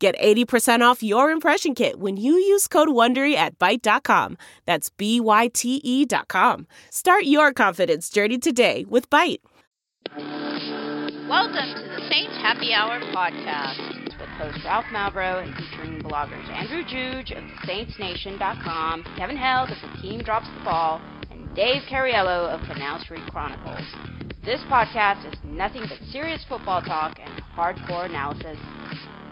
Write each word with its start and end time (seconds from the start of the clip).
Get 0.00 0.18
80% 0.18 0.80
off 0.80 1.02
your 1.02 1.30
impression 1.30 1.74
kit 1.74 2.00
when 2.00 2.16
you 2.16 2.32
use 2.32 2.66
code 2.66 2.88
WONDERY 2.88 3.34
at 3.34 3.58
Byte.com. 3.58 4.38
That's 4.64 4.88
B-Y-T-E 4.88 6.06
dot 6.06 6.26
com. 6.26 6.66
Start 6.90 7.24
your 7.24 7.52
confidence 7.52 8.08
journey 8.08 8.38
today 8.38 8.86
with 8.88 9.10
Byte. 9.10 9.40
Welcome 10.16 11.74
to 11.76 11.82
the 11.84 12.08
Saints 12.08 12.32
Happy 12.40 12.72
Hour 12.72 13.00
podcast 13.12 14.04
with 14.18 14.28
host 14.40 14.64
Ralph 14.64 14.86
Malbro 14.86 15.44
and 15.44 15.54
featuring 15.54 16.00
bloggers 16.00 16.48
Andrew 16.48 16.82
Juge 16.82 17.32
of 17.32 17.44
SaintsNation.com, 17.68 19.04
Kevin 19.18 19.36
Held 19.36 19.68
of 19.68 19.76
The 19.82 20.00
Team 20.00 20.22
Drops 20.22 20.48
the 20.56 20.64
Ball, 20.64 21.02
and 21.30 21.54
Dave 21.54 21.82
Cariello 21.90 22.48
of 22.48 22.66
Canal 22.66 23.00
Street 23.00 23.26
Chronicles. 23.30 23.84
This 24.46 24.60
podcast 24.70 25.30
is 25.30 25.38
nothing 25.44 25.82
but 25.82 25.98
serious 26.10 26.42
football 26.48 26.80
talk 26.80 27.18
and 27.20 27.42
hardcore 27.54 28.06
analysis 28.06 28.56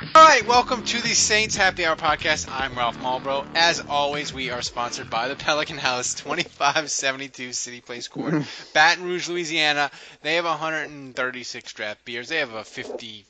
All 0.00 0.24
right, 0.24 0.46
welcome 0.46 0.84
to 0.84 1.02
the 1.02 1.08
Saints 1.08 1.56
Happy 1.56 1.84
Hour 1.84 1.96
podcast. 1.96 2.48
I'm 2.48 2.76
Ralph 2.76 3.00
Malbrough. 3.00 3.48
As 3.56 3.80
always, 3.80 4.32
we 4.32 4.50
are 4.50 4.62
sponsored 4.62 5.10
by 5.10 5.26
the 5.26 5.34
Pelican 5.34 5.76
House, 5.76 6.14
2572 6.14 7.52
City 7.52 7.80
Place 7.80 8.06
Court, 8.06 8.32
mm. 8.34 8.72
Baton 8.72 9.02
Rouge, 9.02 9.28
Louisiana. 9.28 9.90
They 10.22 10.36
have 10.36 10.44
136 10.44 11.72
draft 11.72 12.04
beers. 12.04 12.28
They 12.28 12.36
have 12.36 12.54
a 12.54 12.62
50 12.62 13.24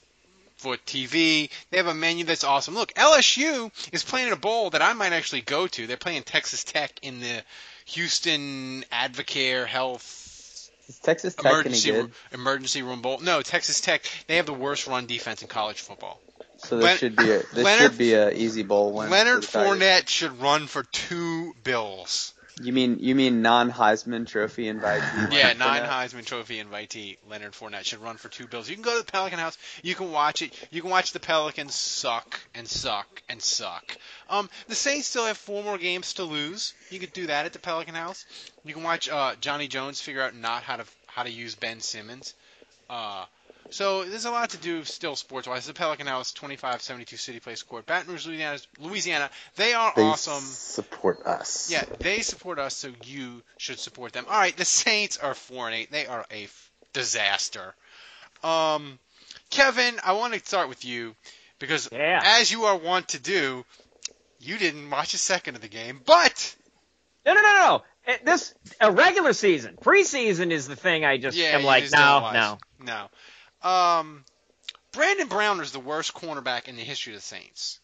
foot 0.56 0.84
TV. 0.84 1.48
They 1.70 1.78
have 1.78 1.86
a 1.86 1.94
menu 1.94 2.26
that's 2.26 2.44
awesome. 2.44 2.74
Look, 2.74 2.92
LSU 2.92 3.70
is 3.90 4.04
playing 4.04 4.32
a 4.32 4.36
bowl 4.36 4.68
that 4.70 4.82
I 4.82 4.92
might 4.92 5.14
actually 5.14 5.40
go 5.40 5.68
to. 5.68 5.86
They're 5.86 5.96
playing 5.96 6.24
Texas 6.24 6.64
Tech 6.64 6.92
in 7.00 7.20
the 7.20 7.42
Houston 7.86 8.84
Advocare 8.92 9.66
Health 9.66 10.70
Is 10.86 10.98
Texas 10.98 11.34
Tech 11.34 11.46
emergency 11.46 11.92
good? 11.92 12.12
emergency 12.32 12.82
room 12.82 13.00
bowl. 13.00 13.20
No, 13.20 13.40
Texas 13.40 13.80
Tech. 13.80 14.04
They 14.26 14.36
have 14.36 14.44
the 14.44 14.52
worst 14.52 14.86
run 14.86 15.06
defense 15.06 15.40
in 15.40 15.48
college 15.48 15.80
football. 15.80 16.20
So 16.58 16.76
this 16.76 16.84
Len- 16.84 16.98
should 16.98 17.16
be 17.16 17.30
a 17.30 17.38
this 17.38 17.64
Leonard- 17.64 17.92
should 17.92 17.98
be 17.98 18.14
a 18.14 18.30
easy 18.30 18.62
bowl 18.62 18.92
win. 18.92 19.10
Leonard. 19.10 19.42
Fournette 19.42 20.08
should 20.08 20.40
run 20.40 20.66
for 20.66 20.82
two 20.82 21.54
bills. 21.62 22.34
You 22.60 22.72
mean 22.72 22.98
you 22.98 23.14
mean 23.14 23.40
non 23.40 23.70
Heisman 23.70 24.26
Trophy 24.26 24.64
invitee? 24.64 25.32
Yeah, 25.32 25.52
non? 25.52 25.82
Heisman 25.82 26.26
Trophy 26.26 26.60
invitee 26.60 27.16
Leonard 27.28 27.52
Fournette 27.52 27.84
should 27.84 28.00
run 28.00 28.16
for 28.16 28.28
two 28.28 28.48
bills. 28.48 28.68
You 28.68 28.74
can 28.74 28.82
go 28.82 28.98
to 28.98 29.06
the 29.06 29.12
Pelican 29.12 29.38
House. 29.38 29.56
You 29.82 29.94
can 29.94 30.10
watch 30.10 30.42
it. 30.42 30.52
You 30.72 30.80
can 30.80 30.90
watch 30.90 31.12
the 31.12 31.20
Pelicans 31.20 31.76
suck 31.76 32.40
and 32.56 32.66
suck 32.66 33.22
and 33.28 33.40
suck. 33.40 33.96
Um, 34.28 34.50
the 34.66 34.74
Saints 34.74 35.06
still 35.06 35.26
have 35.26 35.36
four 35.36 35.62
more 35.62 35.78
games 35.78 36.14
to 36.14 36.24
lose. 36.24 36.74
You 36.90 36.98
could 36.98 37.12
do 37.12 37.28
that 37.28 37.46
at 37.46 37.52
the 37.52 37.60
Pelican 37.60 37.94
House. 37.94 38.26
You 38.64 38.74
can 38.74 38.82
watch 38.82 39.08
uh, 39.08 39.36
Johnny 39.40 39.68
Jones 39.68 40.00
figure 40.00 40.22
out 40.22 40.34
not 40.34 40.64
how 40.64 40.76
to 40.76 40.84
how 41.06 41.22
to 41.22 41.30
use 41.30 41.54
Ben 41.54 41.78
Simmons. 41.78 42.34
Uh, 42.90 43.24
so 43.70 44.04
there's 44.04 44.24
a 44.24 44.30
lot 44.30 44.50
to 44.50 44.56
do 44.58 44.84
still 44.84 45.16
sports-wise. 45.16 45.66
The 45.66 45.74
Pelican 45.74 46.06
House, 46.06 46.32
2572 46.32 47.16
City 47.16 47.40
Place 47.40 47.62
Court, 47.62 47.84
Baton 47.86 48.10
Rouge, 48.12 48.26
Louisiana. 48.26 48.58
Louisiana. 48.80 49.30
They 49.56 49.72
are 49.74 49.92
They 49.94 50.02
awesome. 50.02 50.40
support 50.42 51.26
us. 51.26 51.70
Yeah, 51.70 51.84
they 52.00 52.20
support 52.20 52.58
us, 52.58 52.74
so 52.76 52.90
you 53.04 53.42
should 53.58 53.78
support 53.78 54.12
them. 54.12 54.24
All 54.28 54.38
right, 54.38 54.56
the 54.56 54.64
Saints 54.64 55.16
are 55.18 55.34
four 55.34 55.66
and 55.66 55.74
eight. 55.74 55.90
They 55.90 56.06
are 56.06 56.24
a 56.30 56.44
f- 56.44 56.70
disaster. 56.92 57.74
Um, 58.42 58.98
Kevin, 59.50 59.98
I 60.04 60.12
want 60.12 60.34
to 60.34 60.40
start 60.40 60.68
with 60.68 60.84
you 60.84 61.14
because, 61.58 61.88
Yeah. 61.92 62.20
as 62.22 62.50
you 62.52 62.64
are 62.64 62.76
wont 62.76 63.08
to 63.08 63.18
do, 63.18 63.64
you 64.40 64.56
didn't 64.58 64.88
watch 64.90 65.14
a 65.14 65.18
second 65.18 65.56
of 65.56 65.60
the 65.62 65.68
game, 65.68 66.00
but 66.04 66.54
No, 67.26 67.34
no, 67.34 67.42
no, 67.42 67.52
no. 67.52 67.82
Uh, 68.12 68.16
This 68.24 68.54
a 68.80 68.90
regular 68.90 69.32
season. 69.34 69.76
Preseason 69.82 70.50
is 70.50 70.66
the 70.68 70.76
thing. 70.76 71.04
I 71.04 71.18
just 71.18 71.36
yeah, 71.36 71.48
am 71.48 71.64
like, 71.64 71.82
just 71.84 71.94
no, 71.94 72.30
no. 72.32 72.58
no. 72.80 73.08
Um, 73.62 74.24
Brandon 74.92 75.28
Browner 75.28 75.62
is 75.62 75.72
the 75.72 75.80
worst 75.80 76.14
cornerback 76.14 76.68
in 76.68 76.76
the 76.76 76.82
history 76.82 77.12
of 77.14 77.20
the 77.20 77.26
Saints. 77.26 77.80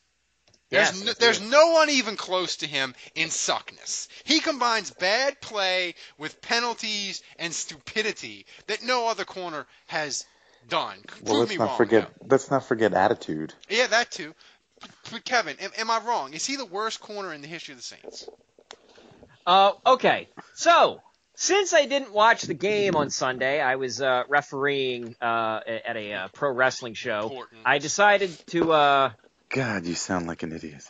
There's 0.70 0.88
Yes, 0.92 1.04
no, 1.04 1.12
there's 1.20 1.40
it. 1.40 1.44
no 1.50 1.70
one 1.72 1.90
even 1.90 2.16
close 2.16 2.56
to 2.56 2.66
him 2.66 2.94
in 3.14 3.30
suckness. 3.30 4.08
He 4.24 4.40
combines 4.40 4.90
bad 4.90 5.40
play 5.40 5.94
with 6.18 6.40
penalties 6.40 7.22
and 7.38 7.54
stupidity 7.54 8.46
that 8.66 8.82
no 8.82 9.06
other 9.08 9.24
corner 9.24 9.66
has 9.86 10.24
done. 10.68 10.98
Prove 11.06 11.22
Well, 11.28 11.38
let's 11.40 11.50
me 11.50 11.58
not 11.58 11.68
wrong. 11.68 11.76
forget. 11.76 12.08
though. 12.18 12.26
Let's 12.28 12.50
not 12.50 12.64
forget 12.64 12.94
attitude. 12.94 13.52
Yeah, 13.68 13.86
that 13.88 14.10
too. 14.10 14.34
But, 14.80 14.90
but 15.12 15.24
Kevin, 15.24 15.56
am, 15.60 15.70
am 15.78 15.90
I 15.90 15.98
wrong? 15.98 16.32
Is 16.34 16.44
he 16.46 16.56
the 16.56 16.64
worst 16.66 17.00
corner 17.00 17.32
in 17.32 17.42
the 17.42 17.48
history 17.48 17.72
of 17.72 17.78
the 17.78 17.84
Saints? 17.84 18.28
Uh, 19.46 19.72
okay, 19.86 20.28
so 20.54 21.00
since 21.34 21.72
I 21.74 21.86
didn't 21.86 22.12
watch 22.12 22.42
the 22.42 22.54
game 22.54 22.96
on 22.96 23.10
Sunday, 23.10 23.60
I 23.60 23.76
was 23.76 24.00
uh, 24.00 24.24
refereeing 24.28 25.16
uh, 25.20 25.60
at 25.66 25.96
a 25.96 26.12
uh, 26.12 26.28
pro 26.28 26.50
wrestling 26.52 26.94
show. 26.94 27.22
Important. 27.22 27.60
I 27.64 27.78
decided 27.78 28.30
to. 28.48 28.72
Uh, 28.72 29.10
God, 29.48 29.84
you 29.86 29.94
sound 29.94 30.26
like 30.26 30.42
an 30.42 30.52
idiot. 30.52 30.82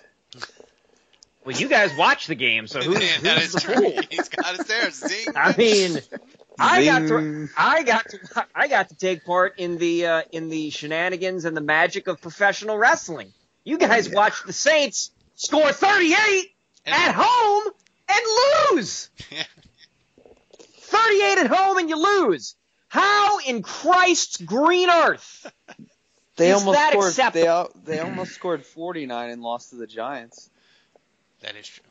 well, 1.44 1.56
you 1.56 1.68
guys 1.68 1.96
watched 1.96 2.28
the 2.28 2.34
game, 2.34 2.66
so 2.66 2.80
who's, 2.80 3.00
Yeah, 3.00 3.16
that 3.22 3.38
who's 3.38 3.46
is 3.46 3.52
the 3.52 3.60
true. 3.60 3.74
fool? 3.74 4.00
He's 4.10 4.28
got 4.28 4.58
us 4.60 4.66
there. 4.66 4.90
Zing. 4.90 5.26
I 5.36 5.56
mean, 5.56 6.00
I 6.58 6.84
got 6.84 7.08
to, 7.08 7.48
I 7.56 7.82
got 7.82 8.08
to, 8.10 8.46
I 8.54 8.68
got 8.68 8.88
to 8.90 8.94
take 8.94 9.24
part 9.24 9.58
in 9.58 9.78
the 9.78 10.06
uh, 10.06 10.22
in 10.30 10.48
the 10.48 10.70
shenanigans 10.70 11.44
and 11.44 11.56
the 11.56 11.60
magic 11.62 12.06
of 12.06 12.20
professional 12.20 12.76
wrestling. 12.78 13.32
You 13.64 13.78
guys 13.78 14.10
watched 14.10 14.46
the 14.46 14.52
Saints 14.52 15.10
score 15.36 15.72
38 15.72 16.50
at 16.86 17.12
home 17.16 17.72
and 18.08 18.76
lose. 18.76 19.08
38 20.94 21.38
at 21.38 21.46
home 21.48 21.78
and 21.78 21.88
you 21.88 21.96
lose. 21.96 22.54
How 22.88 23.38
in 23.40 23.62
Christ's 23.62 24.40
green 24.40 24.88
earth? 24.88 25.50
They 26.36 26.50
Is 26.50 26.58
almost 26.60 26.78
that 26.78 26.90
scored. 26.92 27.08
acceptable? 27.08 27.70
They 27.84 27.96
they 27.96 28.00
almost 28.00 28.32
scored 28.32 28.64
49 28.64 29.30
and 29.30 29.42
lost 29.42 29.70
to 29.70 29.76
the 29.76 29.86
Giants. 29.86 30.50
That 31.42 31.56
is 31.56 31.66
true. 31.66 31.84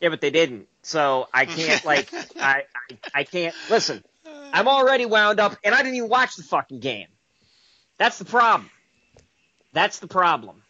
Yeah, 0.00 0.10
but 0.10 0.20
they 0.20 0.30
didn't. 0.30 0.68
So 0.82 1.28
I 1.34 1.44
can't 1.46 1.84
like 1.84 2.12
I, 2.40 2.62
I 2.90 2.96
I 3.14 3.24
can't 3.24 3.54
listen. 3.70 4.04
I'm 4.52 4.68
already 4.68 5.06
wound 5.06 5.40
up 5.40 5.56
and 5.64 5.74
I 5.74 5.78
didn't 5.78 5.96
even 5.96 6.08
watch 6.08 6.36
the 6.36 6.42
fucking 6.42 6.80
game. 6.80 7.08
That's 7.98 8.18
the 8.18 8.24
problem. 8.24 8.70
That's 9.72 9.98
the 9.98 10.06
problem. 10.06 10.62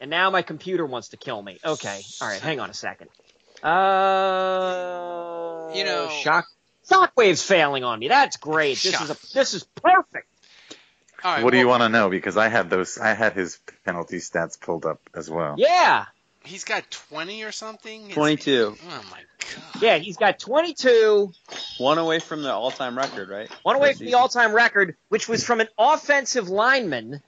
And 0.00 0.10
now 0.10 0.30
my 0.30 0.42
computer 0.42 0.84
wants 0.84 1.08
to 1.08 1.16
kill 1.16 1.40
me. 1.40 1.58
Okay. 1.64 2.00
All 2.20 2.28
right, 2.28 2.40
hang 2.40 2.60
on 2.60 2.68
a 2.68 2.74
second. 2.74 3.08
Uh 3.64 5.70
You 5.74 5.84
know- 5.84 6.08
shock 6.22 6.46
Shockwave's 6.88 7.42
failing 7.42 7.82
on 7.82 7.98
me. 7.98 8.08
That's 8.08 8.36
great. 8.36 8.78
This 8.78 9.00
is 9.00 9.10
a 9.10 9.16
this 9.32 9.54
is 9.54 9.64
perfect. 9.64 10.28
All 11.24 11.32
right. 11.36 11.42
what 11.42 11.52
do 11.52 11.58
you 11.58 11.66
want 11.66 11.82
to 11.82 11.88
know? 11.88 12.10
Because 12.10 12.36
I 12.36 12.48
had 12.48 12.68
those. 12.68 12.98
I 12.98 13.14
had 13.14 13.32
his 13.32 13.58
penalty 13.86 14.18
stats 14.18 14.60
pulled 14.60 14.84
up 14.84 15.00
as 15.14 15.30
well. 15.30 15.54
Yeah. 15.56 16.04
He's 16.44 16.64
got 16.64 16.90
20 16.90 17.42
or 17.44 17.52
something. 17.52 18.00
It's- 18.02 18.14
22, 18.14 18.76
Oh 18.78 19.02
my 19.10 19.20
god. 19.38 19.82
Yeah, 19.82 19.96
he's 19.96 20.18
got 20.18 20.38
22 20.38 21.32
one 21.78 21.96
away 21.96 22.18
from 22.18 22.42
the 22.42 22.52
all-time 22.52 22.98
record, 22.98 23.30
right? 23.30 23.48
One 23.62 23.76
away 23.76 23.92
For 23.92 23.98
from 23.98 24.06
the 24.08 24.14
all-time 24.14 24.52
record, 24.52 24.94
which 25.08 25.26
was 25.26 25.42
from 25.42 25.62
an 25.62 25.68
offensive 25.78 26.50
lineman. 26.50 27.22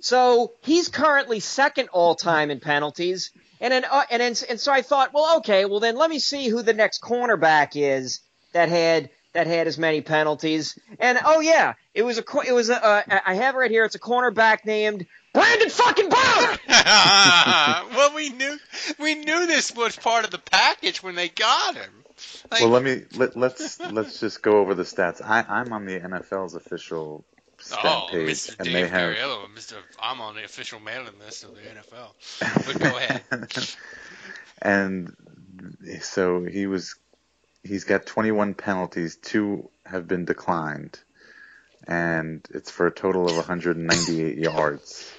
So 0.00 0.52
he's 0.60 0.88
currently 0.88 1.40
second 1.40 1.88
all-time 1.88 2.50
in 2.50 2.60
penalties, 2.60 3.30
and 3.60 3.72
then 3.72 3.84
uh, 3.90 4.04
and 4.10 4.20
then, 4.20 4.34
and 4.48 4.60
so 4.60 4.72
I 4.72 4.82
thought, 4.82 5.12
well, 5.12 5.38
okay, 5.38 5.64
well 5.64 5.80
then 5.80 5.96
let 5.96 6.10
me 6.10 6.18
see 6.18 6.48
who 6.48 6.62
the 6.62 6.74
next 6.74 7.02
cornerback 7.02 7.72
is 7.74 8.20
that 8.52 8.68
had 8.68 9.10
that 9.34 9.46
had 9.46 9.66
as 9.66 9.78
many 9.78 10.00
penalties. 10.00 10.78
And 10.98 11.18
oh 11.24 11.40
yeah, 11.40 11.74
it 11.94 12.02
was 12.02 12.18
a 12.18 12.24
it 12.46 12.52
was 12.52 12.70
a 12.70 12.84
uh, 12.84 13.02
I 13.26 13.34
have 13.34 13.54
it 13.54 13.58
right 13.58 13.70
here. 13.70 13.84
It's 13.84 13.94
a 13.94 14.00
cornerback 14.00 14.64
named 14.64 15.06
Brandon 15.32 15.70
fucking 15.70 16.08
Brown. 16.08 16.58
well, 16.68 18.14
we 18.14 18.30
knew 18.30 18.58
we 18.98 19.14
knew 19.14 19.46
this 19.46 19.74
was 19.74 19.96
part 19.96 20.24
of 20.24 20.30
the 20.30 20.38
package 20.38 21.02
when 21.02 21.14
they 21.14 21.28
got 21.28 21.74
him. 21.76 21.90
Like, 22.50 22.60
well, 22.62 22.70
let 22.70 22.82
me 22.82 23.04
let, 23.14 23.36
let's 23.36 23.78
let's 23.80 24.20
just 24.20 24.42
go 24.42 24.58
over 24.58 24.74
the 24.74 24.82
stats. 24.82 25.22
I, 25.22 25.44
I'm 25.48 25.72
on 25.72 25.84
the 25.84 26.00
NFL's 26.00 26.54
official 26.54 27.24
stat 27.68 27.84
oh, 27.84 28.08
page, 28.10 28.28
Mr. 28.28 28.58
and 28.58 28.64
Dave 28.66 28.72
they 28.74 28.88
have 28.88 29.16
Cariello, 29.16 29.46
Mr. 29.54 29.74
I'm 30.00 30.20
on 30.20 30.34
the 30.34 30.44
official 30.44 30.80
mailing 30.80 31.18
list 31.18 31.44
of 31.44 31.54
the 31.54 31.60
NFL. 31.60 32.66
But 32.66 32.78
go 32.78 32.96
ahead. 32.96 33.68
and 34.62 35.14
so 36.00 36.44
he 36.44 36.66
was 36.66 36.94
he's 37.62 37.84
got 37.84 38.06
21 38.06 38.54
penalties 38.54 39.16
two 39.16 39.70
have 39.84 40.08
been 40.08 40.24
declined 40.24 40.98
and 41.86 42.46
it's 42.50 42.70
for 42.70 42.86
a 42.86 42.90
total 42.90 43.26
of 43.26 43.36
198 43.36 44.36
yards 44.36 45.12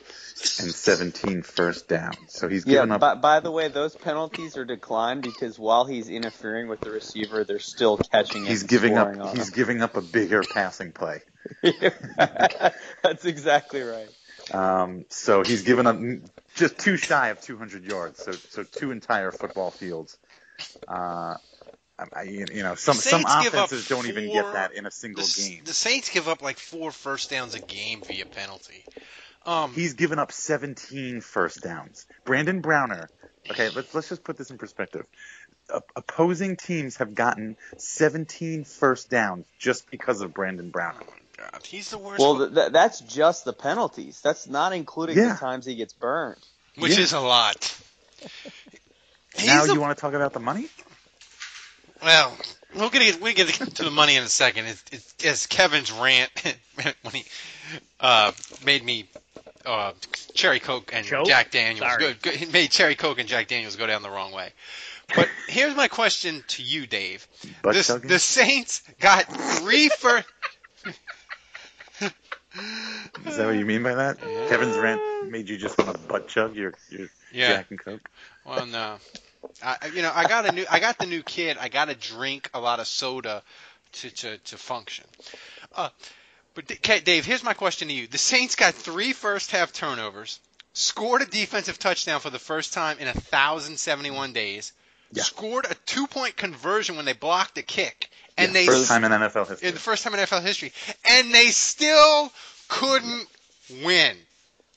and 0.59 0.73
17 0.73 1.41
first 1.41 1.87
downs 1.87 2.17
so 2.27 2.47
he's 2.47 2.65
Yeah, 2.65 2.81
given 2.81 2.91
up 2.93 3.01
by, 3.01 3.15
by 3.15 3.39
the 3.39 3.51
way, 3.51 3.67
those 3.67 3.95
penalties 3.95 4.55
are 4.57 4.65
declined 4.65 5.21
because 5.21 5.59
while 5.59 5.85
he's 5.85 6.09
interfering 6.09 6.67
with 6.67 6.79
the 6.79 6.91
receiver, 6.91 7.43
they're 7.43 7.59
still 7.59 7.97
catching 7.97 8.45
it. 8.45 8.49
he's 8.49 8.63
giving 8.63 8.97
up 8.97 9.17
on 9.19 9.35
he's 9.35 9.49
giving 9.49 9.81
up 9.81 9.97
a 9.97 10.01
bigger 10.01 10.41
passing 10.53 10.91
play 10.91 11.15
him. 11.15 11.28
That's 13.03 13.25
exactly 13.25 13.81
right. 13.81 14.09
um, 14.51 15.05
so 15.09 15.43
he's 15.43 15.63
given 15.63 15.87
up 15.87 15.99
just 16.55 16.77
too 16.77 16.97
shy 16.97 17.29
of 17.29 17.41
200 17.41 17.83
yards 17.85 18.19
so 18.19 18.31
so 18.49 18.63
two 18.63 18.91
entire 18.91 19.31
football 19.31 19.71
fields 19.71 20.17
uh, 20.87 21.35
I, 21.97 22.05
I- 22.15 22.23
you 22.23 22.63
know 22.63 22.75
some 22.75 22.95
some 22.95 23.21
Saints 23.21 23.35
give 23.43 23.53
up 23.55 23.65
offenses 23.65 23.87
don't 23.87 24.07
even 24.07 24.31
get 24.31 24.53
that 24.53 24.73
in 24.73 24.85
a 24.85 24.91
single 24.91 25.23
the, 25.23 25.41
game 25.41 25.61
the 25.65 25.73
Saints 25.73 26.09
give 26.09 26.27
up 26.27 26.41
like 26.41 26.57
four 26.57 26.91
first 26.91 27.29
downs 27.29 27.55
a 27.55 27.59
game 27.59 28.01
via 28.01 28.25
penalty. 28.25 28.83
Um, 29.45 29.73
He's 29.73 29.93
given 29.93 30.19
up 30.19 30.31
17 30.33 31.21
first 31.21 31.61
downs. 31.61 32.05
Brandon 32.25 32.59
Browner. 32.59 33.09
Okay, 33.49 33.69
let's 33.73 33.93
let's 33.95 34.09
just 34.09 34.23
put 34.23 34.37
this 34.37 34.51
in 34.51 34.57
perspective. 34.57 35.05
O- 35.73 35.81
opposing 35.95 36.55
teams 36.57 36.97
have 36.97 37.15
gotten 37.15 37.55
17 37.77 38.65
first 38.65 39.09
downs 39.09 39.45
just 39.57 39.89
because 39.89 40.21
of 40.21 40.33
Brandon 40.33 40.69
Browner. 40.71 40.99
God, 41.39 41.65
he's 41.65 41.89
the 41.89 41.97
worst. 41.97 42.19
Well, 42.19 42.37
th- 42.37 42.53
th- 42.53 42.71
that's 42.71 42.99
just 43.01 43.45
the 43.45 43.53
penalties. 43.53 44.21
That's 44.21 44.47
not 44.47 44.73
including 44.73 45.17
Yeah. 45.17 45.33
the 45.33 45.39
times 45.39 45.65
he 45.65 45.75
gets 45.75 45.93
burned. 45.93 46.39
which 46.77 46.97
yeah. 46.97 47.03
is 47.03 47.13
a 47.13 47.19
lot. 47.19 47.77
now 49.45 49.63
a- 49.63 49.73
you 49.73 49.79
want 49.79 49.97
to 49.97 50.01
talk 50.01 50.13
about 50.13 50.33
the 50.33 50.39
money? 50.39 50.67
Well, 52.01 52.37
we'll 52.75 52.89
get 52.89 53.21
we 53.21 53.33
get 53.33 53.47
to 53.49 53.83
the 53.83 53.91
money 53.91 54.15
in 54.15 54.23
a 54.23 54.27
second. 54.27 54.65
It's, 54.65 54.83
it's, 54.91 55.15
it's 55.19 55.47
Kevin's 55.47 55.91
rant 55.91 56.31
when 57.01 57.13
he 57.13 57.25
uh, 57.99 58.31
made 58.65 58.83
me 58.83 59.05
uh, 59.65 59.91
cherry 60.33 60.59
coke 60.59 60.91
and 60.93 61.05
Choke? 61.05 61.27
Jack 61.27 61.51
Daniels. 61.51 61.97
Go, 61.97 62.13
go, 62.21 62.31
he 62.31 62.45
made 62.45 62.71
cherry 62.71 62.95
coke 62.95 63.19
and 63.19 63.27
Jack 63.27 63.47
Daniels 63.47 63.75
go 63.75 63.87
down 63.87 64.01
the 64.01 64.09
wrong 64.09 64.31
way. 64.31 64.51
But 65.15 65.27
here's 65.47 65.75
my 65.75 65.87
question 65.87 66.43
to 66.49 66.63
you, 66.63 66.85
Dave. 66.85 67.27
Butt 67.63 67.73
This, 67.73 67.87
the 67.87 68.19
Saints 68.19 68.83
got 68.99 69.23
three 69.25 69.89
first. 69.97 70.27
Is 73.25 73.37
that 73.37 73.45
what 73.45 73.55
you 73.55 73.65
mean 73.65 73.83
by 73.83 73.95
that? 73.95 74.17
Kevin's 74.49 74.77
rant 74.77 75.01
made 75.29 75.49
you 75.49 75.57
just 75.57 75.77
want 75.77 75.91
to 75.93 75.99
butt 76.07 76.27
chug 76.27 76.55
your 76.55 76.73
your 76.89 77.07
Yeah. 77.31 77.49
Jack 77.57 77.67
and 77.69 77.79
Coke. 77.79 78.09
Well, 78.45 78.65
no. 78.65 78.95
I, 79.63 79.77
I- 79.81 79.87
you 79.87 80.01
know, 80.01 80.11
I 80.13 80.27
got 80.27 80.45
a 80.47 80.51
new, 80.51 80.65
I 80.69 80.79
got 80.79 80.97
the 80.97 81.05
new 81.05 81.21
kid. 81.21 81.57
I 81.59 81.69
got 81.69 81.89
to 81.89 81.95
drink 81.95 82.49
a 82.53 82.59
lot 82.59 82.79
of 82.79 82.87
soda 82.87 83.43
to 83.93 84.09
to 84.09 84.37
to 84.37 84.57
function. 84.57 85.05
Uh, 85.75 85.89
but 86.55 86.67
D- 86.67 86.75
okay, 86.75 86.99
Dave, 86.99 87.25
here's 87.25 87.43
my 87.43 87.53
question 87.53 87.87
to 87.89 87.93
you: 87.93 88.07
The 88.07 88.17
Saints 88.17 88.55
got 88.55 88.73
three 88.73 89.13
first 89.13 89.51
half 89.51 89.71
turnovers, 89.71 90.39
scored 90.73 91.21
a 91.21 91.25
defensive 91.25 91.77
touchdown 91.79 92.19
for 92.19 92.29
the 92.31 92.39
first 92.39 92.73
time 92.73 92.97
in 92.99 93.07
thousand 93.13 93.77
seventy 93.77 94.11
one 94.11 94.33
days, 94.33 94.73
Yeah. 95.13 95.23
scored 95.23 95.65
a 95.65 95.75
two 95.85 96.07
point 96.07 96.35
conversion 96.35 96.95
when 96.95 97.05
they 97.05 97.13
blocked 97.13 97.57
a 97.59 97.63
kick, 97.63 98.08
and 98.39 98.55
they 98.55 98.65
First 98.65 98.87
time 98.87 99.03
in 99.03 99.11
NFL 99.11 99.47
history. 99.49 99.71
the 99.71 99.79
first 99.79 100.03
time 100.03 100.13
in 100.13 100.19
NFL 100.19 100.41
history, 100.43 100.71
and 101.09 101.33
they 101.33 101.47
still 101.47 102.31
couldn't 102.67 103.27
win. 103.83 104.15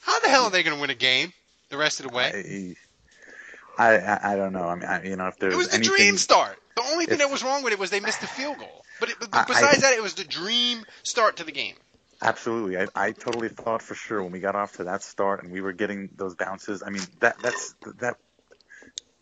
How 0.00 0.18
the 0.20 0.28
hell 0.28 0.44
are 0.44 0.50
they 0.50 0.62
going 0.62 0.76
to 0.76 0.80
win 0.80 0.90
a 0.90 0.94
game 0.94 1.32
the 1.70 1.76
rest 1.76 2.00
of 2.00 2.08
the 2.10 2.16
way? 2.16 2.74
I, 3.78 3.96
I 3.96 4.32
I 4.32 4.36
don't 4.36 4.52
know. 4.52 4.64
I 4.68 4.74
mean, 4.74 4.84
I, 4.84 5.02
you 5.04 5.16
know, 5.16 5.28
if 5.28 5.38
there 5.38 5.50
It 5.50 5.56
was 5.56 5.68
the 5.68 5.76
anything, 5.76 5.96
dream 5.96 6.16
start. 6.18 6.58
The 6.76 6.82
only 6.92 7.06
thing 7.06 7.18
that 7.18 7.30
was 7.30 7.42
wrong 7.42 7.62
with 7.62 7.72
it 7.72 7.78
was 7.78 7.90
they 7.90 8.00
missed 8.00 8.20
the 8.20 8.26
field 8.26 8.58
goal. 8.58 8.84
But, 9.00 9.10
it, 9.10 9.16
but 9.20 9.46
besides 9.46 9.78
I- 9.78 9.80
that, 9.90 9.94
it 9.94 10.02
was 10.02 10.14
the 10.14 10.24
dream 10.24 10.84
start 11.02 11.36
to 11.38 11.44
the 11.44 11.52
game. 11.52 11.74
Absolutely, 12.24 12.78
I, 12.78 12.86
I 12.94 13.10
totally 13.10 13.48
thought 13.48 13.82
for 13.82 13.94
sure 13.96 14.22
when 14.22 14.30
we 14.30 14.38
got 14.38 14.54
off 14.54 14.76
to 14.76 14.84
that 14.84 15.02
start 15.02 15.42
and 15.42 15.52
we 15.52 15.60
were 15.60 15.72
getting 15.72 16.08
those 16.16 16.36
bounces. 16.36 16.80
I 16.86 16.90
mean, 16.90 17.02
that 17.18 17.36
that's 17.42 17.74
that 17.98 18.16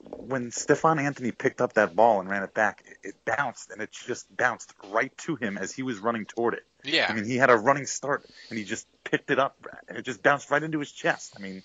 when 0.02 0.50
Stephone 0.50 0.98
Anthony 0.98 1.30
picked 1.30 1.60
up 1.60 1.74
that 1.74 1.94
ball 1.94 2.20
and 2.20 2.28
ran 2.28 2.42
it 2.42 2.54
back, 2.54 2.84
it, 2.86 3.08
it 3.08 3.14
bounced 3.24 3.70
and 3.70 3.82
it 3.82 3.90
just 3.92 4.34
bounced 4.34 4.72
right 4.88 5.16
to 5.18 5.36
him 5.36 5.58
as 5.58 5.72
he 5.72 5.82
was 5.82 5.98
running 5.98 6.24
toward 6.24 6.54
it. 6.54 6.64
Yeah. 6.84 7.06
I 7.08 7.12
mean, 7.12 7.24
he 7.24 7.36
had 7.36 7.50
a 7.50 7.56
running 7.56 7.86
start 7.86 8.24
and 8.48 8.58
he 8.58 8.64
just 8.64 8.86
picked 9.04 9.30
it 9.30 9.38
up 9.38 9.56
and 9.88 9.98
it 9.98 10.02
just 10.02 10.22
bounced 10.22 10.50
right 10.50 10.62
into 10.62 10.78
his 10.78 10.92
chest. 10.92 11.34
I 11.36 11.42
mean, 11.42 11.62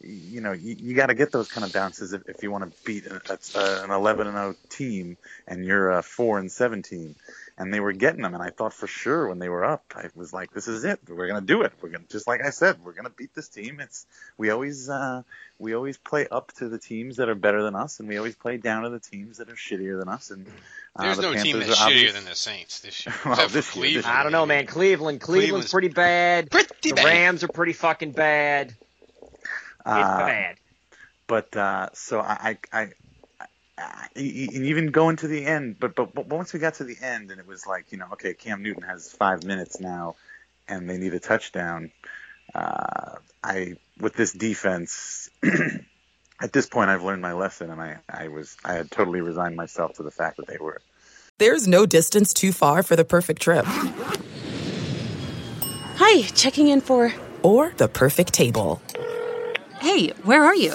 you 0.00 0.40
know, 0.40 0.52
you, 0.52 0.76
you 0.78 0.94
got 0.94 1.06
to 1.06 1.14
get 1.14 1.32
those 1.32 1.48
kind 1.48 1.64
of 1.64 1.72
bounces 1.72 2.12
if, 2.12 2.28
if 2.28 2.42
you 2.42 2.50
want 2.50 2.64
to 2.64 2.84
beat 2.84 3.06
a, 3.06 3.38
a, 3.54 3.84
an 3.84 3.90
11 3.90 4.26
and 4.26 4.36
0 4.36 4.54
team 4.68 5.16
and 5.46 5.64
you're 5.64 5.90
a 5.90 6.02
4 6.02 6.38
and 6.38 6.52
7 6.52 6.82
team. 6.82 7.16
And 7.60 7.74
they 7.74 7.80
were 7.80 7.92
getting 7.92 8.22
them, 8.22 8.34
and 8.34 8.42
I 8.42 8.50
thought 8.50 8.72
for 8.72 8.86
sure 8.86 9.26
when 9.28 9.40
they 9.40 9.48
were 9.48 9.64
up, 9.64 9.82
I 9.96 10.08
was 10.14 10.32
like, 10.32 10.52
"This 10.52 10.68
is 10.68 10.84
it. 10.84 11.00
We're 11.08 11.26
gonna 11.26 11.40
do 11.44 11.62
it. 11.62 11.72
We're 11.82 11.88
gonna 11.88 12.04
just 12.08 12.28
like 12.28 12.40
I 12.44 12.50
said, 12.50 12.76
we're 12.84 12.92
gonna 12.92 13.10
beat 13.10 13.34
this 13.34 13.48
team." 13.48 13.80
It's 13.80 14.06
we 14.36 14.50
always 14.50 14.88
uh, 14.88 15.22
we 15.58 15.74
always 15.74 15.96
play 15.98 16.28
up 16.28 16.52
to 16.58 16.68
the 16.68 16.78
teams 16.78 17.16
that 17.16 17.28
are 17.28 17.34
better 17.34 17.64
than 17.64 17.74
us, 17.74 17.98
and 17.98 18.08
we 18.08 18.16
always 18.16 18.36
play 18.36 18.58
down 18.58 18.84
to 18.84 18.90
the 18.90 19.00
teams 19.00 19.38
that 19.38 19.48
are 19.50 19.56
shittier 19.56 19.98
than 19.98 20.08
us. 20.08 20.30
And 20.30 20.46
uh, 20.94 21.02
There's 21.02 21.16
the 21.16 21.22
no 21.22 21.34
team 21.34 21.58
that's 21.58 21.70
are 21.72 21.74
shittier 21.74 21.86
obvious- 21.86 22.12
than 22.12 22.24
the 22.26 22.34
Saints 22.36 22.78
this 22.78 23.04
year. 23.04 23.14
Well, 23.24 23.34
Except 23.34 23.50
for 23.50 23.56
this 23.56 23.74
year, 23.76 23.84
this 24.02 24.06
year. 24.06 24.14
I 24.14 24.22
don't 24.22 24.30
know, 24.30 24.46
man. 24.46 24.66
Cleveland, 24.66 25.20
Cleveland's 25.20 25.44
Cleveland's 25.46 25.72
pretty 25.72 25.88
bad. 25.88 26.50
Pretty 26.52 26.90
The 26.90 26.92
bad. 26.94 27.04
Rams 27.06 27.42
are 27.42 27.48
pretty 27.48 27.72
fucking 27.72 28.12
bad. 28.12 28.68
It's 28.68 29.36
Uh, 29.84 30.18
bad. 30.18 30.56
but 31.26 31.56
uh, 31.56 31.88
so 31.94 32.20
I, 32.20 32.56
I, 32.72 32.80
I, 32.82 32.82
I, 32.82 32.92
and 34.14 34.66
even 34.66 34.90
going 34.90 35.16
to 35.16 35.28
the 35.28 35.44
end, 35.44 35.76
but, 35.78 35.94
but 35.94 36.14
but 36.14 36.26
once 36.26 36.52
we 36.52 36.58
got 36.58 36.74
to 36.74 36.84
the 36.84 36.96
end, 37.00 37.30
and 37.30 37.40
it 37.40 37.46
was 37.46 37.66
like 37.66 37.92
you 37.92 37.98
know, 37.98 38.06
okay, 38.12 38.34
Cam 38.34 38.62
Newton 38.62 38.82
has 38.82 39.12
five 39.12 39.44
minutes 39.44 39.80
now, 39.80 40.16
and 40.68 40.88
they 40.88 40.98
need 40.98 41.14
a 41.14 41.20
touchdown. 41.20 41.92
Uh, 42.54 43.16
I 43.42 43.76
with 44.00 44.14
this 44.14 44.32
defense, 44.32 45.30
at 46.40 46.52
this 46.52 46.66
point, 46.66 46.90
I've 46.90 47.02
learned 47.02 47.22
my 47.22 47.32
lesson, 47.32 47.70
and 47.70 47.80
I, 47.80 47.98
I 48.08 48.28
was 48.28 48.56
I 48.64 48.74
had 48.74 48.90
totally 48.90 49.20
resigned 49.20 49.56
myself 49.56 49.94
to 49.94 50.02
the 50.02 50.10
fact 50.10 50.38
that 50.38 50.46
they 50.46 50.58
were 50.58 50.80
There's 51.38 51.68
no 51.68 51.86
distance 51.86 52.34
too 52.34 52.52
far 52.52 52.82
for 52.82 52.96
the 52.96 53.04
perfect 53.04 53.42
trip. 53.42 53.64
Hi, 55.96 56.22
checking 56.22 56.68
in 56.68 56.80
for. 56.80 57.12
Or 57.42 57.72
the 57.76 57.88
perfect 57.88 58.32
table. 58.32 58.80
Hey, 59.80 60.08
where 60.24 60.44
are 60.44 60.56
you? 60.56 60.74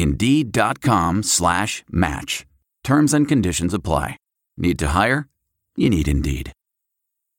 Indeed.com 0.00 1.22
slash 1.22 1.84
match. 1.90 2.46
Terms 2.84 3.14
and 3.14 3.28
conditions 3.28 3.74
apply. 3.74 4.16
Need 4.56 4.78
to 4.78 4.88
hire? 4.88 5.28
You 5.76 5.90
need 5.90 6.08
Indeed. 6.08 6.52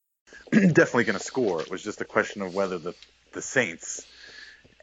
definitely 0.52 1.04
going 1.04 1.18
to 1.18 1.24
score. 1.24 1.62
It 1.62 1.70
was 1.70 1.84
just 1.84 2.02
a 2.02 2.06
question 2.06 2.42
of 2.42 2.56
whether 2.56 2.78
the 2.78 2.96
the 3.34 3.42
Saints 3.42 4.06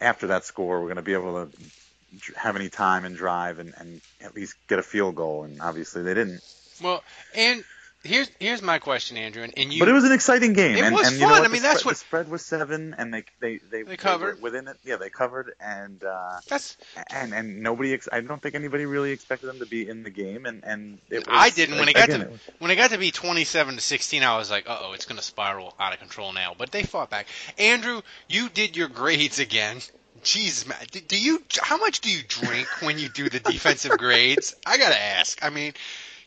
after 0.01 0.29
that 0.29 0.45
score 0.45 0.81
we're 0.81 0.87
going 0.87 0.97
to 0.97 1.03
be 1.03 1.15
able 1.15 1.47
to 1.47 2.35
have 2.37 2.57
any 2.57 2.69
time 2.69 3.05
and 3.05 3.17
drive 3.17 3.59
and, 3.59 3.75
and 3.79 4.01
at 4.21 4.35
least 4.35 4.57
get 4.69 4.79
a 4.79 4.83
field 4.83 5.17
goal, 5.17 5.45
and 5.45 5.61
obviously 5.61 6.03
they 6.03 6.15
didn't. 6.15 6.41
Well, 6.83 7.03
and 7.35 7.65
here's 8.07 8.31
here's 8.41 8.63
my 8.63 8.79
question, 8.79 9.17
Andrew, 9.17 9.43
and, 9.43 9.53
and 9.57 9.73
you. 9.73 9.81
but 9.81 9.89
it 9.89 9.93
was 9.93 10.05
an 10.05 10.13
exciting 10.13 10.53
game. 10.53 10.77
It 10.77 10.85
and, 10.85 10.95
was 10.95 11.09
and 11.09 11.21
fun. 11.21 11.45
I 11.45 11.49
mean, 11.49 11.63
that's 11.63 11.81
spread, 11.81 11.85
what- 11.91 11.93
the 11.95 11.99
spread 11.99 12.29
was 12.31 12.43
seven, 12.45 12.95
and 12.97 13.13
they 13.13 13.25
they 13.41 13.59
they, 13.71 13.83
They 13.83 13.97
covered. 13.97 14.37
were 14.37 14.43
within 14.43 14.69
it. 14.69 14.77
Yeah, 14.85 14.97
they 14.97 15.11
covered, 15.11 15.53
and 15.61 16.03
uh, 16.03 16.41
That's 16.49 16.77
and 17.11 17.35
and 17.35 17.63
nobody. 17.63 17.93
Ex- 17.95 18.09
I 18.13 18.21
don't 18.21 18.41
think 18.41 18.55
anybody 18.55 18.87
really 18.87 19.11
expected 19.13 19.47
them 19.47 19.59
to 19.59 19.67
be 19.67 19.89
in 19.89 20.03
the 20.03 20.11
game, 20.11 20.47
and 20.47 20.65
and 20.65 20.99
it 21.11 21.19
was, 21.19 21.27
I 21.31 21.51
didn't 21.51 21.79
when 21.79 21.89
it 21.89 21.95
got 21.95 22.05
again, 22.09 22.21
to 22.21 22.27
it 22.27 22.31
was- 22.33 22.41
when 22.59 22.71
it 22.71 22.77
got 22.77 22.91
to 22.91 22.99
be 22.99 23.11
27 23.11 23.75
to 23.77 23.81
16. 23.81 24.23
I 24.23 24.37
was 24.39 24.51
like, 24.51 24.69
uh 24.69 24.79
oh, 24.81 24.93
it's 24.93 25.05
going 25.05 25.19
to 25.19 25.25
spiral 25.25 25.75
out 25.79 25.93
of 25.93 25.99
control 25.99 26.33
now. 26.33 26.55
But 26.57 26.71
they 26.73 26.83
fought 26.83 27.11
back. 27.11 27.27
Andrew, 27.59 28.03
you 28.29 28.49
did 28.49 28.77
your 28.77 28.89
grades 28.89 29.39
again. 29.39 29.79
Jeez, 30.25 30.67
man, 30.67 30.79
do- 30.91 31.01
do 31.01 31.21
you? 31.21 31.43
How 31.61 31.77
much 31.77 32.01
do 32.01 32.11
you 32.11 32.21
drink 32.27 32.67
when 32.83 32.99
you 32.99 33.09
do 33.09 33.29
the 33.29 33.39
defensive 33.53 33.99
grades? 33.99 34.57
I 34.65 34.79
gotta 34.79 35.01
ask. 35.01 35.45
I 35.45 35.51
mean, 35.51 35.75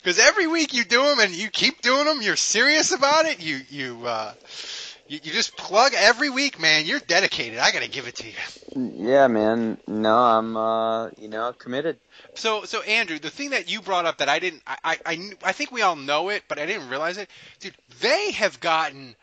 because 0.01 0.20
every 0.20 0.48
week 0.48 0.74
you 0.74 0.84
do 0.84 1.01
them 1.03 1.20
and 1.20 1.32
you 1.32 1.50
keep 1.50 1.82
doing 1.82 2.06
them. 2.06 2.22
You're 2.22 2.36
serious 2.36 2.91
about 2.94 3.25
it. 3.25 3.41
You 3.41 3.60
you 3.70 4.06
uh, 4.06 4.34
you, 5.08 5.20
you 5.24 5.32
just 5.32 5.56
plug 5.58 5.94
every 5.96 6.29
week, 6.29 6.60
man. 6.60 6.86
You're 6.86 7.00
dedicated. 7.00 7.60
I 7.60 7.72
gotta 7.72 7.89
give 7.89 8.08
it 8.08 8.15
to 8.18 8.27
you. 8.27 9.06
Yeah, 9.06 9.27
man. 9.27 9.77
No, 9.88 10.15
I'm 10.15 10.56
uh, 10.58 11.10
you 11.18 11.27
know, 11.27 11.53
committed. 11.53 11.98
So, 12.36 12.63
so 12.63 12.82
Andrew, 12.82 13.18
the 13.20 13.29
thing 13.32 13.50
that 13.51 13.72
you 13.72 13.82
brought 13.82 14.06
up 14.06 14.20
that 14.20 14.29
I 14.29 14.39
didn't, 14.39 14.62
I, 14.68 14.77
I, 14.84 14.98
I, 15.06 15.32
I 15.46 15.51
think 15.51 15.72
we 15.72 15.82
all 15.82 15.96
know 15.96 16.29
it, 16.29 16.44
but 16.48 16.60
I 16.60 16.65
didn't 16.65 16.88
realize 16.89 17.18
it, 17.18 17.27
dude. 17.60 17.74
They 18.01 18.32
have 18.32 18.60
gotten 18.60 19.15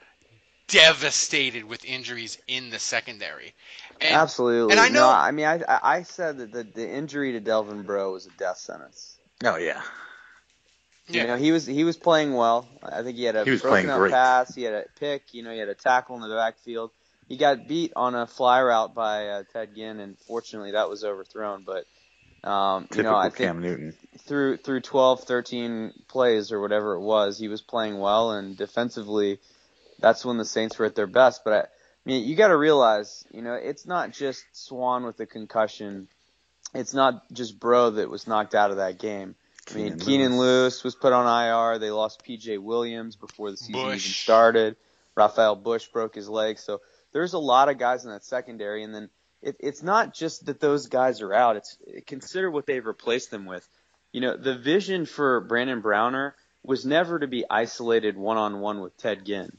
devastated 0.69 1.65
with 1.65 1.85
injuries 1.85 2.39
in 2.49 2.71
the 2.71 2.79
secondary. 2.79 3.55
And, 4.01 4.15
Absolutely. 4.15 4.73
and 4.73 4.81
I 4.81 4.89
know- 4.89 5.01
No, 5.01 5.09
I 5.09 5.31
mean, 5.31 5.47
I 5.47 5.63
I 5.69 5.81
I 5.99 6.03
said 6.03 6.39
that 6.39 6.53
the, 6.53 6.65
the 6.65 6.89
injury 6.89 7.33
to 7.33 7.41
Delvin 7.41 7.83
Breaux 7.83 8.13
was 8.13 8.27
a 8.27 8.31
death 8.31 8.59
sentence. 8.59 9.17
Oh 9.45 9.57
yeah. 9.57 9.81
You 11.09 11.27
know, 11.27 11.37
he 11.37 11.53
was 11.53 11.67
he 11.67 11.85
was 11.85 11.97
playing 11.97 12.35
well. 12.35 12.67
I 12.83 13.03
think 13.03 13.17
he 13.17 13.25
had 13.25 13.37
a 13.37 13.45
He 13.45 13.57
broken 13.57 13.91
up 13.91 13.99
great. 13.99 14.13
pass. 14.13 14.55
He 14.55 14.63
had 14.63 14.75
a 14.75 14.85
pick. 14.99 15.33
You 15.33 15.43
know, 15.43 15.53
he 15.53 15.59
had 15.59 15.69
a 15.69 15.75
tackle 15.75 16.17
in 16.17 16.23
the 16.23 16.35
backfield. 16.35 16.91
He 17.29 17.37
got 17.37 17.69
beat 17.69 17.93
on 17.97 18.15
a 18.15 18.27
fly 18.27 18.63
route 18.63 18.95
by 18.95 19.29
uh, 19.29 19.43
Ted 19.53 19.75
Ginn, 19.75 20.01
and 20.01 20.19
fortunately 20.19 20.73
that 20.73 20.89
was 20.89 21.05
overthrown. 21.05 21.65
But 21.65 21.87
um, 22.49 22.89
you 22.95 23.03
know, 23.03 23.15
I 23.15 23.25
think 23.25 23.37
Cam 23.37 23.61
Newton. 23.61 23.95
through 24.27 24.59
through 24.59 24.81
12, 24.81 25.25
13 25.25 25.93
plays 26.09 26.53
or 26.53 26.61
whatever 26.61 26.95
it 26.95 27.01
was, 27.01 27.39
he 27.39 27.49
was 27.49 27.61
playing 27.63 27.99
well, 27.99 28.33
and 28.33 28.57
defensively, 28.57 29.39
that's 30.01 30.25
when 30.25 30.39
the 30.39 30.45
Saints 30.45 30.79
were 30.79 30.87
at 30.87 30.95
their 30.95 31.07
best. 31.07 31.43
But 31.45 31.53
I, 31.53 31.59
I 31.59 31.65
mean, 32.05 32.25
you 32.29 32.37
got 32.37 32.49
to 32.49 32.57
realize, 32.57 33.25
you 33.33 33.43
know, 33.43 33.55
it's 33.55 33.87
not 33.87 34.13
just 34.13 34.45
Swann 34.53 35.05
with 35.05 35.17
the 35.17 35.27
concussion. 35.27 36.09
It's 36.75 36.95
not 36.95 37.33
just 37.33 37.59
Breaux 37.59 37.91
that 37.91 38.11
was 38.11 38.27
knocked 38.27 38.55
out 38.55 38.71
of 38.71 38.77
that 38.77 38.99
game. 38.99 39.35
I 39.71 39.75
mean, 39.75 39.85
Keenan 39.85 39.99
Keenan 39.99 40.39
Lewis 40.39 40.85
was 40.85 40.95
put 40.95 41.13
on 41.13 41.27
IR. 41.27 41.79
They 41.79 41.91
lost 41.91 42.23
P.J. 42.23 42.59
Williams 42.59 43.17
before 43.17 43.51
the 43.51 43.57
season 43.57 43.81
even 43.81 43.99
started. 43.99 44.77
Rafael 45.15 45.57
Bush 45.57 45.87
broke 45.89 46.15
his 46.15 46.29
leg. 46.29 46.59
So 46.59 46.81
there's 47.13 47.33
a 47.33 47.39
lot 47.39 47.69
of 47.69 47.79
guys 47.79 48.05
in 48.05 48.11
that 48.11 48.25
secondary, 48.25 48.85
and 48.85 48.95
then 48.95 49.11
it, 49.43 49.57
it's 49.61 49.83
not 49.83 50.15
just 50.15 50.47
that 50.47 50.61
those 50.61 50.89
guys 50.89 51.23
are 51.23 51.33
out. 51.33 51.57
It's 51.57 51.79
consider 52.07 52.51
what 52.51 52.67
they've 52.67 52.85
replaced 52.85 53.31
them 53.31 53.47
with. 53.47 53.67
You 54.13 54.21
know, 54.21 54.37
the 54.37 54.57
vision 54.57 55.07
for 55.07 55.41
Brandon 55.41 55.81
Browner 55.81 56.35
was 56.63 56.85
never 56.85 57.19
to 57.19 57.27
be 57.27 57.45
isolated 57.49 58.17
one 58.17 58.37
on 58.37 58.61
one 58.61 58.81
with 58.81 58.97
Ted 58.97 59.25
Ginn. 59.25 59.57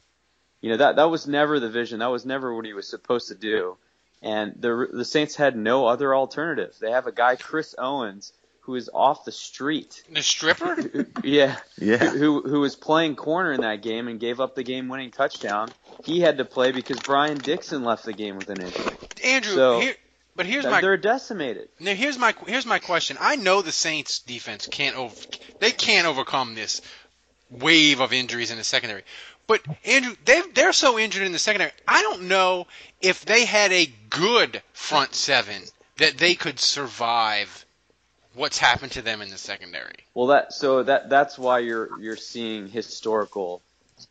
You 0.60 0.70
know 0.70 0.76
that 0.78 0.96
that 0.96 1.10
was 1.10 1.26
never 1.26 1.60
the 1.60 1.70
vision. 1.70 2.00
That 2.00 2.10
was 2.10 2.26
never 2.26 2.54
what 2.54 2.64
he 2.64 2.72
was 2.72 2.88
supposed 2.88 3.28
to 3.28 3.34
do. 3.34 3.76
And 4.22 4.54
the 4.58 4.88
the 4.92 5.04
Saints 5.04 5.36
had 5.36 5.56
no 5.56 5.86
other 5.86 6.14
alternative. 6.14 6.74
They 6.80 6.90
have 6.90 7.06
a 7.06 7.12
guy 7.12 7.36
Chris 7.36 7.74
Owens 7.78 8.32
who 8.68 8.74
is 8.74 8.90
off 8.92 9.24
the 9.24 9.32
street. 9.32 10.02
the 10.12 10.20
stripper. 10.20 10.76
Yeah. 11.24 11.56
Yeah. 11.80 12.10
Who 12.10 12.42
who 12.42 12.60
was 12.60 12.76
playing 12.76 13.16
corner 13.16 13.50
in 13.50 13.62
that 13.62 13.80
game 13.80 14.08
and 14.08 14.20
gave 14.20 14.40
up 14.40 14.54
the 14.54 14.62
game 14.62 14.88
winning 14.88 15.10
touchdown. 15.10 15.70
He 16.04 16.20
had 16.20 16.36
to 16.36 16.44
play 16.44 16.70
because 16.70 16.98
Brian 17.00 17.38
Dixon 17.38 17.82
left 17.82 18.04
the 18.04 18.12
game 18.12 18.36
with 18.36 18.50
an 18.50 18.60
injury. 18.60 18.92
Andrew, 19.24 19.54
So, 19.54 19.80
here, 19.80 19.94
but 20.36 20.44
here's 20.44 20.64
Th- 20.64 20.70
my 20.72 20.80
They're 20.82 20.98
decimated. 20.98 21.70
Now 21.80 21.94
here's 21.94 22.18
my 22.18 22.34
here's 22.46 22.66
my 22.66 22.78
question. 22.78 23.16
I 23.18 23.36
know 23.36 23.62
the 23.62 23.72
Saints 23.72 24.18
defense 24.18 24.68
can't 24.70 24.96
over 24.96 25.16
they 25.60 25.70
can't 25.72 26.06
overcome 26.06 26.54
this 26.54 26.82
wave 27.48 28.00
of 28.00 28.12
injuries 28.12 28.50
in 28.50 28.58
the 28.58 28.64
secondary. 28.64 29.02
But 29.46 29.62
Andrew, 29.86 30.14
they 30.26 30.42
they're 30.52 30.74
so 30.74 30.98
injured 30.98 31.22
in 31.22 31.32
the 31.32 31.38
secondary. 31.38 31.72
I 31.86 32.02
don't 32.02 32.28
know 32.28 32.66
if 33.00 33.24
they 33.24 33.46
had 33.46 33.72
a 33.72 33.90
good 34.10 34.60
front 34.74 35.14
seven 35.14 35.62
that 35.96 36.18
they 36.18 36.34
could 36.34 36.60
survive 36.60 37.64
what's 38.38 38.58
happened 38.58 38.92
to 38.92 39.02
them 39.02 39.20
in 39.20 39.28
the 39.28 39.38
secondary. 39.38 39.96
Well, 40.14 40.28
that 40.28 40.52
so 40.52 40.82
that 40.82 41.10
that's 41.10 41.38
why 41.38 41.58
you're 41.58 42.00
you're 42.00 42.16
seeing 42.16 42.68
historical 42.68 43.60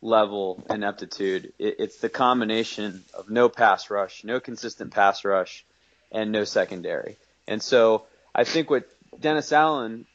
level 0.02 0.62
ineptitude. 0.70 1.52
It, 1.58 1.76
it's 1.78 1.96
the 1.96 2.08
combination 2.08 3.04
of 3.14 3.30
no 3.30 3.48
pass 3.48 3.90
rush, 3.90 4.22
no 4.24 4.38
consistent 4.38 4.92
pass 4.92 5.24
rush, 5.24 5.64
and 6.12 6.30
no 6.30 6.44
secondary. 6.44 7.16
And 7.46 7.62
so 7.62 8.04
I 8.34 8.44
think 8.44 8.70
what 8.70 8.88
Dennis 9.18 9.52
Allen 9.52 10.06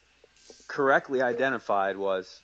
correctly 0.67 1.21
identified 1.21 1.97
was 1.97 2.39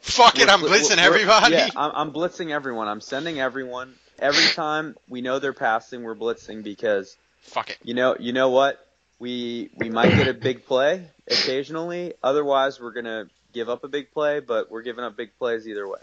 Fuck 0.00 0.38
it, 0.38 0.50
I'm 0.50 0.60
blitzing 0.60 0.98
everybody. 0.98 1.54
Yeah, 1.54 1.68
I'm, 1.76 1.92
I'm 1.94 2.12
blitzing 2.12 2.50
everyone. 2.50 2.88
I'm 2.88 3.00
sending 3.00 3.40
everyone. 3.40 3.94
Every 4.18 4.44
time 4.54 4.96
we 5.08 5.22
know 5.22 5.38
they're 5.38 5.52
passing, 5.52 6.02
we're 6.02 6.14
blitzing 6.14 6.62
because 6.62 7.16
Fuck 7.40 7.70
it. 7.70 7.78
you 7.82 7.94
know 7.94 8.16
you 8.18 8.32
know 8.32 8.50
what 8.50 8.83
we 9.24 9.70
we 9.74 9.88
might 9.88 10.10
get 10.10 10.28
a 10.28 10.34
big 10.34 10.66
play 10.66 11.08
occasionally. 11.26 12.12
Otherwise, 12.22 12.78
we're 12.78 12.92
gonna 12.92 13.24
give 13.54 13.70
up 13.70 13.82
a 13.82 13.88
big 13.88 14.12
play, 14.12 14.40
but 14.40 14.70
we're 14.70 14.82
giving 14.82 15.02
up 15.02 15.16
big 15.16 15.30
plays 15.38 15.66
either 15.66 15.88
way. 15.88 16.00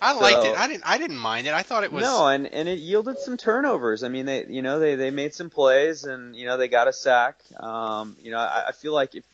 I 0.00 0.12
liked 0.12 0.44
it. 0.44 0.58
I 0.58 0.66
didn't 0.66 0.82
I 0.84 0.98
didn't 0.98 1.18
mind 1.18 1.46
it. 1.46 1.54
I 1.54 1.62
thought 1.62 1.84
it 1.84 1.92
was 1.92 2.02
No, 2.02 2.26
and 2.26 2.48
and 2.48 2.68
it 2.68 2.80
yielded 2.80 3.20
some 3.20 3.36
turnovers. 3.36 4.02
I 4.02 4.08
mean, 4.08 4.26
they 4.26 4.46
you 4.46 4.60
know 4.60 4.80
they 4.80 4.96
they 4.96 5.12
made 5.12 5.34
some 5.34 5.50
plays 5.50 6.02
and 6.02 6.34
you 6.34 6.46
know 6.46 6.56
they 6.56 6.66
got 6.66 6.88
a 6.88 6.92
sack. 6.92 7.38
Um, 7.60 8.16
you 8.20 8.32
know, 8.32 8.38
I, 8.38 8.64
I 8.68 8.72
feel 8.72 8.92
like 8.92 9.14
if 9.14 9.24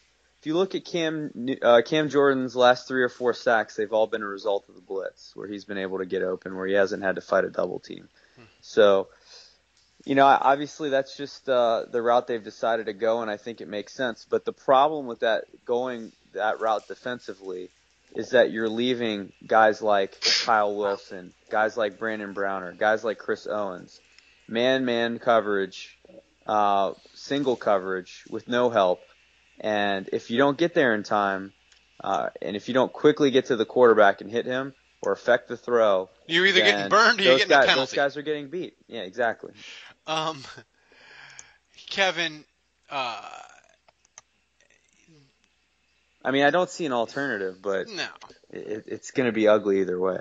if 0.40 0.47
you 0.47 0.54
look 0.59 0.75
at 0.75 0.85
Cam 0.85 1.32
uh, 1.62 1.80
Cam 1.85 2.11
Jordan's 2.11 2.54
last 2.54 2.87
three 2.87 3.02
or 3.02 3.09
four 3.09 3.32
sacks, 3.32 3.75
they've 3.75 3.92
all 3.92 4.06
been 4.06 4.23
a 4.23 4.28
result 4.28 4.68
of 4.68 4.75
the 4.75 4.82
blitz, 4.82 5.35
where 5.35 5.49
he's 5.49 5.64
been 5.64 5.78
able 5.78 5.99
to 5.99 6.06
get 6.06 6.23
open, 6.23 6.56
where 6.56 6.66
he 6.66 6.75
hasn't 6.75 7.02
had 7.02 7.14
to 7.14 7.23
fight 7.23 7.44
a 7.44 7.50
double 7.50 7.78
team. 7.78 8.09
So, 8.61 9.09
you 10.11 10.17
know, 10.17 10.26
obviously 10.26 10.90
that's 10.90 11.17
just 11.17 11.49
uh, 11.49 11.85
the 11.88 12.02
route 12.02 12.26
they've 12.26 12.43
decided 12.43 12.87
to 12.87 12.93
go, 12.93 13.23
and 13.23 13.31
I 13.31 13.37
think 13.37 13.61
it 13.61 13.69
makes 13.69 13.93
sense. 13.93 14.26
But 14.29 14.45
the 14.45 14.52
problem 14.52 15.07
with 15.07 15.21
that 15.21 15.45
going 15.64 16.11
that 16.33 16.59
route 16.59 16.88
defensively 16.88 17.71
is 18.17 18.31
that 18.31 18.50
you're 18.50 18.69
leaving 18.69 19.33
guys 19.47 19.81
like 19.81 20.21
Kyle 20.45 20.75
Wilson, 20.75 21.33
guys 21.49 21.76
like 21.76 22.00
Brandon 22.00 22.33
Browner, 22.33 22.73
guys 22.73 23.05
like 23.05 23.19
Chris 23.19 23.47
Owens, 23.47 24.00
man-man 24.49 25.21
coverage, 25.21 25.97
uh, 26.45 26.95
single 27.14 27.55
coverage 27.55 28.25
with 28.29 28.49
no 28.49 28.69
help. 28.69 28.99
And 29.61 30.11
if 30.12 30.29
you 30.29 30.38
don't 30.38 30.59
get 30.59 30.75
there 30.75 30.93
in 30.93 31.05
time, 31.05 31.52
uh, 32.02 32.31
and 32.43 32.57
if 32.57 32.67
you 32.67 32.75
don't 32.75 32.93
quickly 32.93 33.31
get 33.31 33.45
to 33.47 33.55
the 33.55 33.64
quarterback 33.64 34.23
and 34.23 34.29
hit 34.29 34.45
him 34.45 34.75
or 35.02 35.12
affect 35.12 35.47
the 35.47 35.57
throw, 35.57 36.09
You're 36.26 36.47
either 36.47 36.61
getting 36.61 36.88
burned 36.88 37.21
or 37.21 37.23
you're 37.23 37.38
getting 37.38 37.52
a 37.52 37.61
penalty. 37.61 37.81
Those 37.81 37.93
guys 37.93 38.17
are 38.17 38.23
getting 38.23 38.49
beat. 38.49 38.75
Yeah, 38.88 39.02
exactly. 39.02 39.52
Um, 40.11 40.43
Kevin, 41.88 42.45
uh, 42.90 43.23
I 46.25 46.33
mean, 46.33 46.43
I 46.43 46.50
don't 46.50 46.69
see 46.69 46.85
an 46.85 46.93
alternative, 46.93 47.62
but 47.62 47.88
no, 47.88 48.09
it, 48.50 48.87
it's 48.88 49.12
going 49.12 49.26
to 49.29 49.33
be 49.33 49.47
ugly 49.47 49.81
either 49.81 50.00
way. 50.00 50.21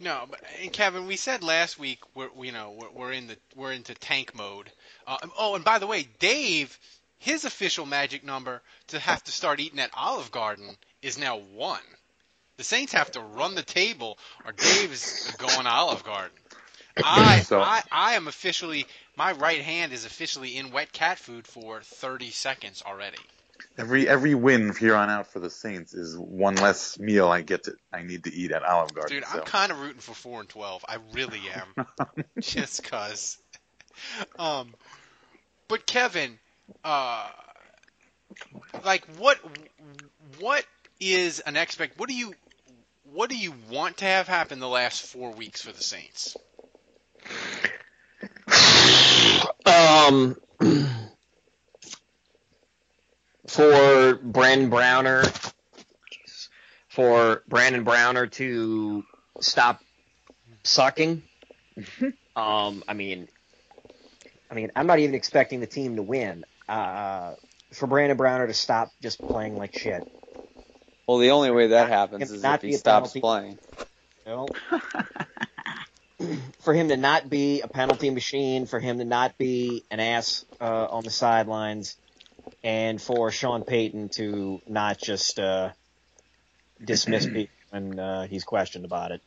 no. 0.00 0.24
But 0.28 0.40
and 0.60 0.72
Kevin, 0.72 1.06
we 1.06 1.14
said 1.14 1.44
last 1.44 1.78
week 1.78 2.00
we're 2.16 2.30
you 2.42 2.50
know 2.50 2.76
we're, 2.80 2.90
we're 2.90 3.12
in 3.12 3.28
the 3.28 3.36
we're 3.54 3.72
into 3.72 3.94
tank 3.94 4.34
mode. 4.34 4.72
Uh, 5.06 5.18
oh, 5.38 5.54
and 5.54 5.64
by 5.64 5.78
the 5.78 5.86
way, 5.86 6.08
Dave, 6.18 6.76
his 7.18 7.44
official 7.44 7.86
magic 7.86 8.24
number 8.24 8.60
to 8.88 8.98
have 8.98 9.22
to 9.22 9.30
start 9.30 9.60
eating 9.60 9.78
at 9.78 9.90
Olive 9.94 10.32
Garden 10.32 10.76
is 11.00 11.16
now 11.16 11.38
one. 11.54 11.78
The 12.56 12.64
Saints 12.64 12.92
have 12.92 13.12
to 13.12 13.20
run 13.20 13.54
the 13.54 13.62
table, 13.62 14.18
or 14.44 14.50
Dave's 14.50 15.30
going 15.36 15.62
to 15.62 15.70
Olive 15.70 16.02
Garden. 16.02 16.36
I, 17.04 17.40
So- 17.44 17.60
I 17.60 17.82
I 17.90 18.12
am 18.14 18.28
officially 18.28 18.86
my 19.16 19.32
right 19.32 19.60
hand 19.60 19.92
is 19.92 20.04
officially 20.04 20.56
in 20.56 20.70
wet 20.70 20.92
cat 20.92 21.18
food 21.18 21.46
for 21.46 21.80
30 21.82 22.30
seconds 22.30 22.82
already. 22.86 23.18
Every 23.76 24.08
every 24.08 24.34
win 24.34 24.72
from 24.72 24.86
here 24.86 24.94
on 24.96 25.10
out 25.10 25.28
for 25.28 25.40
the 25.40 25.50
Saints 25.50 25.94
is 25.94 26.16
one 26.16 26.56
less 26.56 26.98
meal 26.98 27.28
I 27.28 27.42
get 27.42 27.64
to 27.64 27.74
I 27.92 28.02
need 28.02 28.24
to 28.24 28.32
eat 28.32 28.52
at 28.52 28.62
Olive 28.62 28.94
Garden. 28.94 29.16
Dude, 29.16 29.24
so. 29.24 29.38
I'm 29.38 29.44
kind 29.44 29.72
of 29.72 29.80
rooting 29.80 30.00
for 30.00 30.14
four 30.14 30.40
and 30.40 30.48
twelve. 30.48 30.84
I 30.88 30.98
really 31.12 31.40
am, 31.54 31.86
just 32.40 32.84
cause. 32.84 33.38
Um, 34.38 34.72
but 35.66 35.84
Kevin, 35.84 36.38
uh, 36.84 37.28
like 38.84 39.04
what 39.18 39.38
what 40.38 40.64
is 41.00 41.40
an 41.40 41.56
expect? 41.56 41.98
What 41.98 42.08
do 42.08 42.14
you 42.14 42.32
what 43.12 43.28
do 43.28 43.36
you 43.36 43.52
want 43.70 43.96
to 43.98 44.04
have 44.04 44.28
happen 44.28 44.60
the 44.60 44.68
last 44.68 45.02
four 45.02 45.32
weeks 45.32 45.62
for 45.62 45.72
the 45.72 45.82
Saints? 45.82 46.36
Um, 49.66 50.36
for 53.46 54.14
Brandon 54.22 54.70
Browner, 54.70 55.24
for 56.88 57.42
Brandon 57.48 57.84
Browner 57.84 58.26
to 58.26 59.04
stop 59.40 59.80
sucking. 60.64 61.22
um, 62.36 62.82
I 62.88 62.94
mean, 62.94 63.28
I 64.50 64.54
mean, 64.54 64.72
I'm 64.74 64.86
not 64.86 64.98
even 64.98 65.14
expecting 65.14 65.60
the 65.60 65.66
team 65.66 65.96
to 65.96 66.02
win. 66.02 66.44
Uh, 66.68 67.34
for 67.72 67.86
Brandon 67.86 68.16
Browner 68.16 68.46
to 68.46 68.54
stop 68.54 68.92
just 69.02 69.26
playing 69.28 69.56
like 69.56 69.74
shit. 69.74 70.04
Well, 71.06 71.18
the 71.18 71.30
only 71.30 71.50
way 71.50 71.68
that 71.68 71.88
happens 71.88 72.30
is 72.30 72.44
if 72.44 72.62
he 72.62 72.72
stops 72.72 73.12
penalty. 73.12 73.20
playing. 73.20 73.58
No. 74.26 74.48
for 76.60 76.74
him 76.74 76.88
to 76.88 76.96
not 76.96 77.28
be 77.28 77.60
a 77.60 77.68
penalty 77.68 78.10
machine, 78.10 78.66
for 78.66 78.80
him 78.80 78.98
to 78.98 79.04
not 79.04 79.38
be 79.38 79.84
an 79.90 80.00
ass 80.00 80.44
uh, 80.60 80.86
on 80.90 81.04
the 81.04 81.10
sidelines, 81.10 81.96
and 82.64 83.00
for 83.00 83.30
Sean 83.30 83.62
Payton 83.62 84.10
to 84.10 84.60
not 84.66 84.98
just 84.98 85.38
uh, 85.38 85.70
dismiss 86.84 87.26
people 87.32 87.54
when 87.70 87.98
uh, 87.98 88.26
he's 88.26 88.44
questioned 88.44 88.84
about 88.84 89.12
it. 89.12 89.20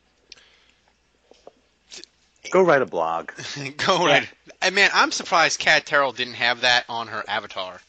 Go 2.50 2.62
write 2.62 2.82
a 2.82 2.86
blog. 2.86 3.30
Go 3.76 4.04
right. 4.04 4.28
And 4.60 4.74
man, 4.74 4.90
I'm 4.92 5.12
surprised 5.12 5.60
Kat 5.60 5.86
Terrell 5.86 6.12
didn't 6.12 6.34
have 6.34 6.62
that 6.62 6.84
on 6.88 7.08
her 7.08 7.24
avatar. 7.28 7.80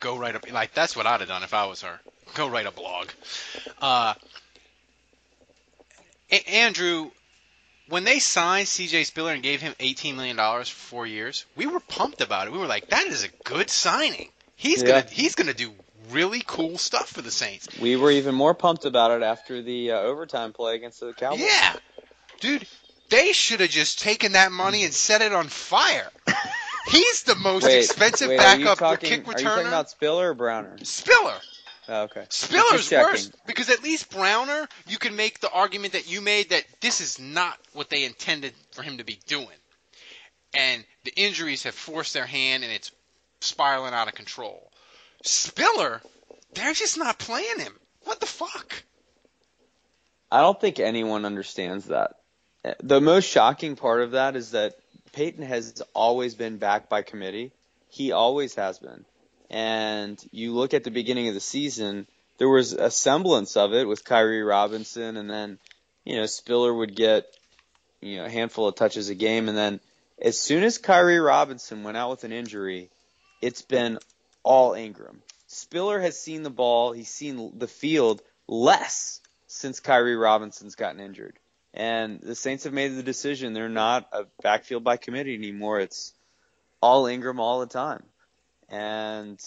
Go 0.00 0.16
write 0.16 0.36
a 0.36 0.52
like 0.52 0.74
that's 0.74 0.96
what 0.96 1.06
I'd 1.06 1.20
have 1.20 1.28
done 1.28 1.42
if 1.42 1.54
I 1.54 1.66
was 1.66 1.82
her. 1.82 2.00
Go 2.34 2.48
write 2.48 2.66
a 2.66 2.70
blog. 2.70 3.08
Uh, 3.80 4.14
A- 6.30 6.50
Andrew, 6.50 7.10
when 7.88 8.04
they 8.04 8.18
signed 8.18 8.68
C.J. 8.68 9.04
Spiller 9.04 9.32
and 9.32 9.42
gave 9.42 9.60
him 9.60 9.74
18 9.80 10.16
million 10.16 10.36
dollars 10.36 10.68
for 10.68 10.76
four 10.78 11.06
years, 11.06 11.44
we 11.56 11.66
were 11.66 11.80
pumped 11.80 12.20
about 12.20 12.46
it. 12.46 12.52
We 12.52 12.58
were 12.58 12.66
like, 12.66 12.88
that 12.88 13.06
is 13.06 13.24
a 13.24 13.28
good 13.44 13.70
signing. 13.70 14.28
He's 14.56 14.82
Yeah. 14.82 14.88
gonna 14.88 15.06
he's 15.10 15.34
gonna 15.34 15.54
do 15.54 15.72
really 16.10 16.42
cool 16.46 16.78
stuff 16.78 17.08
for 17.08 17.22
the 17.22 17.30
Saints. 17.30 17.68
We 17.80 17.96
were 17.96 18.10
even 18.10 18.34
more 18.34 18.54
pumped 18.54 18.84
about 18.84 19.10
it 19.10 19.22
after 19.22 19.62
the 19.62 19.92
uh, 19.92 19.98
overtime 20.00 20.52
play 20.52 20.76
against 20.76 21.00
the 21.00 21.12
Cowboys. 21.12 21.40
Yeah, 21.40 21.76
dude, 22.40 22.66
they 23.10 23.32
should 23.32 23.60
have 23.60 23.70
just 23.70 23.98
taken 24.00 24.32
that 24.32 24.52
money 24.52 24.84
and 24.84 24.92
set 24.92 25.22
it 25.22 25.32
on 25.32 25.48
fire. 25.48 26.10
He's 26.90 27.22
the 27.22 27.34
most 27.36 27.64
Wait, 27.64 27.78
expensive 27.78 28.28
wait, 28.28 28.36
backup 28.38 28.78
talking, 28.78 29.08
kick 29.08 29.24
returner. 29.24 29.34
Are 29.34 29.40
you 29.40 29.44
talking 29.46 29.66
about 29.68 29.90
Spiller 29.90 30.30
or 30.30 30.34
Browner? 30.34 30.76
Spiller. 30.82 31.40
Oh, 31.88 32.02
okay. 32.04 32.24
Spiller's 32.30 32.90
worse 32.90 33.30
because 33.46 33.68
at 33.68 33.82
least 33.82 34.10
Browner, 34.10 34.68
you 34.86 34.98
can 34.98 35.16
make 35.16 35.40
the 35.40 35.50
argument 35.50 35.92
that 35.92 36.10
you 36.10 36.20
made 36.20 36.50
that 36.50 36.64
this 36.80 37.00
is 37.00 37.18
not 37.18 37.58
what 37.72 37.90
they 37.90 38.04
intended 38.04 38.54
for 38.72 38.82
him 38.82 38.98
to 38.98 39.04
be 39.04 39.18
doing, 39.26 39.48
and 40.54 40.84
the 41.04 41.12
injuries 41.14 41.64
have 41.64 41.74
forced 41.74 42.14
their 42.14 42.26
hand 42.26 42.64
and 42.64 42.72
it's 42.72 42.90
spiraling 43.40 43.92
out 43.92 44.08
of 44.08 44.14
control. 44.14 44.70
Spiller, 45.22 46.00
they're 46.54 46.72
just 46.72 46.98
not 46.98 47.18
playing 47.18 47.58
him. 47.58 47.72
What 48.04 48.20
the 48.20 48.26
fuck? 48.26 48.82
I 50.30 50.40
don't 50.40 50.60
think 50.60 50.80
anyone 50.80 51.24
understands 51.24 51.86
that. 51.86 52.16
The 52.82 53.00
most 53.00 53.28
shocking 53.28 53.76
part 53.76 54.02
of 54.02 54.12
that 54.12 54.36
is 54.36 54.52
that 54.52 54.74
Payton 55.12 55.44
has 55.44 55.82
always 55.94 56.34
been 56.34 56.56
backed 56.56 56.88
by 56.88 57.02
committee. 57.02 57.52
He 57.88 58.12
always 58.12 58.54
has 58.56 58.78
been. 58.78 59.04
And 59.54 60.20
you 60.32 60.52
look 60.52 60.74
at 60.74 60.82
the 60.82 60.90
beginning 60.90 61.28
of 61.28 61.34
the 61.34 61.40
season, 61.40 62.08
there 62.38 62.48
was 62.48 62.72
a 62.72 62.90
semblance 62.90 63.56
of 63.56 63.72
it 63.72 63.86
with 63.86 64.04
Khiry 64.04 64.44
Robinson, 64.44 65.16
and 65.16 65.30
then, 65.30 65.60
you 66.04 66.16
know, 66.16 66.26
Spiller 66.26 66.74
would 66.74 66.96
get, 66.96 67.26
you 68.00 68.16
know, 68.16 68.24
a 68.24 68.28
handful 68.28 68.66
of 68.66 68.74
touches 68.74 69.10
a 69.10 69.14
game, 69.14 69.48
and 69.48 69.56
then 69.56 69.78
as 70.20 70.40
soon 70.40 70.64
as 70.64 70.80
Khiry 70.80 71.24
Robinson 71.24 71.84
went 71.84 71.96
out 71.96 72.10
with 72.10 72.24
an 72.24 72.32
injury, 72.32 72.90
it's 73.40 73.62
been 73.62 74.00
all 74.42 74.74
Ingram. 74.74 75.22
Spiller 75.46 76.00
has 76.00 76.18
seen 76.18 76.42
the 76.42 76.50
ball, 76.50 76.90
he's 76.90 77.08
seen 77.08 77.52
the 77.56 77.68
field 77.68 78.22
less 78.48 79.20
since 79.46 79.80
Khiry 79.80 80.20
Robinson's 80.20 80.74
gotten 80.74 80.98
injured. 80.98 81.38
And 81.72 82.20
the 82.20 82.34
Saints 82.34 82.64
have 82.64 82.72
made 82.72 82.96
the 82.96 83.04
decision 83.04 83.52
they're 83.52 83.68
not 83.68 84.08
a 84.12 84.24
backfield 84.42 84.82
by 84.82 84.96
committee 84.96 85.36
anymore. 85.36 85.78
It's 85.78 86.12
all 86.80 87.06
Ingram 87.06 87.38
all 87.38 87.60
the 87.60 87.66
time. 87.66 88.02
And 88.68 89.40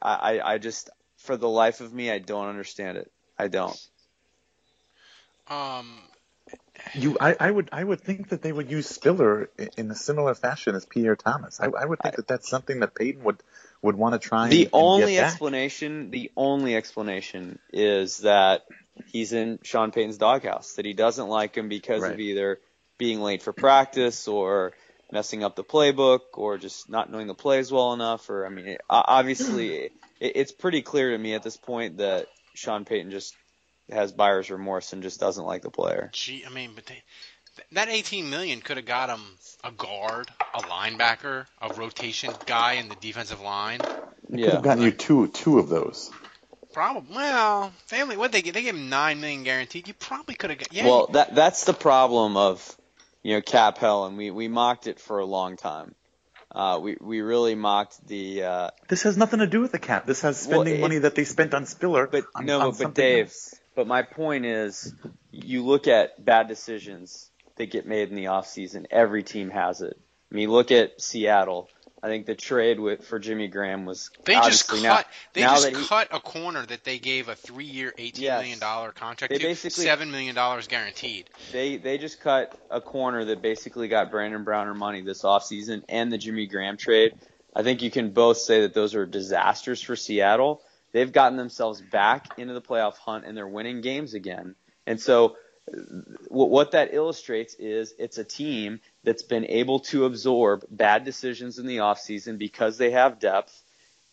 I, 0.00 0.14
I, 0.38 0.54
I 0.54 0.58
just, 0.58 0.90
for 1.16 1.36
the 1.36 1.48
life 1.48 1.80
of 1.80 1.92
me, 1.92 2.10
I 2.10 2.18
don't 2.18 2.48
understand 2.48 2.98
it. 2.98 3.10
I 3.38 3.48
don't. 3.48 3.88
Um, 5.48 5.98
You, 6.94 7.16
I, 7.20 7.36
I 7.38 7.50
would, 7.50 7.68
I 7.72 7.82
would 7.82 8.00
think 8.00 8.30
that 8.30 8.42
they 8.42 8.52
would 8.52 8.70
use 8.70 8.88
Spiller 8.88 9.50
in 9.76 9.90
a 9.90 9.94
similar 9.94 10.34
fashion 10.34 10.74
as 10.74 10.86
Pierre 10.86 11.16
Thomas. 11.16 11.60
I, 11.60 11.66
I 11.66 11.84
would 11.84 11.98
think 12.00 12.16
that 12.16 12.26
that's 12.26 12.48
something 12.48 12.80
that 12.80 12.94
Payton 12.94 13.22
would, 13.24 13.42
would 13.82 13.96
want 13.96 14.14
to 14.14 14.18
try. 14.18 14.48
The 14.48 14.64
and, 14.64 14.64
and 14.64 14.72
only 14.72 15.14
get 15.14 15.22
back. 15.22 15.32
explanation, 15.32 16.10
the 16.10 16.30
only 16.36 16.76
explanation 16.76 17.58
is 17.72 18.18
that 18.18 18.64
he's 19.06 19.32
in 19.32 19.58
Sean 19.62 19.90
Payton's 19.90 20.18
doghouse. 20.18 20.74
That 20.74 20.84
he 20.84 20.94
doesn't 20.94 21.28
like 21.28 21.56
him 21.56 21.68
because 21.68 22.02
of 22.02 22.18
either 22.18 22.60
being 22.96 23.20
late 23.20 23.42
for 23.42 23.52
practice 23.52 24.26
or 24.26 24.72
messing 25.10 25.44
up 25.44 25.56
the 25.56 25.64
playbook 25.64 26.20
or 26.34 26.58
just 26.58 26.88
not 26.88 27.10
knowing 27.10 27.26
the 27.26 27.34
plays 27.34 27.72
well 27.72 27.92
enough. 27.92 28.28
Or 28.30 28.46
I 28.46 28.48
mean, 28.48 28.66
it, 28.66 28.80
obviously, 28.88 29.76
it, 29.82 29.92
it's 30.20 30.52
pretty 30.52 30.82
clear 30.82 31.10
to 31.10 31.18
me 31.18 31.34
at 31.34 31.42
this 31.42 31.56
point 31.56 31.98
that 31.98 32.26
Sean 32.54 32.84
Payton 32.84 33.10
just 33.10 33.34
has 33.90 34.12
buyer's 34.12 34.50
remorse 34.50 34.92
and 34.92 35.02
just 35.02 35.20
doesn't 35.20 35.44
like 35.44 35.62
the 35.62 35.70
player. 35.70 36.10
Gee, 36.12 36.44
I 36.46 36.50
mean, 36.50 36.72
but 36.74 36.86
they, 36.86 37.02
that 37.72 37.88
18 37.88 38.30
million 38.30 38.60
could 38.60 38.76
have 38.76 38.86
got 38.86 39.08
him 39.10 39.22
a 39.64 39.72
guard, 39.72 40.28
a 40.54 40.60
linebacker, 40.60 41.46
a 41.60 41.74
rotation 41.74 42.32
guy 42.46 42.74
in 42.74 42.88
the 42.88 42.96
defensive 42.96 43.40
line. 43.40 43.80
Yeah, 44.30 44.44
Could 44.44 44.54
have 44.54 44.62
gotten 44.62 44.84
you 44.84 44.90
two, 44.90 45.28
two 45.28 45.58
of 45.58 45.68
those. 45.68 46.10
Probably. 46.72 47.16
Well, 47.16 47.72
family. 47.86 48.16
What 48.16 48.30
they 48.30 48.42
get? 48.42 48.54
They 48.54 48.62
gave 48.62 48.74
him 48.74 48.90
nine 48.90 49.20
million 49.20 49.42
guaranteed. 49.42 49.88
You 49.88 49.94
probably 49.94 50.34
could 50.34 50.50
have 50.50 50.58
got. 50.58 50.72
Yeah. 50.72 50.86
Well, 50.86 51.06
that 51.08 51.34
that's 51.34 51.64
the 51.64 51.72
problem 51.72 52.36
of 52.36 52.76
you 53.22 53.34
know 53.34 53.40
cap 53.40 53.78
hell, 53.78 54.06
and 54.06 54.16
we 54.16 54.30
we 54.30 54.48
mocked 54.48 54.86
it 54.86 55.00
for 55.00 55.18
a 55.18 55.24
long 55.26 55.56
time. 55.56 55.94
Uh, 56.50 56.78
we 56.82 56.96
we 57.00 57.20
really 57.20 57.54
mocked 57.54 58.06
the. 58.06 58.42
Uh, 58.42 58.70
This 58.88 59.02
has 59.02 59.16
nothing 59.16 59.40
to 59.40 59.46
do 59.46 59.60
with 59.60 59.72
the 59.72 59.78
cap. 59.78 60.06
This 60.06 60.22
has 60.22 60.46
Well, 60.46 60.60
spending 60.60 60.76
it- 60.76 60.80
money 60.80 60.98
that 60.98 61.14
they 61.14 61.24
spent 61.24 61.52
on 61.54 61.66
Spiller. 61.66 62.06
but 62.06 62.24
on, 62.34 62.46
no, 62.46 62.60
on 62.60 62.70
but, 62.70 62.78
but 62.78 62.94
Dave. 62.94 63.26
else. 63.26 63.54
But 63.74 63.86
my 63.86 64.02
point 64.02 64.44
is, 64.46 64.92
you 65.30 65.64
look 65.64 65.86
at 65.86 66.24
bad 66.24 66.48
decisions 66.48 67.30
that 67.56 67.70
get 67.70 67.86
made 67.86 68.08
in 68.08 68.16
the 68.16 68.28
off 68.28 68.46
season. 68.48 68.86
Every 68.90 69.22
team 69.22 69.50
has 69.50 69.82
it. 69.82 69.96
I 70.32 70.34
mean, 70.34 70.50
look 70.50 70.70
at 70.72 71.00
Seattle. 71.00 71.68
I 72.02 72.06
think 72.08 72.26
the 72.26 72.34
trade 72.36 72.78
with 72.78 73.06
for 73.06 73.18
Jimmy 73.18 73.48
Graham 73.48 73.84
was 73.84 74.10
they 74.24 74.34
just 74.34 74.68
cut. 74.68 74.82
now, 74.82 75.02
they 75.32 75.40
now 75.40 75.50
just 75.54 75.64
that 75.64 75.76
he, 75.76 75.84
cut 75.86 76.08
a 76.12 76.20
corner 76.20 76.64
that 76.64 76.84
they 76.84 76.98
gave 76.98 77.28
a 77.28 77.34
three-year, 77.34 77.92
eighteen 77.98 78.24
Yes. 78.24 78.40
million 78.40 78.58
dollar 78.60 78.92
contract 78.92 79.32
They 79.32 79.38
to. 79.38 79.44
basically- 79.44 79.84
Seven 79.84 80.10
million 80.12 80.34
dollars 80.34 80.68
guaranteed. 80.68 81.28
they 81.52 81.76
they 81.76 81.98
just 81.98 82.20
cut 82.20 82.56
a 82.70 82.80
corner 82.80 83.24
that 83.24 83.42
basically 83.42 83.88
got 83.88 84.10
Brandon 84.12 84.44
Browner 84.44 84.74
money 84.74 85.00
this 85.00 85.22
offseason 85.22 85.82
and 85.88 86.12
the 86.12 86.18
Jimmy 86.18 86.46
Graham 86.46 86.76
trade. 86.76 87.14
I 87.56 87.62
think 87.64 87.82
you 87.82 87.90
can 87.90 88.10
both 88.10 88.36
say 88.36 88.60
that 88.60 88.74
those 88.74 88.94
are 88.94 89.04
disasters 89.04 89.82
for 89.82 89.96
Seattle. 89.96 90.62
They've 90.92 91.10
gotten 91.10 91.36
themselves 91.36 91.80
back 91.80 92.38
into 92.38 92.54
the 92.54 92.62
playoff 92.62 92.96
hunt 92.98 93.24
and 93.24 93.36
they're 93.36 93.48
winning 93.48 93.80
games 93.80 94.14
again. 94.14 94.54
And 94.86 95.00
so 95.00 95.36
what 96.28 96.50
what 96.50 96.70
that 96.72 96.94
illustrates 96.94 97.54
is 97.54 97.92
it's 97.98 98.18
a 98.18 98.24
team 98.24 98.80
that's 99.08 99.22
been 99.22 99.46
able 99.46 99.80
to 99.80 100.04
absorb 100.04 100.66
bad 100.70 101.02
decisions 101.02 101.58
in 101.58 101.64
the 101.64 101.78
offseason 101.78 102.36
because 102.36 102.76
they 102.76 102.90
have 102.90 103.18
depth 103.18 103.62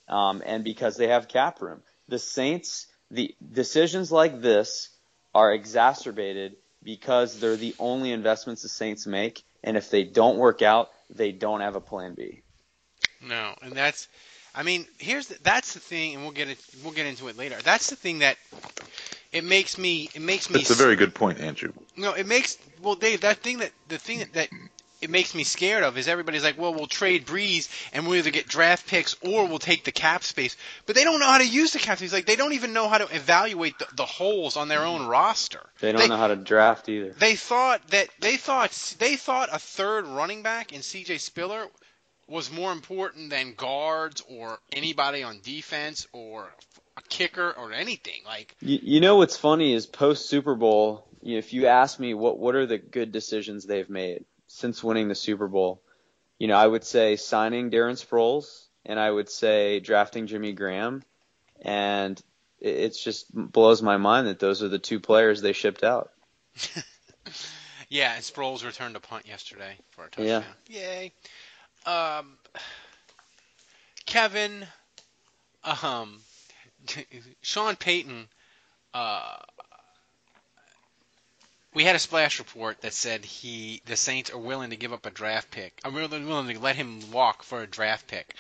um, 0.08 0.42
and 0.46 0.64
because 0.64 0.96
they 0.96 1.10
have 1.10 1.28
cap 1.28 1.62
room. 1.62 1.82
The 2.08 2.18
Saints, 2.18 2.88
the 3.12 3.36
decisions 3.52 4.10
like 4.10 4.40
this 4.40 4.88
are 5.34 5.52
exacerbated 5.52 6.56
because 6.82 7.42
they're 7.42 7.58
the 7.58 7.76
only 7.78 8.14
investments 8.14 8.62
the 8.62 8.70
Saints 8.70 9.06
make, 9.06 9.44
and 9.66 9.76
if 9.76 9.90
they 9.90 10.06
don't 10.06 10.38
work 10.38 10.62
out, 10.62 10.92
they 11.10 11.34
don't 11.34 11.60
have 11.60 11.76
a 11.76 11.82
plan 11.82 12.14
B. 12.14 12.42
No, 13.22 13.54
and 13.62 13.74
that's. 13.74 14.08
I 14.58 14.64
mean, 14.64 14.86
here's 14.98 15.28
the, 15.28 15.38
that's 15.44 15.74
the 15.74 15.82
thing, 15.82 16.14
and 16.14 16.24
we'll 16.24 16.32
get 16.32 16.48
it. 16.48 16.58
We'll 16.82 16.94
get 16.94 17.06
into 17.06 17.28
it 17.28 17.36
later. 17.36 17.58
That's 17.66 17.90
the 17.90 17.98
thing 17.98 18.20
that 18.20 18.38
it 19.34 19.44
makes 19.44 19.78
me. 19.78 20.10
It 20.14 20.22
makes 20.22 20.50
me. 20.50 20.62
It's 20.62 20.70
a 20.70 20.76
very 20.76 20.96
good 20.96 21.14
point, 21.14 21.42
Andrew. 21.42 21.74
No, 21.98 22.14
it 22.14 22.26
makes 22.26 22.58
well, 22.82 22.96
Dave. 22.96 23.22
That 23.22 23.40
thing 23.40 23.58
that 23.58 23.72
the 23.90 23.98
thing 23.98 24.20
that, 24.20 24.32
that 24.34 24.50
it 25.02 25.10
makes 25.10 25.36
me 25.36 25.44
scared 25.44 25.84
of 25.84 25.98
is 25.98 26.08
everybody's 26.08 26.44
like, 26.44 26.58
well, 26.58 26.74
we'll 26.74 26.88
trade 26.88 27.26
Brees 27.26 27.70
and 27.94 28.06
we'll 28.06 28.18
either 28.18 28.32
get 28.32 28.48
draft 28.48 28.88
picks 28.88 29.16
or 29.22 29.48
we'll 29.48 29.60
take 29.60 29.84
the 29.84 29.92
cap 29.92 30.24
space. 30.24 30.56
But 30.86 30.96
they 30.96 31.04
don't 31.04 31.20
know 31.20 31.28
how 31.28 31.38
to 31.38 31.48
use 31.48 31.74
the 31.74 31.80
cap 31.80 31.98
space. 31.98 32.14
Like 32.14 32.26
they 32.26 32.36
don't 32.36 32.54
even 32.54 32.74
know 32.74 32.88
how 32.88 32.98
to 32.98 33.16
evaluate 33.16 33.78
the, 33.78 33.88
the 33.96 34.06
holes 34.06 34.58
on 34.58 34.68
their 34.68 34.84
own 34.84 35.08
roster. 35.08 35.62
They 35.80 35.92
don't 35.92 36.10
know 36.10 36.18
how 36.18 36.28
to 36.28 36.36
draft 36.36 36.90
either. 36.90 37.12
They 37.12 37.36
thought 37.36 37.88
that 37.90 38.10
they 38.20 38.38
thought 38.38 38.72
they 39.00 39.16
thought 39.16 39.50
a 39.52 39.60
third 39.60 40.06
running 40.08 40.42
back 40.42 40.74
in 40.74 40.82
C.J. 40.82 41.18
Spiller 41.18 41.68
was 42.28 42.52
more 42.52 42.72
important 42.72 43.30
than 43.30 43.54
guards 43.54 44.24
or 44.28 44.60
anybody 44.72 45.22
on 45.22 45.40
defense 45.44 46.08
or 46.12 46.50
a 46.98 47.02
kicker 47.10 47.52
or 47.52 47.72
anything. 47.72 48.22
Like 48.26 48.56
You, 48.62 48.80
you 48.82 49.00
know 49.02 49.18
what's 49.18 49.38
funny 49.38 49.74
is 49.74 49.86
post 49.86 50.30
Super 50.30 50.56
Bowl, 50.56 51.06
if 51.22 51.54
you 51.54 51.68
ask 51.68 52.00
me 52.00 52.14
what 52.14 52.40
what 52.40 52.56
are 52.56 52.66
the 52.66 52.78
good 52.78 53.12
decisions 53.12 53.66
they've 53.66 53.90
made 53.90 54.26
since 54.56 54.84
winning 54.84 55.08
the 55.08 55.16
Super 55.16 55.48
Bowl, 55.48 55.82
you 56.40 56.48
know, 56.48 56.56
I 56.56 56.66
would 56.66 56.84
say 56.84 57.16
signing 57.16 57.72
Darren 57.72 57.94
Sproles 57.94 58.66
and 58.86 59.00
I 59.00 59.10
would 59.10 59.30
say 59.30 59.80
drafting 59.80 60.28
Jimmy 60.28 60.54
Graham 60.54 61.04
and 61.62 62.22
it 62.60 62.76
it's 62.76 63.04
just 63.04 63.34
blows 63.34 63.82
my 63.82 63.98
mind 63.98 64.28
that 64.28 64.40
those 64.40 64.64
are 64.64 64.70
the 64.70 64.80
two 64.80 65.00
players 65.00 65.42
they 65.42 65.54
shipped 65.54 65.84
out. 65.84 66.12
Yeah, 67.90 68.14
and 68.16 68.24
Sproles 68.24 68.66
returned 68.66 68.96
a 68.96 69.00
punt 69.00 69.28
yesterday 69.28 69.78
for 69.92 70.06
a 70.06 70.10
touchdown. 70.10 70.44
Yeah. 70.68 70.80
Yay. 70.80 71.12
Um, 71.86 72.38
Kevin, 74.06 74.66
um, 75.64 76.20
Sean 77.42 77.76
Payton, 77.76 78.28
uh, 78.94 79.38
we 81.76 81.84
had 81.84 81.96
a 81.96 82.00
splash 82.00 82.40
report 82.40 82.82
that 82.82 82.94
said 82.94 83.24
he, 83.26 83.82
the 83.86 83.96
Saints 83.96 84.32
are 84.32 84.38
willing 84.38 84.72
to 84.72 84.76
give 84.78 84.94
up 84.94 85.06
a 85.06 85.12
draft 85.12 85.52
pick. 85.52 85.80
I'm 85.84 85.94
really 85.94 86.24
willing 86.24 86.54
to 86.54 86.60
let 86.60 86.76
him 86.76 87.12
walk 87.12 87.44
for 87.44 87.62
a 87.62 87.68
draft 87.68 88.08
pick. 88.08 88.34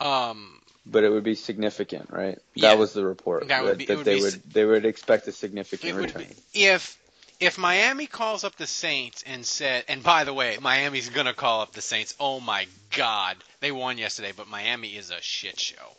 Um, 0.00 0.60
But 0.86 1.02
it 1.04 1.10
would 1.10 1.24
be 1.24 1.34
significant, 1.34 2.10
right? 2.10 2.38
Yeah. 2.54 2.68
That 2.70 2.78
was 2.78 2.92
the 2.92 3.04
report. 3.04 3.48
That 3.48 3.64
would 3.64 3.78
be- 3.78 3.86
that 3.86 3.96
would 3.96 4.06
they 4.06 4.16
be 4.16 4.22
would 4.22 4.42
they 4.52 4.64
would 4.64 4.84
expect 4.84 5.26
a 5.26 5.32
significant 5.32 5.90
It 5.90 5.94
would 5.96 6.14
return. 6.14 6.34
if 6.54 6.96
if 7.40 7.56
Miami 7.56 8.06
calls 8.06 8.42
up 8.44 8.56
the 8.56 8.66
Saints 8.66 9.22
and 9.24 9.46
said, 9.46 9.84
and 9.88 10.02
by 10.02 10.24
the 10.24 10.34
way, 10.34 10.58
Miami's 10.60 11.08
gonna 11.08 11.34
call 11.34 11.60
up 11.62 11.72
the 11.72 11.80
Saints. 11.82 12.14
Oh 12.20 12.38
my 12.40 12.66
God, 12.90 13.36
they 13.60 13.72
won 13.72 13.96
yesterday, 13.98 14.32
but 14.36 14.48
Miami 14.48 14.96
is 14.96 15.10
a 15.10 15.20
shit 15.20 15.58
show. 15.58 15.96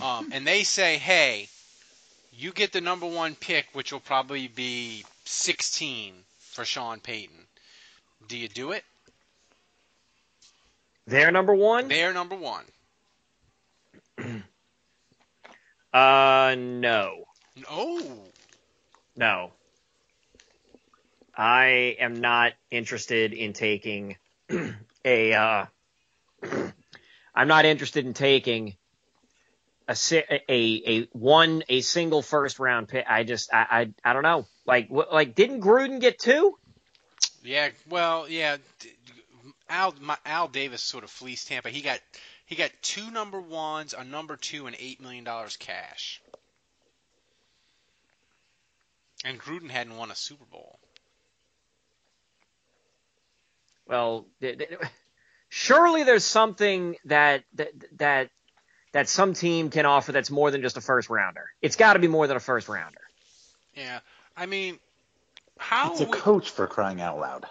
Um, 0.00 0.30
and 0.32 0.46
they 0.46 0.62
say, 0.62 0.96
hey, 0.98 1.48
you 2.32 2.52
get 2.52 2.72
the 2.72 2.80
number 2.80 3.06
one 3.06 3.34
pick, 3.34 3.66
which 3.72 3.92
will 3.92 4.00
probably 4.00 4.46
be 4.48 5.04
16 5.26 6.14
for 6.38 6.64
Sean 6.64 7.00
Payton. 7.00 7.46
Do 8.28 8.36
you 8.36 8.48
do 8.48 8.72
it? 8.72 8.84
They're 11.06 11.30
number 11.30 11.54
one. 11.54 11.88
They're 11.88 12.12
number 12.12 12.36
one. 12.36 12.64
Uh, 15.94 16.54
no, 16.58 17.24
Oh, 17.70 18.24
no. 19.16 19.52
I 21.36 21.96
am 22.00 22.20
not 22.20 22.52
interested 22.70 23.32
in 23.32 23.52
taking 23.52 24.16
a. 25.04 25.34
Uh, 25.34 25.66
I'm 27.34 27.48
not 27.48 27.64
interested 27.66 28.06
in 28.06 28.14
taking 28.14 28.74
a 29.88 29.94
a 30.48 30.82
a 30.86 31.08
one 31.12 31.62
a 31.68 31.80
single 31.80 32.22
first 32.22 32.58
round 32.58 32.88
pick. 32.88 33.04
I 33.08 33.24
just 33.24 33.52
I 33.52 33.92
I, 34.04 34.10
I 34.10 34.12
don't 34.12 34.22
know. 34.22 34.46
Like 34.66 34.88
what 34.88 35.12
like 35.12 35.34
didn't 35.34 35.60
Gruden 35.60 36.00
get 36.00 36.18
two? 36.18 36.56
yeah. 37.44 37.70
Well, 37.88 38.28
yeah. 38.28 38.56
Al 39.68 39.94
my, 40.00 40.16
Al 40.24 40.48
Davis 40.48 40.82
sort 40.82 41.04
of 41.04 41.10
fleeced 41.10 41.48
Tampa. 41.48 41.70
He 41.70 41.82
got 41.82 42.00
he 42.46 42.54
got 42.56 42.70
two 42.82 43.10
number 43.10 43.40
ones, 43.40 43.94
a 43.94 44.04
number 44.04 44.36
two, 44.36 44.66
and 44.66 44.76
eight 44.78 45.00
million 45.00 45.24
dollars 45.24 45.56
cash. 45.56 46.22
And 49.24 49.40
Gruden 49.40 49.70
hadn't 49.70 49.96
won 49.96 50.10
a 50.10 50.14
Super 50.14 50.44
Bowl. 50.44 50.78
Well, 53.88 54.26
surely 55.48 56.02
there's 56.04 56.24
something 56.24 56.96
that 57.06 57.44
that 57.54 57.70
that 57.98 58.30
that 58.96 59.10
some 59.10 59.34
team 59.34 59.68
can 59.68 59.84
offer 59.84 60.10
that's 60.10 60.30
more 60.30 60.50
than 60.50 60.62
just 60.62 60.78
a 60.78 60.80
first 60.80 61.10
rounder. 61.10 61.50
It's 61.60 61.76
got 61.76 61.92
to 61.92 61.98
be 61.98 62.08
more 62.08 62.26
than 62.26 62.38
a 62.38 62.40
first 62.40 62.66
rounder. 62.66 63.00
Yeah, 63.74 63.98
I 64.34 64.46
mean, 64.46 64.78
how? 65.58 65.92
It's 65.92 66.00
a 66.00 66.04
we- 66.06 66.12
coach 66.12 66.48
for 66.48 66.66
crying 66.66 67.02
out 67.02 67.18
loud. 67.18 67.44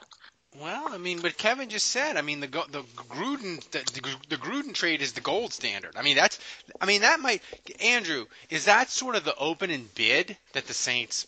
well, 0.59 0.87
I 0.91 0.97
mean, 0.97 1.19
but 1.21 1.37
Kevin 1.37 1.69
just 1.69 1.85
said. 1.91 2.17
I 2.17 2.23
mean, 2.23 2.39
the 2.39 2.47
the 2.47 2.81
Gruden 3.09 3.61
the, 3.69 3.77
the, 3.93 4.15
the 4.29 4.37
Gruden 4.37 4.73
trade 4.73 5.03
is 5.03 5.13
the 5.13 5.21
gold 5.21 5.53
standard. 5.53 5.91
I 5.95 6.01
mean, 6.01 6.15
that's. 6.15 6.39
I 6.81 6.87
mean, 6.87 7.01
that 7.01 7.19
might. 7.19 7.43
Andrew, 7.79 8.25
is 8.49 8.65
that 8.65 8.89
sort 8.89 9.15
of 9.15 9.23
the 9.23 9.35
open 9.35 9.69
and 9.69 9.93
bid 9.93 10.35
that 10.53 10.65
the 10.65 10.73
Saints 10.73 11.27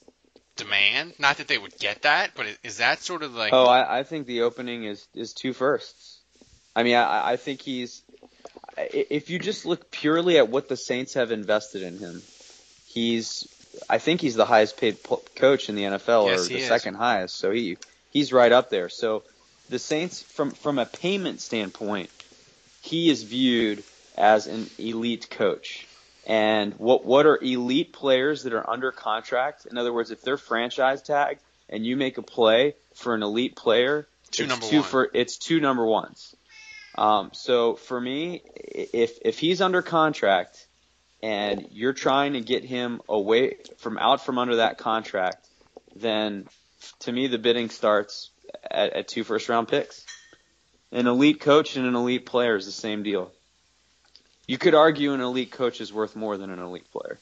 demand? 0.56 1.14
Not 1.20 1.38
that 1.38 1.48
they 1.48 1.60
would 1.60 1.78
get 1.78 2.02
that, 2.02 2.32
but 2.36 2.48
is- 2.48 2.58
is 2.64 2.78
that 2.78 3.04
sort 3.04 3.22
of 3.22 3.36
like? 3.36 3.54
Oh, 3.54 3.66
I, 3.66 4.00
I 4.00 4.04
think 4.04 4.26
the 4.26 4.42
opening 4.42 4.84
is 4.86 5.08
is 5.14 5.34
two 5.34 5.54
firsts. 5.54 6.16
I 6.76 6.82
mean, 6.82 6.96
I, 6.96 7.34
I 7.34 7.36
think 7.38 7.62
he's. 7.62 8.02
If 8.78 9.30
you 9.30 9.40
just 9.40 9.66
look 9.66 9.92
purely 9.92 10.38
at 10.38 10.50
what 10.50 10.70
the 10.70 10.78
Saints 10.78 11.16
have 11.16 11.32
invested 11.32 11.82
in 11.82 11.98
him, 11.98 12.22
he's. 12.88 13.48
I 13.90 14.00
think 14.00 14.22
he's 14.22 14.36
the 14.36 14.46
highest 14.46 14.78
paid 14.78 15.04
po- 15.04 15.22
coach 15.36 15.70
in 15.70 15.76
the 15.76 15.84
NFL, 15.84 16.28
Yes, 16.28 16.46
or 16.46 16.54
the 16.54 16.62
second 16.62 16.96
highest. 16.96 17.36
So 17.36 17.52
he 17.52 17.78
he's 18.12 18.34
right 18.34 18.52
up 18.52 18.70
there. 18.70 18.90
So 18.90 19.24
the 19.70 19.80
Saints, 19.80 20.22
from 20.22 20.52
from 20.52 20.80
a 20.80 20.86
payment 20.86 21.42
standpoint, 21.42 22.10
he 22.82 23.10
is 23.10 23.24
viewed 23.24 23.84
as 24.18 24.48
an 24.48 24.70
elite 24.80 25.30
coach. 25.30 25.88
And 26.26 26.74
what 26.74 27.06
what 27.06 27.26
are 27.26 27.38
elite 27.42 27.94
players 27.94 28.44
that 28.44 28.54
are 28.54 28.68
under 28.70 28.92
contract? 28.92 29.66
In 29.66 29.78
other 29.78 29.94
words, 29.94 30.12
if 30.12 30.22
they're 30.22 30.38
franchise 30.38 31.02
tagged 31.02 31.40
and 31.70 31.86
you 31.86 31.96
make 31.96 32.18
a 32.18 32.22
play 32.22 32.76
for 32.96 33.14
an 33.16 33.24
elite 33.24 33.56
player, 33.56 34.08
Two 34.32 34.44
it's 34.44 34.50
number 34.50 34.66
two 34.68 34.80
one. 34.82 34.86
for 34.86 35.10
it's 35.14 35.38
two 35.38 35.60
number 35.60 35.86
ones. 35.86 36.36
Um, 36.98 37.30
so 37.34 37.76
for 37.76 38.00
me, 38.00 38.42
if 38.56 39.20
if 39.24 39.38
he's 39.40 39.62
under 39.62 39.82
contract 39.82 40.66
and 41.22 41.68
you're 41.72 41.94
trying 41.94 42.34
to 42.34 42.42
get 42.42 42.64
him 42.64 43.02
away 43.08 43.58
from 43.78 43.98
out 43.98 44.26
from 44.26 44.38
under 44.40 44.58
that 44.58 44.78
contract, 44.78 45.48
then 45.96 46.48
to 47.00 47.12
me 47.12 47.28
the 47.28 47.38
bidding 47.38 47.70
starts 47.70 48.32
at, 48.70 48.94
at 48.94 49.08
two 49.08 49.24
first 49.24 49.48
round 49.48 49.68
picks. 49.68 50.06
An 50.92 51.06
elite 51.06 51.40
coach 51.42 51.76
and 51.76 51.86
an 51.86 51.96
elite 51.96 52.26
player 52.26 52.56
is 52.56 52.66
the 52.66 52.72
same 52.72 53.04
deal. 53.04 53.32
You 54.48 54.58
could 54.58 54.74
argue 54.74 55.14
an 55.14 55.20
elite 55.22 55.52
coach 55.52 55.82
is 55.82 55.92
worth 55.92 56.16
more 56.16 56.38
than 56.38 56.50
an 56.50 56.60
elite 56.60 56.90
player. 56.92 57.20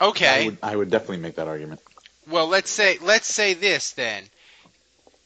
okay. 0.00 0.44
I 0.44 0.44
would, 0.46 0.58
I 0.62 0.76
would 0.76 0.90
definitely 0.90 1.18
make 1.18 1.34
that 1.34 1.48
argument. 1.48 1.80
Well, 2.30 2.46
let's 2.46 2.70
say 2.70 2.98
let's 3.02 3.26
say 3.26 3.54
this 3.54 3.92
then. 3.92 4.22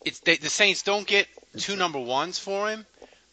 It's 0.04 0.20
they, 0.20 0.36
the 0.36 0.48
Saints 0.48 0.82
don't 0.82 1.06
get 1.06 1.28
two 1.58 1.76
number 1.76 1.98
ones 1.98 2.38
for 2.38 2.70
him, 2.70 2.86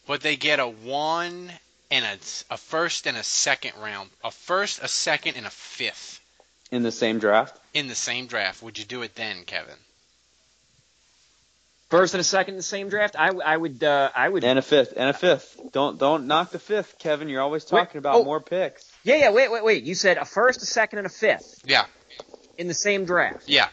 but 0.08 0.22
they 0.22 0.36
get 0.36 0.60
a 0.60 0.68
one 0.68 1.52
and 1.92 2.06
a, 2.06 2.54
a 2.54 2.58
first 2.58 3.08
and 3.08 3.18
a 3.18 3.24
second 3.24 3.74
round, 3.82 4.10
a 4.24 4.32
first, 4.32 4.82
a 4.82 4.88
second, 4.88 5.36
and 5.38 5.46
a 5.46 5.50
fifth 5.52 6.20
In 6.72 6.84
the 6.84 6.92
same 6.92 7.20
draft? 7.20 7.60
in 7.74 7.88
the 7.88 7.96
same 7.96 8.28
draft. 8.28 8.62
Would 8.64 8.78
you 8.78 8.86
do 8.86 9.02
it 9.02 9.16
then, 9.16 9.44
Kevin? 9.46 9.76
First 11.90 12.16
and 12.16 12.22
a 12.22 12.24
second 12.24 12.56
in 12.56 12.58
the 12.58 12.64
same 12.64 12.90
draft. 12.90 13.16
I 13.18 13.28
I 13.30 13.56
would 13.56 13.84
uh, 13.84 14.10
I 14.16 14.28
would. 14.28 14.44
And 14.44 14.58
a 14.58 14.64
fifth. 14.64 14.94
And 14.98 15.10
a 15.10 15.14
fifth. 15.14 15.60
Don't 15.72 16.00
don't 16.00 16.26
knock 16.26 16.50
the 16.50 16.58
fifth, 16.58 16.98
Kevin. 16.98 17.30
You're 17.30 17.42
always 17.42 17.66
talking 17.66 18.00
about 18.00 18.16
oh. 18.16 18.24
more 18.24 18.40
picks. 18.40 18.92
Yeah 19.04 19.18
yeah 19.18 19.30
wait 19.32 19.52
wait 19.52 19.64
wait. 19.64 19.84
You 19.84 19.94
said 19.94 20.18
a 20.18 20.26
first, 20.26 20.64
a 20.64 20.66
second, 20.66 20.98
and 21.00 21.06
a 21.06 21.10
fifth 21.12 21.62
Yeah, 21.66 21.86
in 22.58 22.68
the 22.68 22.74
same 22.74 23.06
draft. 23.06 23.44
yeah. 23.48 23.68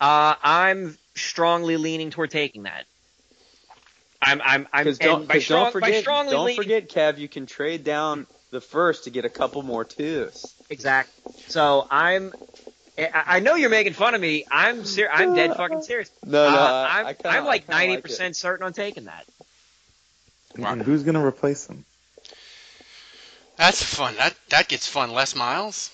Uh, 0.00 0.34
I'm 0.42 0.96
strongly 1.14 1.76
leaning 1.76 2.10
toward 2.10 2.30
taking 2.30 2.62
that. 2.64 2.84
I'm 4.22 4.40
I'm 4.42 4.68
I'm 4.72 4.84
Because 4.84 4.98
don't, 4.98 5.28
by 5.28 5.34
'cause 5.34 5.44
strong, 5.44 5.64
don't 5.64 5.80
by 5.80 5.86
forget, 5.88 6.02
strongly 6.02 6.30
don't 6.32 6.46
leaning, 6.46 6.62
forget, 6.62 6.88
Kev, 6.88 7.18
you 7.18 7.28
can 7.28 7.46
trade 7.46 7.84
down 7.84 8.26
the 8.50 8.60
first 8.60 9.04
to 9.04 9.10
get 9.10 9.24
a 9.24 9.28
couple 9.28 9.62
more 9.62 9.84
twos. 9.84 10.54
Exactly. 10.70 11.12
So 11.48 11.86
I'm. 11.90 12.32
I 12.96 13.10
I 13.26 13.40
know 13.40 13.54
you're 13.56 13.70
making 13.70 13.92
fun 13.92 14.14
of 14.14 14.20
me. 14.20 14.46
I'm 14.50 14.84
ser- 14.84 15.10
I'm 15.12 15.34
dead 15.34 15.54
fucking 15.56 15.82
serious. 15.82 16.10
No, 16.24 16.48
no, 16.50 16.56
Uh, 16.56 16.88
I- 16.88 17.00
I'm, 17.00 17.06
I 17.06 17.12
kinda- 17.14 17.28
I'm 17.38 17.44
like 17.44 17.62
I 17.62 17.66
kinda 17.66 17.72
like 17.72 17.88
ninety 17.88 18.02
percent 18.02 18.36
certain 18.36 18.64
on 18.66 18.72
taking 18.72 19.04
that. 19.04 19.26
And 20.56 20.80
who's 20.82 21.02
going 21.02 21.16
to 21.16 21.24
replace 21.24 21.66
him? 21.66 21.84
That's 23.56 23.82
fun. 23.82 24.14
That 24.16 24.34
that 24.50 24.68
gets 24.68 24.86
fun. 24.88 25.10
Les 25.12 25.34
Miles. 25.34 25.90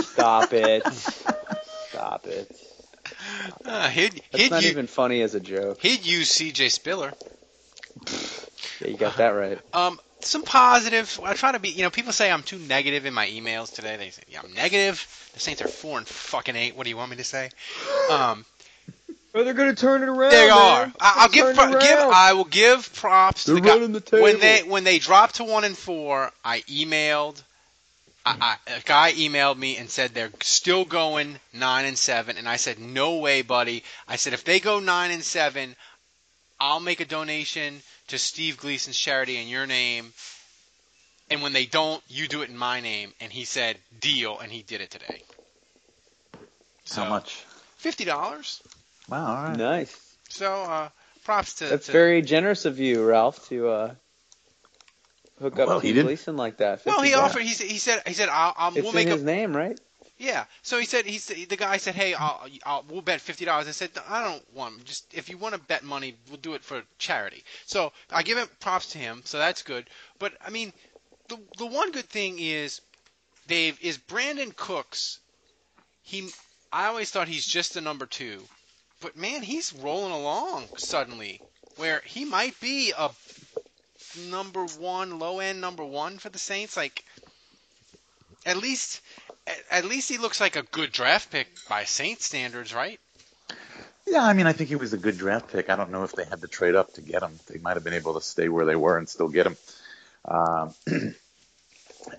Stop 0.00 0.52
it. 0.54 0.86
Stop 1.90 2.26
it. 2.26 2.50
Uh, 3.64 3.88
he'd 3.88 4.22
That's 4.32 4.44
he'd, 4.44 4.50
not 4.50 4.62
u- 4.62 4.68
even 4.70 4.86
funny 4.86 5.20
as 5.22 5.34
a 5.34 5.40
joke. 5.40 5.80
he'd 5.80 6.04
use 6.06 6.30
C.J. 6.30 6.70
Spiller. 6.70 7.12
Yeah, 8.80 8.88
you 8.88 8.96
got 8.96 9.16
that 9.18 9.30
right. 9.30 9.58
Um, 9.72 9.98
some 10.20 10.42
positive. 10.42 11.20
I 11.22 11.34
try 11.34 11.52
to 11.52 11.58
be. 11.58 11.68
You 11.70 11.82
know, 11.82 11.90
people 11.90 12.12
say 12.12 12.30
I'm 12.30 12.42
too 12.42 12.58
negative 12.58 13.04
in 13.06 13.12
my 13.14 13.26
emails 13.28 13.74
today. 13.74 13.96
They 13.96 14.10
say 14.10 14.22
yeah, 14.28 14.40
I'm 14.42 14.52
negative. 14.54 15.06
The 15.34 15.40
Saints 15.40 15.60
are 15.62 15.66
four 15.66 15.98
and 15.98 16.06
fucking 16.06 16.56
eight. 16.56 16.76
What 16.76 16.84
do 16.84 16.90
you 16.90 16.96
want 16.96 17.10
me 17.10 17.16
to 17.18 17.24
say? 17.24 17.50
Um, 18.10 18.44
Oh, 19.34 19.44
they're 19.44 19.52
gonna 19.52 19.74
turn 19.74 20.02
it 20.02 20.08
around. 20.08 20.30
they 20.30 20.48
are. 20.48 20.90
I, 20.98 21.12
I'll 21.16 21.28
give, 21.28 21.54
pro- 21.54 21.78
give. 21.78 21.98
I 21.98 22.32
will 22.32 22.46
give 22.46 22.90
props 22.94 23.44
to 23.44 23.52
They're 23.52 23.60
the 23.60 23.68
guy 23.68 23.74
running 23.74 23.92
the 23.92 24.00
table. 24.00 24.22
when 24.22 24.40
they 24.40 24.60
when 24.62 24.84
they 24.84 24.98
dropped 24.98 25.34
to 25.36 25.44
one 25.44 25.64
and 25.64 25.76
four. 25.76 26.32
I 26.42 26.60
emailed. 26.62 27.40
I, 28.28 28.58
I, 28.66 28.72
a 28.76 28.80
guy 28.84 29.12
emailed 29.12 29.56
me 29.56 29.76
and 29.76 29.88
said 29.88 30.12
they're 30.12 30.30
still 30.42 30.84
going 30.84 31.38
nine 31.52 31.86
and 31.86 31.96
seven, 31.96 32.36
and 32.36 32.48
I 32.48 32.56
said 32.56 32.78
no 32.78 33.16
way, 33.16 33.42
buddy. 33.42 33.84
I 34.06 34.16
said 34.16 34.34
if 34.34 34.44
they 34.44 34.60
go 34.60 34.80
nine 34.80 35.10
and 35.10 35.24
seven, 35.24 35.74
I'll 36.60 36.80
make 36.80 37.00
a 37.00 37.04
donation 37.04 37.80
to 38.08 38.18
Steve 38.18 38.58
Gleason's 38.58 38.98
charity 38.98 39.40
in 39.40 39.48
your 39.48 39.66
name. 39.66 40.12
And 41.30 41.42
when 41.42 41.52
they 41.52 41.66
don't, 41.66 42.02
you 42.08 42.26
do 42.26 42.42
it 42.42 42.48
in 42.50 42.56
my 42.56 42.80
name. 42.80 43.12
And 43.20 43.30
he 43.30 43.44
said, 43.44 43.76
deal. 44.00 44.38
And 44.38 44.50
he 44.50 44.62
did 44.62 44.80
it 44.80 44.90
today. 44.90 45.22
So, 46.84 47.02
How 47.02 47.10
much? 47.10 47.44
$50. 47.82 48.62
Wow, 49.08 49.26
all 49.26 49.42
right. 49.44 49.56
Nice. 49.56 50.16
So, 50.30 50.62
uh, 50.62 50.88
props 51.24 51.54
to. 51.54 51.66
That's 51.66 51.86
to 51.86 51.92
very 51.92 52.22
generous 52.22 52.64
of 52.64 52.78
you, 52.78 53.04
Ralph, 53.04 53.48
to 53.50 53.68
uh, 53.68 53.94
hook 55.40 55.58
up 55.58 55.68
Well, 55.68 55.80
he 55.80 55.92
Gleason 55.92 56.36
like 56.36 56.58
that. 56.58 56.84
Well, 56.84 56.96
50 56.96 57.08
he 57.08 57.14
bucks. 57.14 57.30
offered. 57.30 57.42
He 57.42 57.52
said. 57.54 57.66
He 57.68 57.78
said. 57.78 58.02
He 58.06 58.14
said. 58.14 58.28
I'll, 58.28 58.54
I'll 58.56 58.68
It's 58.74 58.82
we'll 58.82 58.88
in 58.90 58.94
make 58.94 59.08
his 59.08 59.22
a. 59.22 59.24
name, 59.24 59.56
right? 59.56 59.78
Yeah. 60.18 60.44
So 60.62 60.78
he 60.78 60.86
said. 60.86 61.06
He 61.06 61.18
said. 61.18 61.36
The 61.48 61.56
guy 61.56 61.76
said, 61.76 61.94
"Hey, 61.94 62.14
I'll, 62.14 62.46
I'll 62.64 62.84
we'll 62.88 63.02
bet 63.02 63.20
fifty 63.20 63.44
dollars." 63.44 63.68
I 63.68 63.72
said, 63.72 63.90
"I 64.08 64.24
don't 64.24 64.54
want. 64.54 64.84
Just 64.84 65.04
if 65.14 65.28
you 65.28 65.38
want 65.38 65.54
to 65.54 65.60
bet 65.60 65.84
money, 65.84 66.16
we'll 66.28 66.38
do 66.38 66.54
it 66.54 66.64
for 66.64 66.82
charity." 66.98 67.44
So 67.66 67.92
I 68.10 68.22
give 68.22 68.38
him 68.38 68.48
props 68.60 68.92
to 68.92 68.98
him. 68.98 69.22
So 69.24 69.38
that's 69.38 69.62
good. 69.62 69.88
But 70.18 70.32
I 70.44 70.50
mean, 70.50 70.72
the 71.28 71.38
the 71.58 71.66
one 71.66 71.92
good 71.92 72.08
thing 72.08 72.38
is, 72.38 72.80
Dave, 73.46 73.78
is 73.80 73.98
Brandin 73.98 74.54
Cooks. 74.56 75.18
He. 76.02 76.28
I 76.72 76.86
always 76.86 77.10
thought 77.10 77.28
he's 77.28 77.46
just 77.46 77.76
a 77.76 77.80
number 77.80 78.04
two, 78.04 78.42
but 79.00 79.16
man, 79.16 79.42
he's 79.42 79.72
rolling 79.72 80.12
along 80.12 80.64
suddenly, 80.76 81.40
where 81.76 82.02
he 82.04 82.26
might 82.26 82.58
be 82.60 82.92
a 82.98 83.08
number 84.30 84.64
one, 84.78 85.18
low 85.18 85.40
end 85.40 85.60
number 85.60 85.84
one 85.84 86.18
for 86.18 86.28
the 86.28 86.38
Saints. 86.38 86.76
Like, 86.76 87.04
at 88.46 88.56
least, 88.56 89.00
at, 89.70 89.84
least 89.84 90.08
he 90.08 90.18
looks 90.18 90.40
like 90.40 90.56
a 90.56 90.62
good 90.62 90.92
draft 90.92 91.30
pick 91.30 91.48
by 91.68 91.84
Saints 91.84 92.26
standards, 92.26 92.74
right? 92.74 93.00
Yeah, 94.06 94.24
I 94.24 94.32
mean, 94.32 94.46
I 94.46 94.52
think 94.52 94.68
he 94.68 94.76
was 94.76 94.92
a 94.92 94.98
good 94.98 95.18
draft 95.18 95.52
pick. 95.52 95.68
I 95.68 95.76
don't 95.76 95.90
know 95.90 96.04
if 96.04 96.12
they 96.12 96.24
had 96.24 96.40
to 96.40 96.48
trade 96.48 96.74
up 96.74 96.94
to 96.94 97.02
get 97.02 97.22
him. 97.22 97.38
They 97.46 97.58
might 97.58 97.74
have 97.74 97.84
been 97.84 97.92
able 97.92 98.14
to 98.14 98.20
stay 98.20 98.48
where 98.48 98.64
they 98.64 98.76
were 98.76 98.96
and 98.96 99.08
still 99.08 99.28
get 99.28 99.46
him. 99.46 99.56
Um, 100.24 100.74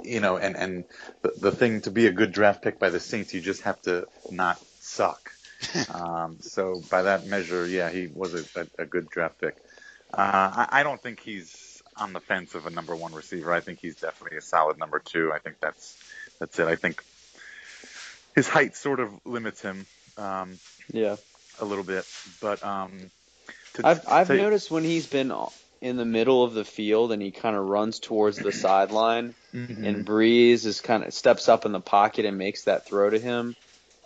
you 0.04 0.20
know, 0.20 0.38
and 0.38 0.56
and 0.56 0.84
the, 1.24 1.34
the 1.40 1.52
thing 1.52 1.82
to 1.82 1.92
be 1.92 2.06
a 2.06 2.12
good 2.12 2.32
draft 2.32 2.62
pick 2.62 2.80
by 2.80 2.90
the 2.90 3.00
Saints, 3.00 3.34
you 3.34 3.42
just 3.42 3.64
have 3.64 3.82
to 3.84 4.08
not 4.30 4.60
suck. 4.80 5.32
um, 5.94 6.38
so 6.42 6.82
by 6.90 7.04
that 7.04 7.26
measure, 7.26 7.66
yeah, 7.66 7.90
he 7.90 8.08
was 8.08 8.34
a, 8.34 8.62
a, 8.62 8.84
a 8.84 8.86
good 8.86 9.10
draft 9.10 9.42
pick. 9.42 9.58
Uh, 10.14 10.66
I, 10.68 10.68
I 10.72 10.84
don't 10.84 11.02
think 11.02 11.20
he's 11.20 11.69
on 12.00 12.14
the 12.14 12.20
fence 12.20 12.56
of 12.56 12.66
a 12.66 12.70
number 12.70 12.96
one 12.96 13.14
receiver. 13.14 13.54
I 13.54 13.60
think 13.60 13.80
he's 13.80 13.96
definitely 13.96 14.38
a 14.38 14.42
solid 14.42 14.78
number 14.78 15.00
two. 15.00 15.32
I 15.34 15.40
think 15.40 15.60
that's 15.60 15.98
that's 16.40 16.58
it. 16.60 16.68
I 16.68 16.76
think 16.76 17.04
his 18.36 18.48
height 18.48 18.76
sort 18.76 19.00
of 19.00 19.12
limits 19.26 19.62
him. 19.62 19.86
Um, 20.18 20.60
Yeah. 20.92 21.16
a 21.62 21.66
little 21.66 21.84
bit, 21.84 22.06
but 22.42 22.64
um, 22.64 23.12
to, 23.76 23.88
I've 23.88 24.08
I've 24.08 24.28
to- 24.28 24.36
noticed 24.38 24.72
when 24.72 24.84
he's 24.84 25.08
been 25.08 25.32
in 25.82 25.96
the 25.98 26.06
middle 26.06 26.44
of 26.44 26.54
the 26.54 26.66
field 26.66 27.12
and 27.12 27.22
he 27.22 27.32
kind 27.32 27.56
of 27.56 27.66
runs 27.66 28.00
towards 28.00 28.38
the 28.38 28.52
sideline, 28.66 29.34
Mhm. 29.54 29.86
and 29.86 30.06
Brees 30.06 30.66
is 30.66 30.82
kind 30.82 31.04
of 31.04 31.14
steps 31.14 31.48
up 31.50 31.66
in 31.66 31.72
the 31.72 31.80
pocket 31.80 32.26
and 32.26 32.38
makes 32.38 32.64
that 32.64 32.86
throw 32.86 33.10
to 33.10 33.20
him. 33.20 33.56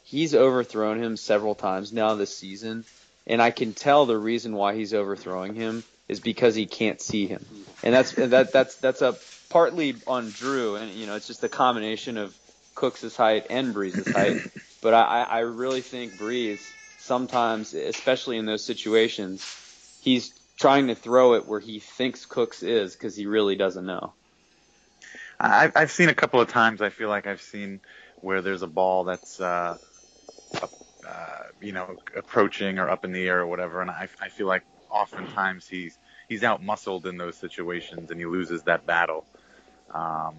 He's 0.04 0.36
overthrown 0.36 1.02
him 1.02 1.18
several 1.18 1.56
times 1.56 1.92
now 1.94 2.16
this 2.16 2.36
season, 2.38 2.86
and 3.26 3.42
I 3.42 3.52
can 3.52 3.74
tell 3.74 4.06
the 4.06 4.18
reason 4.18 4.54
why 4.54 4.76
he's 4.76 4.94
overthrowing 4.94 5.56
him 5.56 5.84
is 6.08 6.20
because 6.20 6.56
he 6.56 6.66
can't 6.66 7.02
see 7.02 7.28
him, 7.28 7.46
and 7.84 7.94
that's 7.94 8.12
that 8.14 8.52
that's 8.52 8.76
that's 8.76 9.02
a 9.02 9.18
partly 9.50 9.96
on 10.08 10.32
Drew, 10.32 10.76
and 10.76 10.92
you 10.92 11.06
know 11.06 11.16
it's 11.16 11.28
just 11.28 11.44
a 11.44 11.50
combination 11.50 12.18
of 12.18 12.34
Cooks' 12.76 13.16
height 13.16 13.48
and 13.50 13.74
Brees's 13.74 14.12
height. 14.12 14.42
But 14.82 14.94
I, 14.94 15.24
I 15.24 15.40
really 15.40 15.80
think 15.80 16.18
Brees 16.18 16.60
sometimes, 16.98 17.74
especially 17.74 18.38
in 18.38 18.46
those 18.46 18.66
situations, 18.66 19.46
he's 20.02 20.34
trying 20.60 20.88
to 20.88 20.96
throw 20.96 21.36
it 21.36 21.48
where 21.48 21.60
he 21.60 21.80
thinks 21.80 22.26
Cooks 22.26 22.64
is 22.64 22.94
because 22.94 23.16
he 23.16 23.26
really 23.26 23.56
doesn't 23.56 23.86
know. 23.86 24.14
I've 25.40 25.72
I've 25.76 25.92
seen 25.92 26.10
a 26.10 26.14
couple 26.14 26.42
of 26.42 26.48
times. 26.50 26.82
I 26.82 26.90
feel 26.90 27.10
like 27.10 27.28
I've 27.28 27.42
seen 27.42 27.82
where 28.22 28.42
there's 28.42 28.62
a 28.62 28.68
ball 28.68 29.04
that's 29.04 29.40
uh, 29.40 29.78
up, 30.62 30.72
uh, 31.08 31.44
you 31.62 31.74
know 31.74 31.96
approaching 32.16 32.80
or 32.80 32.90
up 32.90 33.06
in 33.06 33.12
the 33.12 33.28
air 33.28 33.42
or 33.42 33.48
whatever, 33.48 33.82
and 33.82 33.90
I 33.90 34.08
I 34.22 34.30
feel 34.30 34.48
like 34.48 34.64
oftentimes 34.94 35.68
he's 35.68 35.98
he's 36.30 36.44
out 36.44 36.62
muscled 36.64 37.06
in 37.06 37.18
those 37.18 37.36
situations 37.36 38.12
and 38.12 38.20
he 38.20 38.26
loses 38.26 38.64
that 38.64 38.86
battle. 38.86 39.26
Um, 39.94 40.36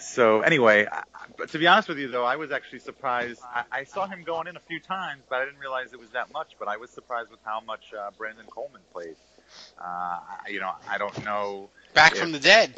so 0.00 0.40
anyway, 0.40 0.86
I, 0.90 1.02
but 1.36 1.50
to 1.50 1.58
be 1.58 1.66
honest 1.66 1.88
with 1.88 1.98
you 1.98 2.08
though, 2.08 2.24
I 2.24 2.36
was 2.36 2.50
actually 2.50 2.78
surprised. 2.80 3.40
I, 3.42 3.64
I 3.70 3.84
saw 3.84 4.06
him 4.06 4.24
going 4.24 4.46
in 4.46 4.56
a 4.56 4.60
few 4.60 4.80
times, 4.80 5.22
but 5.28 5.36
I 5.36 5.44
didn't 5.44 5.60
realize 5.60 5.92
it 5.92 6.00
was 6.00 6.10
that 6.10 6.32
much. 6.32 6.56
But 6.58 6.68
I 6.68 6.78
was 6.78 6.90
surprised 6.90 7.30
with 7.30 7.40
how 7.44 7.60
much 7.60 7.92
uh, 7.96 8.10
Brandon 8.16 8.46
Coleman 8.48 8.80
played. 8.92 9.16
Uh, 9.78 10.18
you 10.48 10.60
know, 10.60 10.72
I 10.88 10.98
don't 10.98 11.24
know. 11.24 11.68
Back 11.94 12.12
if- 12.12 12.18
from 12.18 12.32
the 12.32 12.40
dead. 12.40 12.74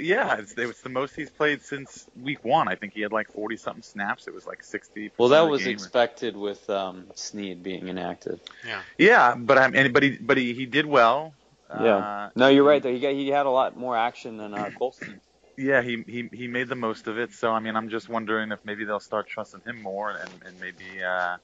Yeah, 0.00 0.38
it's, 0.38 0.52
it 0.52 0.66
was 0.66 0.80
the 0.80 0.88
most 0.88 1.14
he's 1.14 1.30
played 1.30 1.62
since 1.62 2.06
week 2.20 2.44
one. 2.44 2.68
I 2.68 2.74
think 2.74 2.92
he 2.92 3.00
had 3.00 3.12
like 3.12 3.32
forty 3.32 3.56
something 3.56 3.82
snaps. 3.82 4.26
It 4.26 4.34
was 4.34 4.46
like 4.46 4.62
sixty. 4.62 5.10
Well, 5.18 5.28
that 5.30 5.40
of 5.40 5.46
the 5.46 5.50
was 5.50 5.64
game. 5.64 5.72
expected 5.72 6.36
with 6.36 6.68
um, 6.70 7.06
Snead 7.14 7.62
being 7.62 7.88
inactive. 7.88 8.40
Yeah. 8.66 8.82
Yeah, 8.98 9.34
but 9.36 9.58
I'm 9.58 9.74
and 9.74 9.92
but 9.92 10.02
he 10.02 10.16
but 10.16 10.36
he, 10.36 10.54
he 10.54 10.66
did 10.66 10.86
well. 10.86 11.34
Yeah. 11.70 11.96
Uh, 11.96 12.30
no, 12.34 12.48
you're 12.48 12.64
right. 12.64 12.82
Though 12.82 12.92
he 12.92 13.00
got 13.00 13.12
he 13.12 13.28
had 13.28 13.46
a 13.46 13.50
lot 13.50 13.76
more 13.76 13.96
action 13.96 14.36
than 14.36 14.54
uh, 14.54 14.70
Colston. 14.76 15.20
yeah, 15.56 15.82
he, 15.82 16.02
he 16.06 16.28
he 16.32 16.48
made 16.48 16.68
the 16.68 16.74
most 16.76 17.06
of 17.06 17.18
it. 17.18 17.32
So 17.32 17.52
I 17.52 17.60
mean, 17.60 17.76
I'm 17.76 17.88
just 17.88 18.08
wondering 18.08 18.50
if 18.50 18.58
maybe 18.64 18.84
they'll 18.84 18.98
start 19.00 19.28
trusting 19.28 19.60
him 19.66 19.80
more, 19.82 20.10
and 20.10 20.30
and 20.44 20.60
maybe 20.60 21.02
uh, 21.02 21.36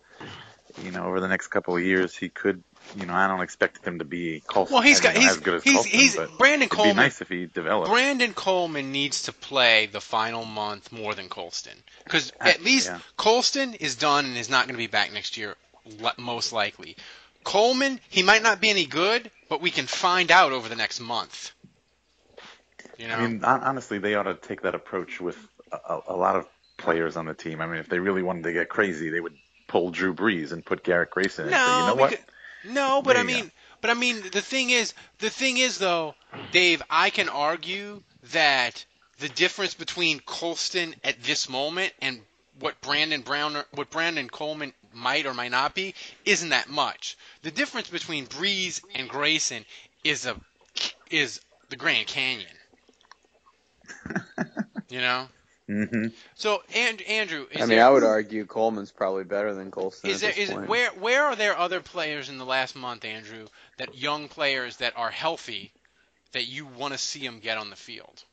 you 0.83 0.90
know 0.90 1.05
over 1.05 1.20
the 1.20 1.29
next 1.29 1.48
couple 1.48 1.76
of 1.76 1.83
years 1.83 2.16
he 2.16 2.29
could. 2.29 2.62
You 2.96 3.05
know, 3.05 3.14
I 3.14 3.26
don't 3.26 3.40
expect 3.40 3.85
him 3.85 3.98
to 3.98 4.05
be 4.05 4.44
Colston, 4.46 4.74
Well, 4.74 4.83
he's 4.83 5.00
got 5.00 5.16
he's 5.16 5.31
as 5.31 5.40
good 5.40 5.55
as 5.55 5.64
he's, 5.64 5.74
Colston, 5.74 5.98
he's 5.98 6.14
Brandon 6.14 6.62
it'd 6.66 6.70
be 6.70 6.76
Coleman. 6.76 6.96
nice 6.96 7.20
if 7.20 7.29
he 7.29 7.46
developed. 7.46 7.90
Brandon 7.90 8.33
Coleman 8.33 8.92
needs 8.92 9.22
to 9.24 9.33
play 9.33 9.87
the 9.87 10.00
final 10.00 10.44
month 10.44 10.92
more 10.92 11.12
than 11.12 11.29
Colston 11.29 11.76
because 12.05 12.33
uh, 12.40 12.44
at 12.44 12.62
least 12.62 12.87
yeah. 12.87 13.00
Colston 13.16 13.74
is 13.74 13.96
done 13.96 14.24
and 14.26 14.37
is 14.37 14.48
not 14.48 14.66
going 14.66 14.74
to 14.76 14.79
be 14.79 14.87
back 14.87 15.12
next 15.12 15.37
year, 15.37 15.57
most 16.16 16.52
likely. 16.52 16.96
Coleman, 17.42 17.98
he 18.09 18.22
might 18.22 18.44
not 18.44 18.61
be 18.61 18.70
any 18.70 18.87
good, 18.87 19.33
but 19.48 19.61
we 19.61 19.72
can 19.72 19.87
find 19.87 20.31
out 20.31 20.52
over 20.52 20.68
the 20.68 20.76
next 20.76 21.00
month. 21.00 21.50
You 22.98 23.09
know, 23.09 23.14
I 23.16 23.26
mean, 23.26 23.44
honestly, 23.44 23.98
they 23.98 24.14
ought 24.14 24.24
to 24.24 24.35
take 24.35 24.62
that 24.62 24.74
approach 24.76 25.20
with 25.20 25.37
a- 25.72 26.00
a 26.09 26.16
lot 26.16 26.37
of 26.37 26.46
players 26.76 27.16
on 27.16 27.26
the 27.26 27.35
team. 27.35 27.61
I 27.61 27.66
mean, 27.66 27.79
if 27.79 27.88
they 27.88 27.98
really 27.98 28.22
wanted 28.22 28.44
to 28.44 28.52
get 28.52 28.68
crazy, 28.68 29.11
they 29.11 29.20
would 29.20 29.37
pull 29.66 29.90
Drew 29.90 30.14
Brees 30.14 30.52
and 30.52 30.64
put 30.64 30.83
Garrett 30.85 31.11
Grayson. 31.11 31.48
in 31.48 31.52
and 31.55 31.61
say, 31.61 31.66
No, 31.66 31.79
you 31.81 31.87
know 31.87 31.94
what? 31.94 32.11
because- 32.11 32.24
no, 32.64 33.00
but 33.02 33.11
There 33.14 33.18
I 33.18 33.20
you 33.20 33.26
mean, 33.26 33.52
but 33.81 33.90
I 33.90 33.94
mean, 33.94 34.20
the 34.33 34.40
thing 34.40 34.70
is, 34.70 34.92
the 35.18 35.31
thing 35.31 35.59
is 35.59 35.79
though, 35.79 36.14
Dave, 36.50 36.83
I 36.90 37.11
can 37.11 37.29
argue 37.29 38.02
that 38.33 38.85
the 39.18 39.29
difference 39.29 39.74
between 39.74 40.18
Colston 40.20 40.94
at 41.05 41.22
this 41.22 41.48
moment 41.48 41.92
and 42.02 42.20
what 42.59 42.81
Brandon 42.81 43.20
Brown, 43.20 43.57
what 43.74 43.90
Brandon 43.90 44.29
Coleman 44.29 44.72
might 44.92 45.26
or 45.26 45.35
might 45.35 45.50
not 45.52 45.74
be, 45.74 45.94
isn't 46.24 46.48
that 46.48 46.68
much. 46.68 47.16
The 47.42 47.50
difference 47.52 47.88
between 47.88 48.26
Brees 48.26 48.83
and 48.94 49.09
Grayson 49.09 49.64
is 50.02 50.26
a 50.26 50.35
is 51.11 51.40
the 51.68 51.76
Grand 51.76 52.07
Canyon. 52.09 52.50
you 54.88 55.00
know. 55.00 55.29
Hmm 55.68 56.07
So, 56.35 56.62
and, 56.74 57.02
Andrew, 57.02 57.46
is 57.50 57.57
I 57.57 57.61
mean, 57.61 57.79
there, 57.79 57.87
I 57.87 57.90
would 57.90 58.05
argue 58.05 58.46
Coleman's 58.46 58.92
probably 58.92 59.24
better 59.24 59.52
than 59.52 59.70
Colston. 59.70 60.11
is 60.11 60.16
at 60.16 60.20
there 60.20 60.31
this 60.31 60.50
is 60.50 60.55
point. 60.55 60.68
where 60.68 60.90
where 60.90 61.24
are 61.24 61.37
there 61.37 61.59
other 61.59 61.81
players 61.81 62.29
in 62.29 62.38
the 62.38 62.44
last 62.44 62.76
month, 62.76 63.05
Andrew, 63.05 63.46
that 63.79 63.96
young 63.96 64.29
players 64.29 64.76
that 64.76 64.96
are 64.96 65.11
healthy 65.11 65.72
that 66.33 66.46
you 66.46 66.66
want 66.66 66.92
to 66.92 66.98
see 66.98 67.26
them 67.26 67.40
get 67.40 67.59
on 67.59 67.70
the 67.70 67.76
field? 67.76 68.24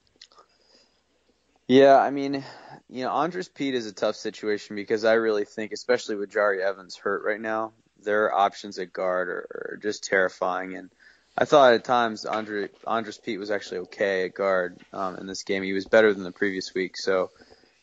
Yeah, 1.67 1.97
I 1.97 2.11
mean, 2.11 2.43
you 2.89 3.03
know, 3.03 3.11
Andrus 3.11 3.47
Peat 3.47 3.73
is 3.73 3.87
a 3.87 3.93
tough 3.93 4.15
situation 4.15 4.75
because 4.75 5.05
I 5.05 5.13
really 5.13 5.45
think, 5.45 5.71
especially 5.71 6.15
with 6.15 6.31
Jahri 6.31 6.59
Evans 6.59 6.95
hurt 6.97 7.23
right 7.23 7.39
now, 7.39 7.71
their 8.03 8.33
options 8.33 8.77
at 8.77 8.93
guard 8.93 9.29
are, 9.29 9.71
are 9.71 9.79
just 9.81 10.03
terrifying. 10.03 10.75
And 10.75 10.89
I 11.37 11.45
thought 11.45 11.73
at 11.73 11.83
times 11.83 12.25
Andre 12.25 12.69
Andrus 12.87 13.17
Peat 13.17 13.39
was 13.39 13.49
actually 13.51 13.79
okay 13.79 14.25
at 14.25 14.35
guard 14.35 14.77
um, 14.91 15.15
in 15.15 15.25
this 15.25 15.43
game. 15.43 15.63
He 15.63 15.73
was 15.73 15.85
better 15.85 16.13
than 16.13 16.23
the 16.23 16.31
previous 16.31 16.73
week, 16.73 16.95
so 16.97 17.31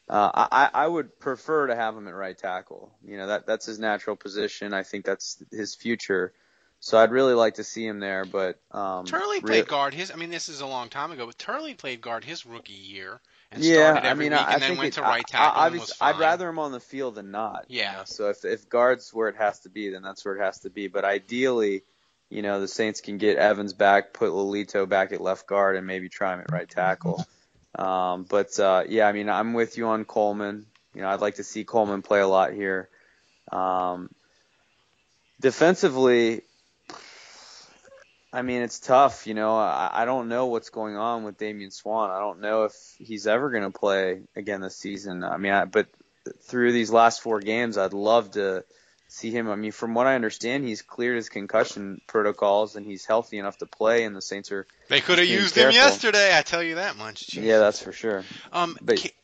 uh, 0.09 0.31
I, 0.51 0.71
I 0.73 0.87
would 0.87 1.19
prefer 1.19 1.67
to 1.67 1.75
have 1.75 1.97
him 1.97 2.07
at 2.07 2.15
right 2.15 2.37
tackle. 2.37 2.93
You 3.05 3.17
know, 3.17 3.27
that 3.29 3.47
that's 3.47 3.67
his 3.67 3.79
natural 3.79 4.17
position. 4.17 4.73
I 4.73 4.83
think 4.85 5.05
that's 5.05 5.43
his 5.51 5.75
future. 5.75 6.33
So 6.81 6.97
I'd 6.99 7.11
really 7.11 7.35
like 7.35 7.55
to 7.55 7.65
see 7.65 7.87
him 7.87 8.01
there, 8.01 8.25
but 8.25 8.59
um, 8.71 9.05
Turley 9.05 9.37
re- 9.37 9.41
played 9.43 9.69
guard 9.69 9.95
his. 9.95 10.11
I 10.11 10.17
mean, 10.17 10.31
this 10.31 10.49
is 10.49 10.61
a 10.61 10.67
long 10.67 10.89
time 10.89 11.11
ago, 11.11 11.27
but 11.27 11.39
Turley 11.39 11.75
played 11.75 12.01
guard 12.01 12.25
his 12.25 12.47
rookie 12.47 12.73
year 12.73 13.21
and 13.53 13.63
yeah, 13.63 13.93
started 13.93 14.11
I 14.11 14.15
mean, 14.15 14.33
week 14.33 14.41
I, 14.41 14.53
and 14.53 14.57
I 14.57 14.59
then 14.61 14.71
think 14.71 14.79
went 14.79 14.93
it, 14.93 14.95
to 14.95 15.03
right 15.03 15.27
tackle 15.27 15.61
I, 15.61 15.67
and 15.67 15.79
was 15.79 15.93
fine. 15.93 16.15
I'd 16.15 16.21
rather 16.21 16.49
him 16.49 16.59
on 16.59 16.73
the 16.73 16.81
field 16.81 17.17
than 17.17 17.31
not. 17.31 17.67
you 17.69 17.81
Yeah. 17.81 17.93
know. 17.93 18.03
So 18.07 18.31
if 18.31 18.45
if 18.45 18.69
guards 18.69 19.13
where 19.13 19.29
it 19.29 19.37
has 19.37 19.61
to 19.61 19.69
be, 19.69 19.91
then 19.91 20.03
that's 20.03 20.25
where 20.25 20.37
it 20.37 20.43
has 20.43 20.61
to 20.61 20.71
be. 20.71 20.89
But 20.89 21.05
ideally, 21.05 21.83
you 22.31 22.43
know, 22.43 22.61
the 22.61 22.69
Saints 22.69 23.01
can 23.01 23.19
get 23.19 23.37
Evans 23.37 23.73
back, 23.73 24.13
put 24.13 24.31
Lelito 24.31 24.89
back 24.89 25.13
at 25.13 25.21
left 25.21 25.47
guard, 25.47 25.77
and 25.77 25.87
maybe 25.87 26.09
try 26.09 26.33
him 26.33 26.41
at 26.41 26.53
right 26.53 26.69
tackle. 26.69 27.25
Um, 27.75 28.25
but 28.29 28.59
uh, 28.59 28.85
yeah, 28.89 29.07
I 29.07 29.13
mean, 29.13 29.29
I'm 29.29 29.53
with 29.53 29.77
you 29.77 29.89
on 29.89 30.05
Coleman. 30.05 30.67
You 30.95 31.03
know, 31.03 31.09
I'd 31.09 31.21
like 31.21 31.37
to 31.37 31.45
see 31.45 31.65
Coleman 31.65 32.03
play 32.03 32.21
a 32.21 32.27
lot 32.27 32.53
here. 32.53 32.89
Um, 33.51 34.11
defensively, 35.41 36.43
I 38.33 38.43
mean, 38.43 38.63
it's 38.63 38.79
tough. 38.79 39.27
You 39.27 39.35
know, 39.35 39.57
I, 39.57 39.91
I 39.93 40.05
don't 40.05 40.29
know 40.29 40.47
what's 40.47 40.71
going 40.71 40.97
on 40.97 41.25
with 41.25 41.37
Damian 41.37 41.73
Swann. 41.73 42.11
I 42.11 42.21
don't 42.21 42.41
know 42.41 42.65
if 42.65 42.75
he's 42.99 43.27
ever 43.27 43.51
going 43.51 43.65
to 43.65 43.77
play 43.77 44.23
again 44.37 44.61
this 44.61 44.77
season. 44.77 45.25
I 45.25 45.37
mean, 45.37 45.53
I, 45.53 45.65
but 45.65 45.89
through 46.43 46.73
these 46.73 46.91
last 46.91 47.23
four 47.23 47.41
games, 47.41 47.77
I'd 47.77 47.93
love 47.93 48.33
to 48.33 48.65
see 49.11 49.31
him. 49.31 49.49
I 49.51 49.57
mean, 49.57 49.73
from 49.73 49.95
what 49.95 50.07
I 50.07 50.15
understand, 50.15 50.65
he's 50.65 50.83
cleared 50.83 51.17
his 51.17 51.29
concussion 51.29 52.01
protocols 52.07 52.77
and 52.77 52.87
he's 52.87 53.05
healthy 53.05 53.39
enough 53.39 53.59
to 53.59 53.67
play. 53.67 54.05
And 54.05 54.15
the 54.15 54.23
Saints 54.23 54.51
are 54.53 54.67
They 54.89 55.01
could 55.01 55.19
have 55.19 55.27
used 55.27 55.55
him 55.57 55.71
yesterday. 55.73 56.37
I 56.37 56.43
tell 56.43 56.63
you 56.63 56.77
that 56.77 56.97
much. 56.97 57.27
Jeez. 57.27 57.43
Yeah, 57.43 57.59
that's 57.59 57.81
for 57.83 57.93
sure. 57.93 58.25
Um, 58.53 58.79
But 58.81 59.01
Ca- 59.01 59.15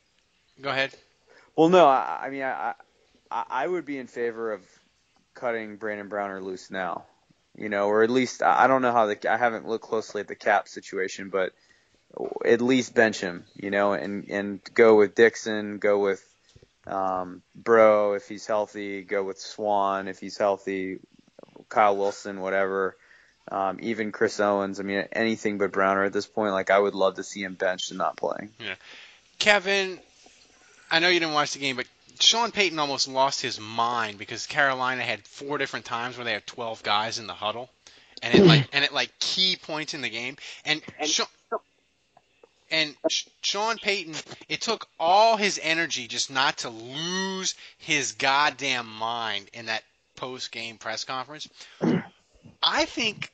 go 0.60 0.70
ahead. 0.70 0.92
well, 1.54 1.68
no, 1.68 1.86
I, 1.86 2.24
I 2.24 2.30
mean, 2.30 2.42
I, 2.42 2.74
I 3.30 3.44
I 3.48 3.66
would 3.66 3.84
be 3.84 3.98
in 3.98 4.06
favor 4.06 4.52
of 4.52 4.62
cutting 5.34 5.76
Brandon 5.76 6.08
Browner 6.08 6.40
loose 6.42 6.70
now. 6.70 7.04
You 7.56 7.68
know, 7.70 7.88
or 7.88 8.02
at 8.02 8.10
least 8.10 8.42
I 8.42 8.64
I 8.64 8.66
don't 8.66 8.82
know 8.82 8.92
how 8.92 9.06
the 9.06 9.32
I 9.32 9.36
haven't 9.36 9.66
looked 9.66 9.84
closely 9.84 10.20
at 10.20 10.28
the 10.28 10.34
cap 10.34 10.68
situation, 10.68 11.30
but 11.30 11.52
at 12.44 12.60
least 12.60 12.94
bench 12.94 13.20
him. 13.20 13.44
You 13.54 13.70
know, 13.70 13.92
and 13.94 14.28
and 14.28 14.60
go 14.74 14.96
with 14.96 15.14
Dixon, 15.14 15.78
go 15.78 15.98
with 15.98 16.22
um, 16.86 17.42
Breaux 17.54 18.14
if 18.14 18.28
he's 18.28 18.46
healthy, 18.46 19.02
go 19.02 19.22
with 19.22 19.38
Swann 19.38 20.08
if 20.08 20.18
he's 20.18 20.38
healthy, 20.38 20.98
Kyle 21.68 21.96
Wilson, 21.96 22.40
whatever. 22.40 22.96
Um, 23.48 23.78
even 23.80 24.10
Chris 24.10 24.40
Owens. 24.40 24.80
I 24.80 24.82
mean, 24.82 25.04
anything 25.12 25.58
but 25.58 25.70
Browner 25.70 26.04
at 26.04 26.12
this 26.12 26.26
point. 26.26 26.52
Like, 26.52 26.70
I 26.70 26.78
would 26.78 26.94
love 26.94 27.14
to 27.14 27.22
see 27.22 27.42
him 27.42 27.54
benched 27.54 27.90
and 27.90 27.98
not 27.98 28.16
playing. 28.16 28.50
Yeah. 28.58 28.74
Kevin, 29.38 30.00
I 30.90 30.98
know 30.98 31.08
you 31.08 31.20
didn't 31.20 31.34
watch 31.34 31.52
the 31.52 31.60
game, 31.60 31.76
but 31.76 31.86
Sean 32.20 32.50
Payton 32.50 32.78
almost 32.78 33.08
lost 33.08 33.40
his 33.40 33.60
mind 33.60 34.18
because 34.18 34.46
Carolina 34.46 35.02
had 35.02 35.26
four 35.26 35.58
different 35.58 35.84
times 35.84 36.16
where 36.16 36.24
they 36.24 36.32
had 36.32 36.46
12 36.46 36.82
guys 36.82 37.18
in 37.18 37.26
the 37.26 37.34
huddle, 37.34 37.70
and 38.22 38.34
it 38.34 38.44
like 38.44 38.68
and 38.72 38.84
at 38.84 38.94
like 38.94 39.16
key 39.18 39.56
points 39.60 39.94
in 39.94 40.00
the 40.00 40.08
game, 40.08 40.36
and 40.64 40.80
Sean, 41.04 41.26
and 42.70 42.94
Sean 43.42 43.76
Payton, 43.78 44.14
it 44.48 44.60
took 44.60 44.86
all 44.98 45.36
his 45.36 45.60
energy 45.62 46.06
just 46.06 46.30
not 46.30 46.58
to 46.58 46.70
lose 46.70 47.54
his 47.78 48.12
goddamn 48.12 48.86
mind 48.86 49.48
in 49.52 49.66
that 49.66 49.82
post 50.16 50.50
game 50.52 50.76
press 50.78 51.04
conference. 51.04 51.48
I 52.62 52.84
think 52.86 53.30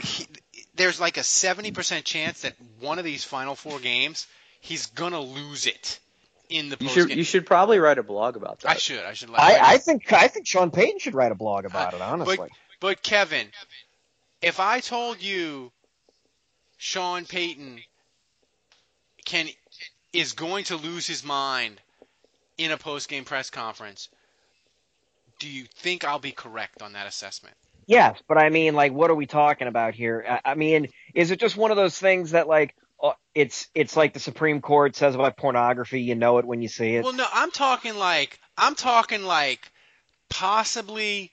he, 0.00 0.26
there's 0.74 1.00
like 1.00 1.16
a 1.16 1.20
70% 1.20 2.04
chance 2.04 2.42
that 2.42 2.54
one 2.80 2.98
of 2.98 3.04
these 3.04 3.24
final 3.24 3.54
four 3.54 3.78
games 3.78 4.26
he's 4.60 4.86
gonna 4.86 5.20
lose 5.20 5.66
it 5.66 5.98
in 6.50 6.68
the 6.68 6.76
You 6.80 6.88
should 6.88 7.08
game. 7.08 7.18
you 7.18 7.24
should 7.24 7.46
probably 7.46 7.78
write 7.78 7.98
a 7.98 8.02
blog 8.02 8.36
about 8.36 8.60
that. 8.60 8.70
I 8.72 8.74
should. 8.76 9.04
I 9.04 9.14
should. 9.14 9.30
let- 9.30 9.40
I, 9.40 9.74
I 9.74 9.78
think 9.78 10.12
I 10.12 10.28
think 10.28 10.46
Sean 10.46 10.70
Payton 10.70 10.98
should 10.98 11.14
write 11.14 11.32
a 11.32 11.36
blog 11.36 11.64
about 11.64 11.94
it. 11.94 12.00
Honestly, 12.02 12.36
But, 12.36 12.50
but 12.80 13.02
Kevin, 13.02 13.48
if 14.42 14.60
I 14.60 14.80
told 14.80 15.22
you 15.22 15.72
Sean 16.76 17.24
Payton 17.24 17.80
can 19.26 19.48
is 20.14 20.32
going 20.32 20.64
to 20.64 20.76
lose 20.76 21.06
his 21.06 21.22
mind 21.22 21.78
in 22.56 22.70
a 22.70 22.78
post 22.78 23.10
game 23.10 23.24
press 23.24 23.50
conference, 23.50 24.08
do 25.38 25.48
you 25.48 25.66
think 25.76 26.04
I'll 26.04 26.18
be 26.18 26.32
correct 26.32 26.80
on 26.80 26.94
that 26.94 27.06
assessment? 27.06 27.54
Yes, 27.86 28.20
but 28.26 28.38
I 28.38 28.48
mean, 28.48 28.74
like, 28.74 28.92
what 28.92 29.10
are 29.10 29.14
we 29.14 29.26
talking 29.26 29.68
about 29.68 29.94
here? 29.94 30.24
I, 30.28 30.52
I 30.52 30.54
mean, 30.54 30.88
is 31.14 31.30
it 31.30 31.38
just 31.38 31.56
one 31.56 31.70
of 31.70 31.76
those 31.76 31.96
things 31.98 32.30
that, 32.32 32.48
like, 32.48 32.74
uh, 33.00 33.12
it's 33.34 33.68
it's 33.74 33.96
like 33.96 34.14
the 34.14 34.20
Supreme 34.20 34.60
Court 34.60 34.96
says 34.96 35.14
about 35.14 35.36
pornography? 35.36 36.00
You 36.00 36.14
know 36.14 36.38
it 36.38 36.46
when 36.46 36.62
you 36.62 36.68
see 36.68 36.96
it. 36.96 37.04
Well, 37.04 37.12
no, 37.12 37.26
I'm 37.30 37.50
talking 37.50 37.96
like 37.96 38.40
I'm 38.56 38.74
talking 38.74 39.22
like 39.24 39.70
possibly 40.30 41.30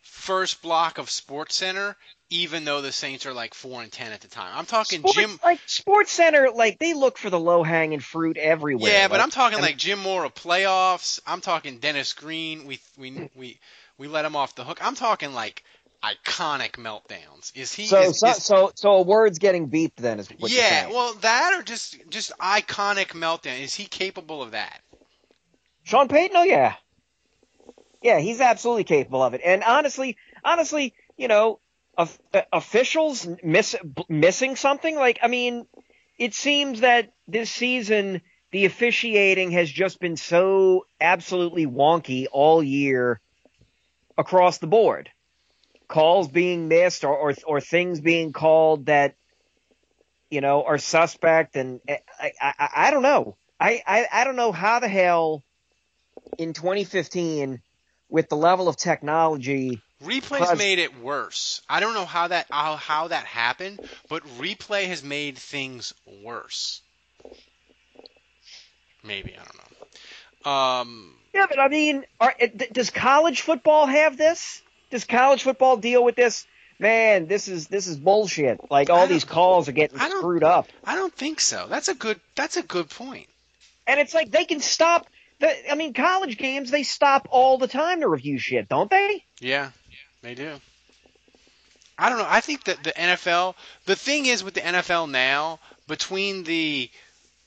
first 0.00 0.62
block 0.62 0.98
of 0.98 1.10
Sports 1.10 1.56
Center, 1.56 1.96
even 2.30 2.64
though 2.64 2.80
the 2.82 2.92
Saints 2.92 3.26
are 3.26 3.32
like 3.32 3.54
four 3.54 3.82
and 3.82 3.92
ten 3.92 4.12
at 4.12 4.20
the 4.20 4.28
time. 4.28 4.52
I'm 4.54 4.66
talking 4.66 5.00
Sports, 5.00 5.16
Jim. 5.16 5.38
like 5.44 5.60
Sports 5.66 6.12
Center, 6.12 6.50
like 6.50 6.78
they 6.78 6.94
look 6.94 7.18
for 7.18 7.30
the 7.30 7.38
low 7.38 7.62
hanging 7.62 8.00
fruit 8.00 8.36
everywhere. 8.36 8.90
Yeah, 8.90 9.08
but 9.08 9.20
I'm 9.20 9.30
talking 9.30 9.60
like 9.60 9.76
Jim 9.76 10.00
Mora 10.00 10.30
playoffs. 10.30 11.20
I'm 11.26 11.40
talking 11.40 11.78
Dennis 11.78 12.12
Green. 12.12 12.66
We 12.66 12.80
we 12.98 13.30
we 13.36 13.60
we 13.98 14.08
let 14.08 14.24
him 14.24 14.36
off 14.36 14.54
the 14.54 14.64
hook. 14.64 14.78
I'm 14.84 14.94
talking 14.94 15.34
like 15.34 15.62
iconic 16.02 16.72
meltdowns. 16.72 17.52
Is 17.54 17.72
he? 17.72 17.86
so 17.86 18.00
is, 18.02 18.18
so, 18.18 18.28
is- 18.28 18.44
so 18.44 18.72
so 18.74 18.92
a 18.94 19.02
word's 19.02 19.38
getting 19.38 19.68
beeped 19.68 19.96
then 19.96 20.18
is 20.18 20.28
what 20.38 20.50
yeah, 20.50 20.88
well, 20.88 21.14
that 21.14 21.54
or 21.56 21.62
just 21.62 21.96
just 22.10 22.32
iconic 22.38 23.08
meltdown. 23.08 23.60
Is 23.60 23.74
he 23.74 23.86
capable 23.86 24.42
of 24.42 24.52
that? 24.52 24.80
Sean 25.84 26.08
Payton, 26.08 26.36
oh 26.36 26.42
yeah, 26.42 26.74
yeah, 28.02 28.18
he's 28.18 28.40
absolutely 28.40 28.84
capable 28.84 29.22
of 29.22 29.34
it. 29.34 29.40
And 29.44 29.62
honestly, 29.62 30.16
honestly, 30.44 30.94
you 31.16 31.28
know, 31.28 31.60
of, 31.96 32.18
uh, 32.34 32.42
officials 32.52 33.26
miss 33.42 33.76
missing 34.08 34.56
something. 34.56 34.96
Like, 34.96 35.18
I 35.22 35.28
mean, 35.28 35.66
it 36.18 36.34
seems 36.34 36.80
that 36.80 37.12
this 37.26 37.50
season 37.50 38.22
the 38.52 38.64
officiating 38.64 39.50
has 39.52 39.70
just 39.70 40.00
been 40.00 40.16
so 40.16 40.86
absolutely 41.00 41.66
wonky 41.66 42.26
all 42.30 42.62
year 42.62 43.20
across 44.16 44.58
the 44.58 44.66
board. 44.66 45.10
Calls 45.88 46.28
being 46.28 46.68
missed 46.68 47.04
or 47.04 47.16
or, 47.16 47.34
or 47.46 47.60
things 47.60 48.00
being 48.00 48.32
called 48.32 48.86
that 48.86 49.14
you 50.30 50.40
know 50.40 50.64
are 50.64 50.78
suspect, 50.78 51.56
and 51.56 51.80
I 51.88 52.00
I, 52.18 52.32
I, 52.40 52.68
I 52.76 52.90
don't 52.90 53.02
know. 53.02 53.36
I, 53.60 53.82
I 53.86 54.06
I 54.12 54.24
don't 54.24 54.36
know 54.36 54.52
how 54.52 54.80
the 54.80 54.88
hell 54.88 55.42
in 56.38 56.52
2015 56.52 57.60
with 58.08 58.28
the 58.28 58.36
level 58.36 58.68
of 58.68 58.76
technology 58.76 59.80
Replay's 60.04 60.48
Cause- 60.48 60.58
made 60.58 60.78
it 60.78 60.98
worse. 61.00 61.62
I 61.68 61.80
don't 61.80 61.94
know 61.94 62.04
how 62.04 62.28
that 62.28 62.46
how, 62.50 62.76
how 62.76 63.08
that 63.08 63.24
happened, 63.24 63.80
but 64.08 64.22
replay 64.38 64.86
has 64.86 65.02
made 65.02 65.38
things 65.38 65.94
worse. 66.22 66.82
Maybe 69.02 69.34
I 69.34 69.44
don't 69.44 69.56
know. 70.44 70.50
Um, 70.50 71.14
Yeah, 71.34 71.46
but 71.48 71.58
I 71.58 71.68
mean, 71.68 72.04
are, 72.20 72.34
does 72.72 72.90
college 72.90 73.40
football 73.40 73.86
have 73.86 74.16
this? 74.16 74.62
Does 74.90 75.04
college 75.04 75.42
football 75.42 75.76
deal 75.76 76.04
with 76.04 76.16
this? 76.16 76.46
Man, 76.78 77.26
this 77.26 77.48
is 77.48 77.68
this 77.68 77.86
is 77.86 77.96
bullshit. 77.96 78.60
Like 78.70 78.90
all 78.90 79.06
these 79.06 79.24
calls 79.24 79.68
are 79.68 79.72
getting 79.72 79.98
screwed 79.98 80.44
up, 80.44 80.68
I 80.84 80.94
don't 80.94 81.12
think 81.14 81.40
so. 81.40 81.66
That's 81.70 81.88
a 81.88 81.94
good 81.94 82.20
that's 82.34 82.58
a 82.58 82.62
good 82.62 82.90
point. 82.90 83.28
and 83.86 83.98
it's 83.98 84.12
like 84.12 84.30
they 84.30 84.44
can 84.44 84.60
stop. 84.60 85.06
The, 85.38 85.70
I 85.70 85.74
mean, 85.74 85.92
college 85.94 86.36
games 86.38 86.70
they 86.70 86.82
stop 86.82 87.28
all 87.30 87.56
the 87.58 87.68
time 87.68 88.00
to 88.00 88.08
review 88.08 88.38
shit, 88.38 88.68
don't 88.68 88.90
they? 88.90 89.24
Yeah, 89.40 89.70
they 90.26 90.34
do. 90.34 90.60
I 91.98 92.08
don't 92.08 92.18
know. 92.18 92.26
I 92.28 92.40
think 92.40 92.64
that 92.64 92.82
the 92.82 92.92
NFL, 92.92 93.54
the 93.86 93.96
thing 93.96 94.26
is 94.26 94.42
with 94.44 94.54
the 94.54 94.60
NFL 94.60 95.08
now, 95.10 95.60
between 95.86 96.42
the 96.44 96.90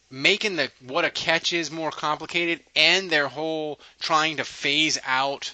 making 0.10 0.56
the 0.56 0.72
what 0.88 1.06
a 1.06 1.12
catch 1.12 1.54
is 1.54 1.70
more 1.70 1.92
complicated 1.92 2.62
and 2.76 3.10
their 3.10 3.28
whole 3.28 3.80
trying 4.00 4.38
to 4.38 4.44
phase 4.44 4.98
out 5.06 5.54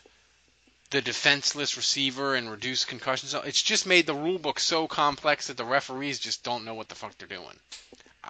the 0.91 1.01
defenseless 1.01 1.75
receiver 1.75 2.35
and 2.35 2.49
reduce 2.49 2.85
concussions, 2.85 3.33
it's 3.33 3.61
just 3.61 3.85
made 3.85 4.05
the 4.05 4.13
rule 4.13 4.39
book 4.39 4.59
so 4.59 4.87
complex 4.87 5.47
that 5.47 5.57
the 5.57 5.65
referees 5.65 6.19
just 6.19 6.43
don't 6.43 6.63
know 6.63 6.73
what 6.75 6.87
the 6.87 6.95
fuck 6.95 7.17
they're 7.17 7.27
doing. 7.27 7.59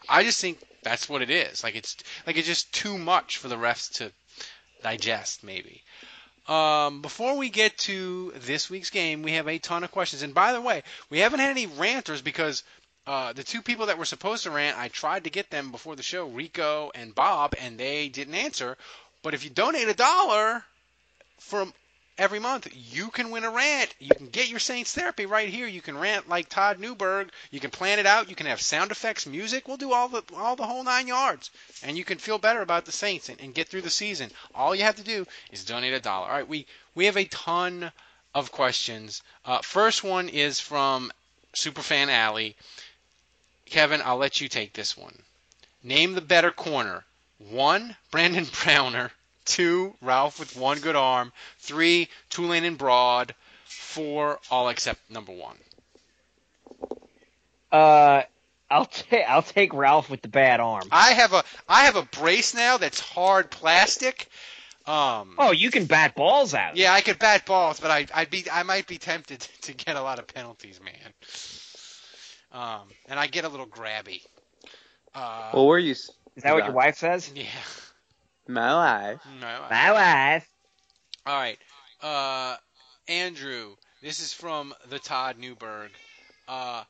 I 0.09 0.23
just 0.23 0.41
think 0.41 0.57
that's 0.81 1.07
what 1.07 1.21
it 1.21 1.29
is. 1.29 1.63
Like 1.63 1.75
it's 1.75 1.97
like 2.25 2.37
it's 2.37 2.47
just 2.47 2.73
too 2.73 2.97
much 2.97 3.37
for 3.37 3.49
the 3.49 3.57
refs 3.57 3.91
to 3.97 4.11
digest, 4.81 5.43
maybe. 5.43 5.83
Um, 6.47 7.01
before 7.01 7.37
we 7.37 7.49
get 7.49 7.77
to 7.79 8.31
this 8.35 8.69
week's 8.69 8.91
game, 8.91 9.23
we 9.23 9.33
have 9.33 9.47
a 9.47 9.57
ton 9.57 9.83
of 9.83 9.91
questions. 9.91 10.21
And 10.21 10.33
by 10.33 10.53
the 10.53 10.61
way, 10.61 10.83
we 11.09 11.19
haven't 11.19 11.39
had 11.39 11.49
any 11.49 11.65
ranters 11.65 12.21
because 12.21 12.63
uh, 13.07 13.33
the 13.33 13.43
two 13.43 13.61
people 13.61 13.87
that 13.87 13.97
were 13.97 14.05
supposed 14.05 14.43
to 14.43 14.51
rant, 14.51 14.77
I 14.77 14.87
tried 14.89 15.23
to 15.23 15.29
get 15.29 15.49
them 15.49 15.71
before 15.71 15.95
the 15.95 16.03
show, 16.03 16.27
Rico 16.27 16.91
and 16.93 17.13
Bob, 17.15 17.55
and 17.59 17.77
they 17.77 18.09
didn't 18.09 18.35
answer. 18.35 18.77
But 19.23 19.33
if 19.33 19.43
you 19.43 19.49
donate 19.49 19.87
a 19.87 19.93
dollar 19.93 20.63
from 21.39 21.73
every 22.17 22.39
month, 22.39 22.67
you 22.73 23.09
can 23.09 23.31
win 23.31 23.43
a 23.43 23.49
rant. 23.49 23.93
You 23.99 24.11
can 24.15 24.27
get 24.27 24.49
your 24.49 24.59
Saints 24.59 24.93
therapy 24.93 25.25
right 25.25 25.49
here. 25.49 25.67
You 25.67 25.81
can 25.81 25.97
rant 25.97 26.29
like 26.29 26.49
Todd 26.49 26.79
Newberg. 26.79 27.29
You 27.51 27.59
can 27.59 27.71
plan 27.71 27.99
it 27.99 28.05
out. 28.05 28.29
You 28.29 28.35
can 28.35 28.47
have 28.47 28.61
sound 28.61 28.91
effects, 28.91 29.25
music. 29.25 29.67
We'll 29.67 29.77
do 29.77 29.93
all 29.93 30.07
the 30.07 30.23
all 30.35 30.55
the 30.55 30.65
whole 30.65 30.83
nine 30.83 31.07
yards, 31.07 31.51
and 31.83 31.97
you 31.97 32.05
can 32.05 32.17
feel 32.17 32.37
better 32.37 32.61
about 32.61 32.85
the 32.85 32.91
Saints 32.91 33.29
and, 33.29 33.39
and 33.41 33.53
get 33.53 33.67
through 33.67 33.81
the 33.81 33.89
season. 33.89 34.31
All 34.53 34.75
you 34.75 34.83
have 34.83 34.95
to 34.97 35.03
do 35.03 35.27
is 35.51 35.65
donate 35.65 35.93
a 35.93 35.99
dollar. 35.99 36.27
All 36.27 36.33
right, 36.33 36.47
we 36.47 36.65
we 36.93 37.05
have 37.05 37.17
a 37.17 37.25
ton 37.25 37.91
of 38.33 38.51
questions. 38.51 39.21
Uh, 39.43 39.61
first 39.61 40.03
one 40.03 40.29
is 40.29 40.59
from 40.59 41.11
Superfan 41.55 42.09
Alley. 42.09 42.55
Kevin, 43.65 44.01
I'll 44.03 44.17
let 44.17 44.41
you 44.41 44.47
take 44.47 44.73
this 44.73 44.95
one. 44.95 45.23
Name 45.83 46.13
the 46.13 46.21
better 46.21 46.51
corner. 46.51 47.05
One, 47.37 47.95
Brandon 48.11 48.45
Browner. 48.63 49.11
Two, 49.45 49.95
Ralph 50.01 50.39
with 50.39 50.57
one 50.57 50.79
good 50.79 50.95
arm. 50.95 51.31
Three, 51.59 52.09
Tulane 52.29 52.65
and 52.65 52.77
Broad. 52.77 53.33
Four, 53.65 54.39
all 54.51 54.69
except 54.69 54.99
number 55.09 55.31
one. 55.31 55.55
Uh, 57.71 58.23
I'll 58.69 58.85
ta- 58.85 59.17
I'll 59.27 59.41
take 59.43 59.73
Ralph 59.73 60.09
with 60.09 60.21
the 60.21 60.27
bad 60.27 60.59
arm. 60.59 60.83
I 60.91 61.11
have 61.13 61.33
a 61.33 61.43
I 61.69 61.83
have 61.85 61.95
a 61.95 62.03
brace 62.03 62.53
now 62.55 62.77
that's 62.77 62.99
hard 62.99 63.51
plastic. 63.51 64.27
Um, 64.85 65.35
Oh, 65.39 65.51
you 65.51 65.71
can 65.71 65.85
bat 65.85 66.15
balls 66.15 66.53
out. 66.53 66.77
yeah, 66.77 66.93
I 66.93 67.01
could 67.01 67.17
bat 67.19 67.45
balls, 67.45 67.79
but 67.79 67.89
I 67.91 68.05
I'd 68.13 68.29
be 68.29 68.45
I 68.51 68.63
might 68.63 68.87
be 68.87 68.97
tempted 68.97 69.39
to 69.63 69.73
get 69.73 69.95
a 69.95 70.01
lot 70.01 70.19
of 70.19 70.27
penalties, 70.27 70.79
man. 70.83 70.93
Um, 72.51 72.87
and 73.09 73.19
I 73.19 73.27
get 73.27 73.45
a 73.45 73.49
little 73.49 73.67
grabby. 73.67 74.21
Uh, 75.13 75.51
Well, 75.53 75.67
where 75.67 75.77
are 75.77 75.79
you? 75.79 75.91
Is 75.91 76.43
that 76.43 76.53
what 76.53 76.65
your 76.65 76.73
wife 76.73 76.97
says? 76.97 77.31
yeah. 77.33 77.45
My 78.47 78.73
life. 78.73 79.19
No, 79.41 79.65
My 79.69 79.91
wife. 79.91 80.47
All 81.25 81.35
right. 81.35 81.57
Uh, 82.01 82.57
Andrew, 83.07 83.75
this 84.01 84.19
is 84.19 84.33
from 84.33 84.73
the 84.89 84.99
Todd 84.99 85.37
Newberg. 85.39 85.91
Uh, 86.47 86.83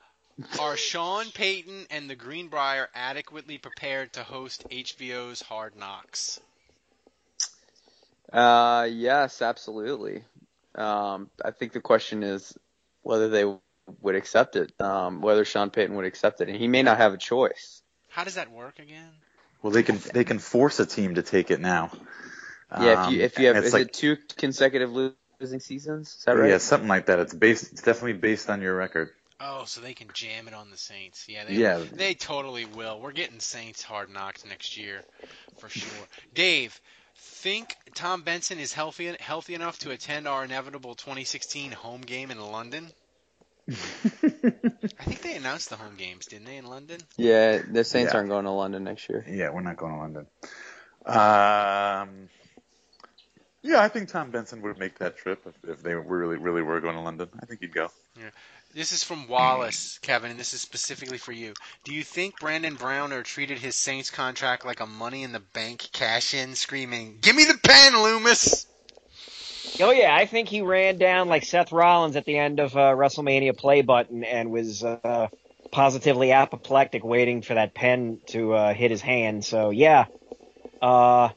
are 0.60 0.78
Sean 0.78 1.26
Payton 1.32 1.88
and 1.89 2.10
the 2.10 2.16
Greenbrier 2.16 2.89
adequately 2.93 3.58
prepared 3.58 4.14
to 4.14 4.24
host 4.24 4.68
HBO's 4.70 5.41
Hard 5.41 5.78
Knocks? 5.78 6.41
Uh, 8.34 8.88
yes, 8.91 9.41
absolutely. 9.41 10.24
Um, 10.76 11.30
I 11.43 11.51
think 11.51 11.72
the 11.72 11.80
question 11.80 12.24
is 12.24 12.58
whether 13.03 13.30
they 13.30 13.45
would 14.01 14.16
accept 14.16 14.58
it, 14.58 14.74
um, 14.82 15.22
whether 15.22 15.45
Sean 15.45 15.70
Payton 15.70 15.95
would 15.95 16.06
accept 16.06 16.41
it, 16.41 16.49
and 16.49 16.58
he 16.58 16.68
may 16.68 16.84
not 16.84 16.97
have 16.97 17.14
a 17.14 17.18
choice. 17.18 17.82
How 18.10 18.24
does 18.24 18.36
that 18.36 18.51
work 18.51 18.80
again? 18.80 19.12
Well, 19.66 19.72
they 19.72 19.82
can 19.82 19.99
they 20.13 20.24
can 20.24 20.38
force 20.38 20.80
a 20.80 20.86
team 20.86 21.16
to 21.16 21.24
take 21.24 21.49
it 21.49 21.59
now. 21.59 21.89
Yeah, 22.80 23.07
if 23.07 23.13
you 23.13 23.18
Um, 23.18 23.26
if 23.26 23.39
you 23.39 23.47
have 23.47 23.55
and 23.55 23.66
it's 23.66 23.70
is 23.70 23.74
like, 23.74 23.88
it 23.88 23.93
two 23.93 24.16
consecutive 24.38 24.93
losing 24.93 25.59
seasons? 25.59 26.09
Is 26.09 26.24
that 26.26 26.38
right? 26.38 26.51
Yeah, 26.51 26.59
something 26.59 26.88
like 26.88 27.07
that. 27.07 27.18
It's 27.18 27.34
based. 27.34 27.72
It's 27.72 27.82
definitely 27.82 28.13
based 28.13 28.47
on 28.51 28.61
your 28.61 28.76
record. 28.76 29.09
Oh, 29.39 29.63
so 29.66 29.82
they 29.82 29.95
can 29.95 30.09
jam 30.13 30.47
it 30.47 30.53
on 30.53 30.70
the 30.70 30.78
Saints. 30.78 31.26
Yeah, 31.28 31.45
they, 31.45 31.55
Yeah. 31.55 31.84
they 31.93 32.13
totally 32.13 32.66
will. 32.66 32.99
We're 32.99 33.11
getting 33.11 33.39
Saints 33.39 33.82
Hard 33.82 34.11
Knocks 34.11 34.45
next 34.45 34.78
year, 34.78 35.01
for 35.57 35.68
sure. 35.68 36.07
Dave, 36.36 36.80
think 37.18 37.76
Tom 37.95 38.22
Benson 38.22 38.59
is 38.59 38.72
healthy 38.72 39.16
healthy 39.20 39.55
enough 39.55 39.80
to 39.80 39.89
attend 39.89 40.28
our 40.28 40.43
inevitable 40.43 40.93
2016 40.93 41.72
home 41.72 42.01
game 42.01 42.30
in 42.30 42.39
London? 42.39 42.91
I 43.68 43.74
think 45.03 45.22
they 45.22 45.36
announced 45.36 45.70
the 45.70 45.76
home 45.76 45.95
games, 45.97 46.28
didn't 46.28 46.45
they, 46.45 46.57
in 46.57 46.66
London? 46.66 46.99
Yeah, 47.18 47.61
the 47.68 47.84
Saints 47.84 48.11
Yeah. 48.13 48.18
aren't 48.18 48.30
going 48.30 48.45
to 48.45 48.51
London 48.51 48.84
next 48.84 49.09
year. 49.09 49.26
Yeah, 49.28 49.49
we're 49.49 49.61
not 49.61 49.78
going 49.78 49.93
to 49.93 49.99
London. 49.99 50.28
Um, 51.05 52.30
yeah, 53.61 53.82
I 53.82 53.88
think 53.88 54.09
Tom 54.09 54.32
Benson 54.32 54.61
would 54.61 54.78
make 54.78 54.99
that 54.99 55.18
trip 55.18 55.41
if, 55.47 55.70
if 55.70 55.82
they 55.84 55.95
really 55.95 56.38
really 56.38 56.61
were 56.61 56.80
going 56.82 56.95
to 56.95 57.01
London. 57.01 57.30
I 57.41 57.45
think 57.45 57.61
he'd 57.61 57.74
go. 57.74 57.89
Yeah. 58.18 58.30
This 58.74 58.91
is 58.91 59.03
from 59.03 59.28
Wallace, 59.30 59.99
Kevin, 60.01 60.32
and 60.32 60.39
this 60.39 60.53
is 60.53 60.61
specifically 60.61 61.18
for 61.18 61.32
you. 61.32 61.53
Do 61.86 61.93
you 61.93 62.03
think 62.03 62.39
Brandon 62.39 62.76
Browner 62.76 63.24
treated 63.24 63.57
his 63.57 63.76
Saints 63.78 64.09
contract 64.09 64.66
like 64.66 64.82
a 64.82 64.86
money 64.86 65.24
in 65.24 65.32
the 65.32 65.39
bank 65.39 65.88
cash 65.93 66.34
in, 66.34 66.55
screaming, 66.55 67.20
Give 67.22 67.36
me 67.36 67.45
the 67.45 67.57
pen, 67.63 67.93
Loomis! 67.93 68.68
Oh 69.82 69.91
yeah, 69.91 70.15
I 70.15 70.26
think 70.26 70.47
he 70.49 70.61
ran 70.61 70.97
down 70.97 71.28
like 71.28 71.43
Seth 71.43 71.71
Rollins 71.71 72.15
at 72.15 72.26
the 72.26 72.38
end 72.38 72.59
of 72.59 72.76
uh, 72.76 72.80
WrestleMania 72.95 73.57
play 73.57 73.82
button 73.82 74.23
and 74.23 74.51
was 74.51 74.84
uh, 74.84 75.28
positively 75.71 76.32
apoplectic, 76.32 77.03
waiting 77.03 77.41
for 77.41 77.55
that 77.55 77.73
pen 77.73 78.19
to 78.28 78.53
uh, 78.53 78.73
hit 78.73 78.91
his 78.91 79.01
hand. 79.01 79.43
So 79.43 79.71
yeah, 79.71 80.05
uh, 80.82 81.30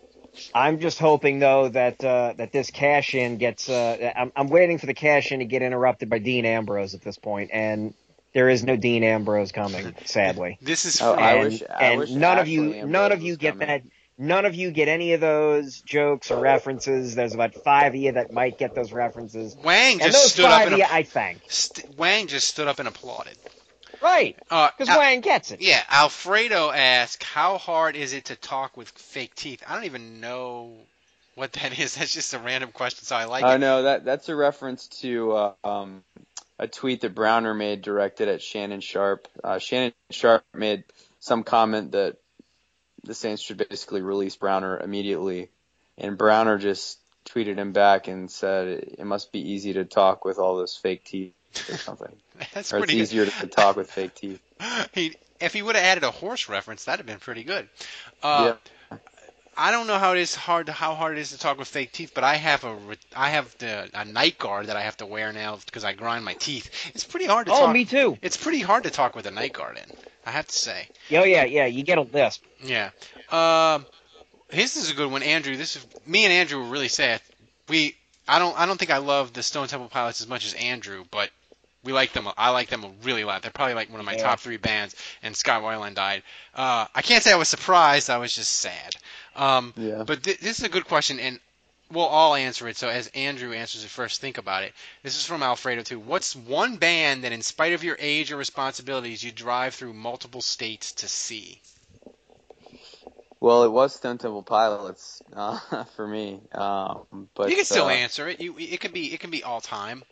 I'm 0.54 0.78
just 0.78 0.98
hoping 0.98 1.40
though 1.40 1.68
that 1.70 2.02
uh, 2.04 2.34
that 2.36 2.52
this 2.52 2.70
cash 2.70 3.14
in 3.14 3.38
gets. 3.38 3.68
Uh, 3.68 4.12
I'm, 4.16 4.32
I'm 4.36 4.48
waiting 4.48 4.78
for 4.78 4.86
the 4.86 4.94
cash 4.94 5.32
in 5.32 5.40
to 5.40 5.44
get 5.44 5.62
interrupted 5.62 6.08
by 6.08 6.18
Dean 6.18 6.44
Ambrose 6.46 6.94
at 6.94 7.02
this 7.02 7.18
point, 7.18 7.50
and 7.52 7.92
there 8.34 8.48
is 8.48 8.62
no 8.62 8.76
Dean 8.76 9.02
Ambrose 9.02 9.50
coming, 9.50 9.94
sadly. 10.04 10.58
This 10.62 10.84
is 10.84 11.00
Oh, 11.00 11.14
from 11.14 11.24
I 11.24 11.34
and, 11.34 11.52
wish- 11.52 11.62
I 11.68 11.90
and 11.90 12.00
wish 12.00 12.10
none 12.10 12.38
of 12.38 12.46
you, 12.46 12.74
Ambrose 12.74 12.90
none 12.92 13.12
of 13.12 13.22
you 13.22 13.36
get 13.36 13.58
coming. 13.58 13.68
that. 13.68 13.82
None 14.20 14.44
of 14.46 14.54
you 14.56 14.72
get 14.72 14.88
any 14.88 15.12
of 15.12 15.20
those 15.20 15.80
jokes 15.80 16.30
or 16.32 16.40
references. 16.40 17.14
There's 17.14 17.34
about 17.34 17.54
five 17.54 17.94
of 17.94 18.00
you 18.00 18.12
that 18.12 18.32
might 18.32 18.58
get 18.58 18.74
those 18.74 18.92
references. 18.92 19.56
Wang 19.62 19.92
And 20.02 20.10
just 20.10 20.12
those 20.22 20.32
stood 20.32 20.44
up 20.46 20.50
five 20.50 20.66
and 20.66 20.72
of 20.74 20.78
you, 20.80 20.86
I 20.90 21.04
thank. 21.04 21.40
st- 21.48 21.96
Wang 21.96 22.26
just 22.26 22.48
stood 22.48 22.66
up 22.66 22.80
and 22.80 22.88
applauded. 22.88 23.36
Right, 24.00 24.36
Uh, 24.50 24.70
because 24.70 24.88
Al- 24.88 24.98
Wang 24.98 25.20
gets 25.20 25.50
it. 25.52 25.60
yeah, 25.60 25.82
Alfredo 25.90 26.70
asked, 26.70 27.22
"How 27.24 27.58
hard 27.58 27.96
is 27.96 28.12
it 28.12 28.26
to 28.26 28.36
talk 28.36 28.76
with 28.76 28.88
fake 28.90 29.34
teeth?" 29.34 29.62
I 29.66 29.74
don't 29.74 29.84
even 29.86 30.20
know 30.20 30.72
what 31.34 31.52
that 31.54 31.78
is. 31.78 31.94
That's 31.96 32.12
just 32.12 32.34
a 32.34 32.38
random 32.38 32.70
question, 32.72 33.04
so 33.04 33.16
I 33.16 33.24
like 33.24 33.44
Oh 33.44 33.52
it. 33.52 33.58
no, 33.58 33.82
that 33.84 34.04
that's 34.04 34.28
a 34.28 34.36
reference 34.36 34.86
to 35.00 35.32
uh, 35.32 35.52
um, 35.64 36.04
a 36.60 36.66
tweet 36.68 37.00
that 37.00 37.14
Browner 37.14 37.54
made 37.54 37.82
directed 37.82 38.28
at 38.28 38.42
Shannon 38.42 38.80
Sharpe. 38.80 39.26
Uh, 39.42 39.58
Shannon 39.58 39.92
Sharpe 40.10 40.44
made 40.54 40.84
some 41.20 41.42
comment 41.44 41.92
that 41.92 42.16
the 43.04 43.14
Saints 43.14 43.42
should 43.42 43.58
basically 43.68 44.02
release 44.02 44.36
Browner 44.36 44.78
immediately, 44.78 45.50
and 45.96 46.16
Browner 46.18 46.58
just 46.58 46.98
tweeted 47.26 47.56
him 47.56 47.72
back 47.72 48.08
and 48.08 48.30
said 48.30 48.68
it 48.68 49.04
must 49.04 49.32
be 49.32 49.50
easy 49.52 49.74
to 49.74 49.84
talk 49.84 50.24
with 50.24 50.38
all 50.38 50.56
those 50.56 50.74
fake 50.76 51.04
teeth 51.04 51.32
or 51.68 51.76
something. 51.76 52.14
That's 52.54 52.72
or 52.72 52.78
it's 52.78 52.84
pretty 52.86 52.94
good. 52.94 53.02
easier 53.02 53.26
to 53.26 53.46
talk 53.46 53.76
with 53.76 53.90
fake 53.90 54.14
teeth. 54.14 54.40
he, 54.92 55.16
if 55.40 55.52
he 55.52 55.62
would 55.62 55.76
have 55.76 55.84
added 55.84 56.04
a 56.04 56.10
horse 56.10 56.48
reference, 56.48 56.84
that'd 56.84 56.98
have 56.98 57.06
been 57.06 57.20
pretty 57.20 57.44
good. 57.44 57.68
Uh, 58.22 58.54
I 59.60 59.72
don't 59.72 59.88
know 59.88 59.98
how 59.98 60.12
it 60.12 60.18
is 60.18 60.36
hard 60.36 60.66
to, 60.66 60.72
how 60.72 60.94
hard 60.94 61.18
it 61.18 61.20
is 61.20 61.30
to 61.32 61.38
talk 61.38 61.58
with 61.58 61.66
fake 61.66 61.90
teeth, 61.90 62.12
but 62.14 62.22
I 62.22 62.36
have 62.36 62.62
a 62.62 62.74
re- 62.76 62.96
I 63.14 63.30
have 63.30 63.58
the, 63.58 63.90
a 63.92 64.04
night 64.04 64.38
guard 64.38 64.66
that 64.66 64.76
I 64.76 64.82
have 64.82 64.96
to 64.98 65.06
wear 65.06 65.32
now 65.32 65.58
because 65.66 65.84
I 65.84 65.94
grind 65.94 66.24
my 66.24 66.34
teeth. 66.34 66.70
It's 66.94 67.02
pretty 67.04 67.26
hard 67.26 67.46
to 67.46 67.52
Oh, 67.52 67.58
talk. 67.66 67.74
me 67.74 67.84
too. 67.84 68.16
It's 68.22 68.36
pretty 68.36 68.60
hard 68.60 68.84
to 68.84 68.90
talk 68.90 69.16
with 69.16 69.26
a 69.26 69.32
night 69.32 69.52
guard 69.52 69.76
in. 69.78 69.96
I 70.28 70.32
have 70.32 70.46
to 70.46 70.54
say. 70.54 70.88
Oh 71.12 71.24
yeah, 71.24 71.44
yeah. 71.44 71.66
You 71.66 71.82
get 71.82 71.98
a 71.98 72.02
lisp. 72.02 72.44
Yeah. 72.62 72.90
Um, 73.30 73.86
this 74.50 74.76
is 74.76 74.90
a 74.90 74.94
good 74.94 75.10
one, 75.10 75.22
Andrew. 75.22 75.56
This 75.56 75.76
is 75.76 75.86
me 76.06 76.24
and 76.24 76.32
Andrew 76.32 76.58
were 76.58 76.68
really 76.68 76.88
sad. 76.88 77.20
We 77.68 77.96
I 78.28 78.38
don't 78.38 78.58
I 78.58 78.66
don't 78.66 78.78
think 78.78 78.90
I 78.90 78.98
love 78.98 79.32
the 79.32 79.42
Stone 79.42 79.68
Temple 79.68 79.88
Pilots 79.88 80.20
as 80.20 80.26
much 80.28 80.46
as 80.46 80.54
Andrew, 80.54 81.04
but 81.10 81.30
we 81.84 81.92
like 81.92 82.12
them. 82.12 82.28
I 82.36 82.50
like 82.50 82.68
them 82.68 82.82
really 82.84 82.92
a 82.94 83.06
really 83.06 83.24
lot. 83.24 83.40
They're 83.42 83.50
probably 83.50 83.74
like 83.74 83.90
one 83.90 84.00
of 84.00 84.06
my 84.06 84.12
Yeah. 84.12 84.22
top 84.24 84.40
three 84.40 84.56
bands. 84.58 84.94
And 85.22 85.34
Scott 85.36 85.62
Weiland 85.62 85.94
died. 85.94 86.22
Uh, 86.54 86.86
I 86.94 87.02
can't 87.02 87.22
say 87.22 87.32
I 87.32 87.36
was 87.36 87.48
surprised. 87.48 88.10
I 88.10 88.18
was 88.18 88.34
just 88.34 88.50
sad. 88.52 88.94
Um, 89.36 89.72
Yeah. 89.76 90.02
but 90.04 90.22
th- 90.22 90.40
this 90.40 90.58
is 90.58 90.64
a 90.64 90.68
good 90.68 90.84
question, 90.86 91.18
and 91.20 91.38
we'll 91.90 92.04
all 92.04 92.34
answer 92.34 92.68
it. 92.68 92.76
So 92.76 92.88
as 92.88 93.08
Andrew 93.08 93.52
answers 93.52 93.84
it 93.84 93.90
first, 93.90 94.20
think 94.20 94.38
about 94.38 94.62
it. 94.62 94.72
This 95.02 95.16
is 95.16 95.24
from 95.24 95.42
Alfredo 95.42 95.82
too. 95.82 95.98
What's 95.98 96.36
one 96.36 96.76
band 96.76 97.24
that, 97.24 97.32
in 97.32 97.42
spite 97.42 97.72
of 97.72 97.84
your 97.84 97.96
age 97.98 98.32
or 98.32 98.36
responsibilities, 98.36 99.22
you 99.22 99.32
drive 99.32 99.74
through 99.74 99.94
multiple 99.94 100.42
states 100.42 100.92
to 100.94 101.08
see? 101.08 101.60
Well, 103.40 103.62
it 103.62 103.70
was 103.70 103.94
Stone 103.94 104.18
Temple 104.18 104.42
Pilots 104.42 105.22
uh, 105.32 105.84
for 105.96 106.06
me, 106.06 106.40
um, 106.52 107.28
but 107.34 107.50
you 107.50 107.56
can 107.56 107.64
still 107.64 107.86
uh, 107.86 107.90
answer 107.90 108.28
it. 108.28 108.40
You 108.40 108.56
it 108.58 108.80
can 108.80 108.92
be 108.92 109.12
it 109.12 109.20
can 109.20 109.30
be 109.30 109.44
all 109.44 109.60
time. 109.60 110.02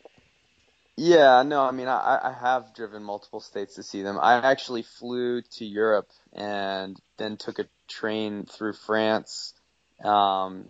Yeah, 0.98 1.42
no, 1.42 1.62
I 1.62 1.72
mean, 1.72 1.88
I, 1.88 2.20
I 2.22 2.32
have 2.40 2.74
driven 2.74 3.02
multiple 3.02 3.40
states 3.40 3.74
to 3.74 3.82
see 3.82 4.00
them. 4.00 4.18
I 4.18 4.36
actually 4.36 4.82
flew 4.82 5.42
to 5.42 5.64
Europe 5.66 6.08
and 6.32 6.98
then 7.18 7.36
took 7.36 7.58
a 7.58 7.66
train 7.86 8.46
through 8.46 8.72
France 8.72 9.52
um, 10.02 10.68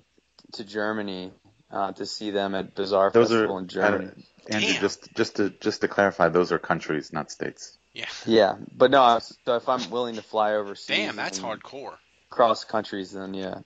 to 0.54 0.64
Germany 0.64 1.32
uh, 1.70 1.92
to 1.92 2.06
see 2.06 2.30
them 2.30 2.54
at 2.54 2.74
Bazaar 2.74 3.10
Those 3.10 3.28
Festival 3.28 3.56
are 3.56 3.60
in 3.60 3.68
Germany. 3.68 4.10
I- 4.16 4.54
Andrew, 4.54 4.70
Damn. 4.74 4.80
just 4.80 5.12
just 5.16 5.36
to 5.36 5.50
just 5.50 5.80
to 5.80 5.88
clarify, 5.88 6.28
those 6.28 6.52
are 6.52 6.58
countries, 6.60 7.12
not 7.12 7.32
states. 7.32 7.76
Yeah. 7.92 8.04
Yeah, 8.26 8.54
but 8.76 8.90
no, 8.92 9.18
so 9.44 9.56
if 9.56 9.68
I'm 9.68 9.90
willing 9.90 10.14
to 10.16 10.22
fly 10.22 10.52
overseas, 10.54 10.86
Damn, 10.98 11.16
that's 11.16 11.40
hardcore. 11.40 11.96
Cross 12.30 12.64
countries, 12.64 13.10
then 13.10 13.34
yeah. 13.34 13.58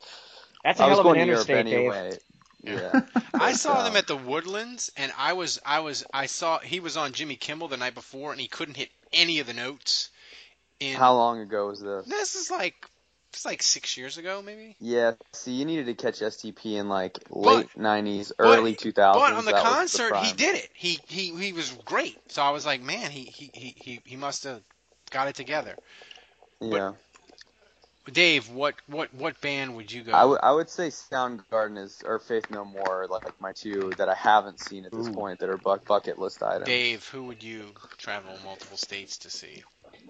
That's 0.65 0.81
a 0.81 0.85
I 0.85 0.87
was 0.89 0.99
hell 0.99 1.01
of 1.01 1.07
an 1.07 1.13
going 1.15 1.19
to 1.19 1.33
Europe 1.33 1.51
interstate, 1.51 1.67
Dave. 1.67 1.93
anyway. 1.93 2.19
Yeah. 2.63 3.01
I 3.35 3.53
saw 3.53 3.75
uh, 3.75 3.85
them 3.85 3.97
at 3.97 4.07
the 4.07 4.17
Woodlands, 4.17 4.91
and 4.97 5.13
I 5.19 5.35
was 5.35 5.61
I 5.67 5.81
was 5.81 6.05
I 6.15 6.27
saw 6.27 6.61
he 6.61 6.81
was 6.81 6.97
on 6.97 7.13
Jimmy 7.13 7.37
Kimmel 7.37 7.69
the 7.69 7.77
night 7.77 7.95
before, 7.95 8.33
and 8.33 8.41
he 8.41 8.49
couldn't 8.49 8.77
hit 8.77 8.89
any 9.13 9.41
of 9.41 9.47
the 9.47 9.55
notes. 9.55 10.09
In 10.79 10.97
How 10.97 11.15
long 11.15 11.41
ago 11.41 11.67
was 11.67 11.81
this? 11.81 12.07
this 12.07 12.35
is 12.37 12.51
like 12.51 12.89
it's 13.33 13.45
like 13.45 13.63
six 13.63 13.97
years 13.97 14.19
ago, 14.19 14.43
maybe. 14.45 14.77
Yeah, 14.81 15.13
see, 15.33 15.53
you 15.53 15.65
needed 15.65 15.87
to 15.87 15.95
catch 15.95 16.21
STP 16.21 16.77
in 16.77 16.89
like 16.89 17.19
late 17.31 17.69
'90s, 17.77 18.33
but- 18.37 18.45
early 18.45 18.75
2000s. 18.75 19.15
But 19.15 19.33
on 19.33 19.45
the 19.45 19.53
That 19.53 19.65
was 19.65 19.75
concert, 19.75 20.17
he 20.17 20.33
did 20.33 20.57
it. 20.57 20.69
He 20.75 20.99
he 21.07 21.35
he 21.37 21.53
was 21.53 21.71
great. 21.85 22.19
So 22.31 22.43
I 22.43 22.51
was 22.51 22.67
like, 22.67 22.83
man, 22.83 23.11
he 23.11 23.25
he 23.25 23.51
he 23.53 23.75
he, 23.77 24.01
he 24.05 24.17
must 24.17 24.45
have 24.45 24.61
got 25.11 25.29
it 25.29 25.35
together. 25.35 25.77
Yeah. 26.61 26.93
Dave, 28.13 28.49
what 28.51 28.75
what 28.87 29.15
what 29.15 29.41
band 29.41 29.77
would 29.77 29.93
you 29.93 30.03
go? 30.03 30.13
I 30.13 30.53
would 30.53 30.69
say 30.69 30.89
Soundgarden 30.89 31.79
is 31.79 32.03
or 32.05 32.19
Faith 32.19 32.51
No 32.51 32.65
More 32.65 33.07
like 33.09 33.41
my 33.41 33.53
two 33.53 33.93
that 33.99 34.09
I 34.09 34.15
haven't 34.15 34.59
seen 34.59 34.85
at 34.85 34.93
this 34.93 35.09
Ooh. 35.09 35.13
point 35.13 35.39
that 35.41 35.49
are 35.49 35.59
buck, 35.59 35.87
bucket 35.87 36.19
list 36.19 36.43
items. 36.43 36.65
Dave, 36.65 37.07
who 37.09 37.25
would 37.25 37.43
you 37.43 37.67
travel 37.99 38.33
multiple 38.45 38.77
states 38.77 39.19
to 39.19 39.31
see? 39.31 39.63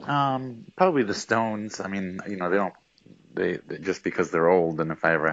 Um, 0.04 0.64
probably 0.76 1.02
the 1.02 1.14
Stones. 1.14 1.80
I 1.80 1.88
mean, 1.88 2.20
you 2.28 2.36
know, 2.36 2.48
they 2.48 2.56
don't. 2.56 2.74
They, 3.32 3.58
they 3.58 3.78
just 3.78 4.02
because 4.02 4.30
they're 4.30 4.48
old, 4.48 4.80
and 4.80 4.90
if 4.90 5.04
I 5.04 5.14
ever, 5.14 5.28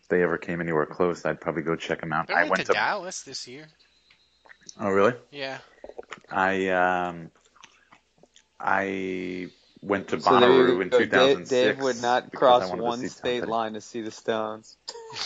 if 0.00 0.08
they 0.08 0.22
ever 0.22 0.38
came 0.38 0.60
anywhere 0.60 0.86
close, 0.86 1.24
I'd 1.24 1.40
probably 1.40 1.62
go 1.62 1.76
check 1.76 2.00
them 2.00 2.12
out. 2.12 2.28
They're 2.28 2.36
I 2.36 2.48
went 2.48 2.66
to. 2.66 2.72
Dallas 2.72 3.22
this 3.22 3.46
year. 3.46 3.68
Oh, 4.80 4.90
really? 4.90 5.14
Yeah. 5.30 5.58
I 6.30 6.68
um, 6.68 7.30
I 8.58 9.48
went 9.82 10.08
to 10.08 10.20
So 10.20 10.38
there 10.40 10.48
Bonnaroo 10.48 10.82
in 10.82 10.88
go. 10.88 10.98
Dave, 10.98 11.08
2006. 11.08 11.50
Dave 11.50 11.78
would 11.80 12.02
not 12.02 12.32
cross 12.32 12.62
I 12.62 12.66
wanted 12.66 12.78
to 12.78 12.82
one 12.82 13.08
state 13.08 13.40
Petty. 13.40 13.50
line 13.50 13.74
to 13.74 13.80
see 13.80 14.00
the 14.00 14.10
Stones. 14.10 14.76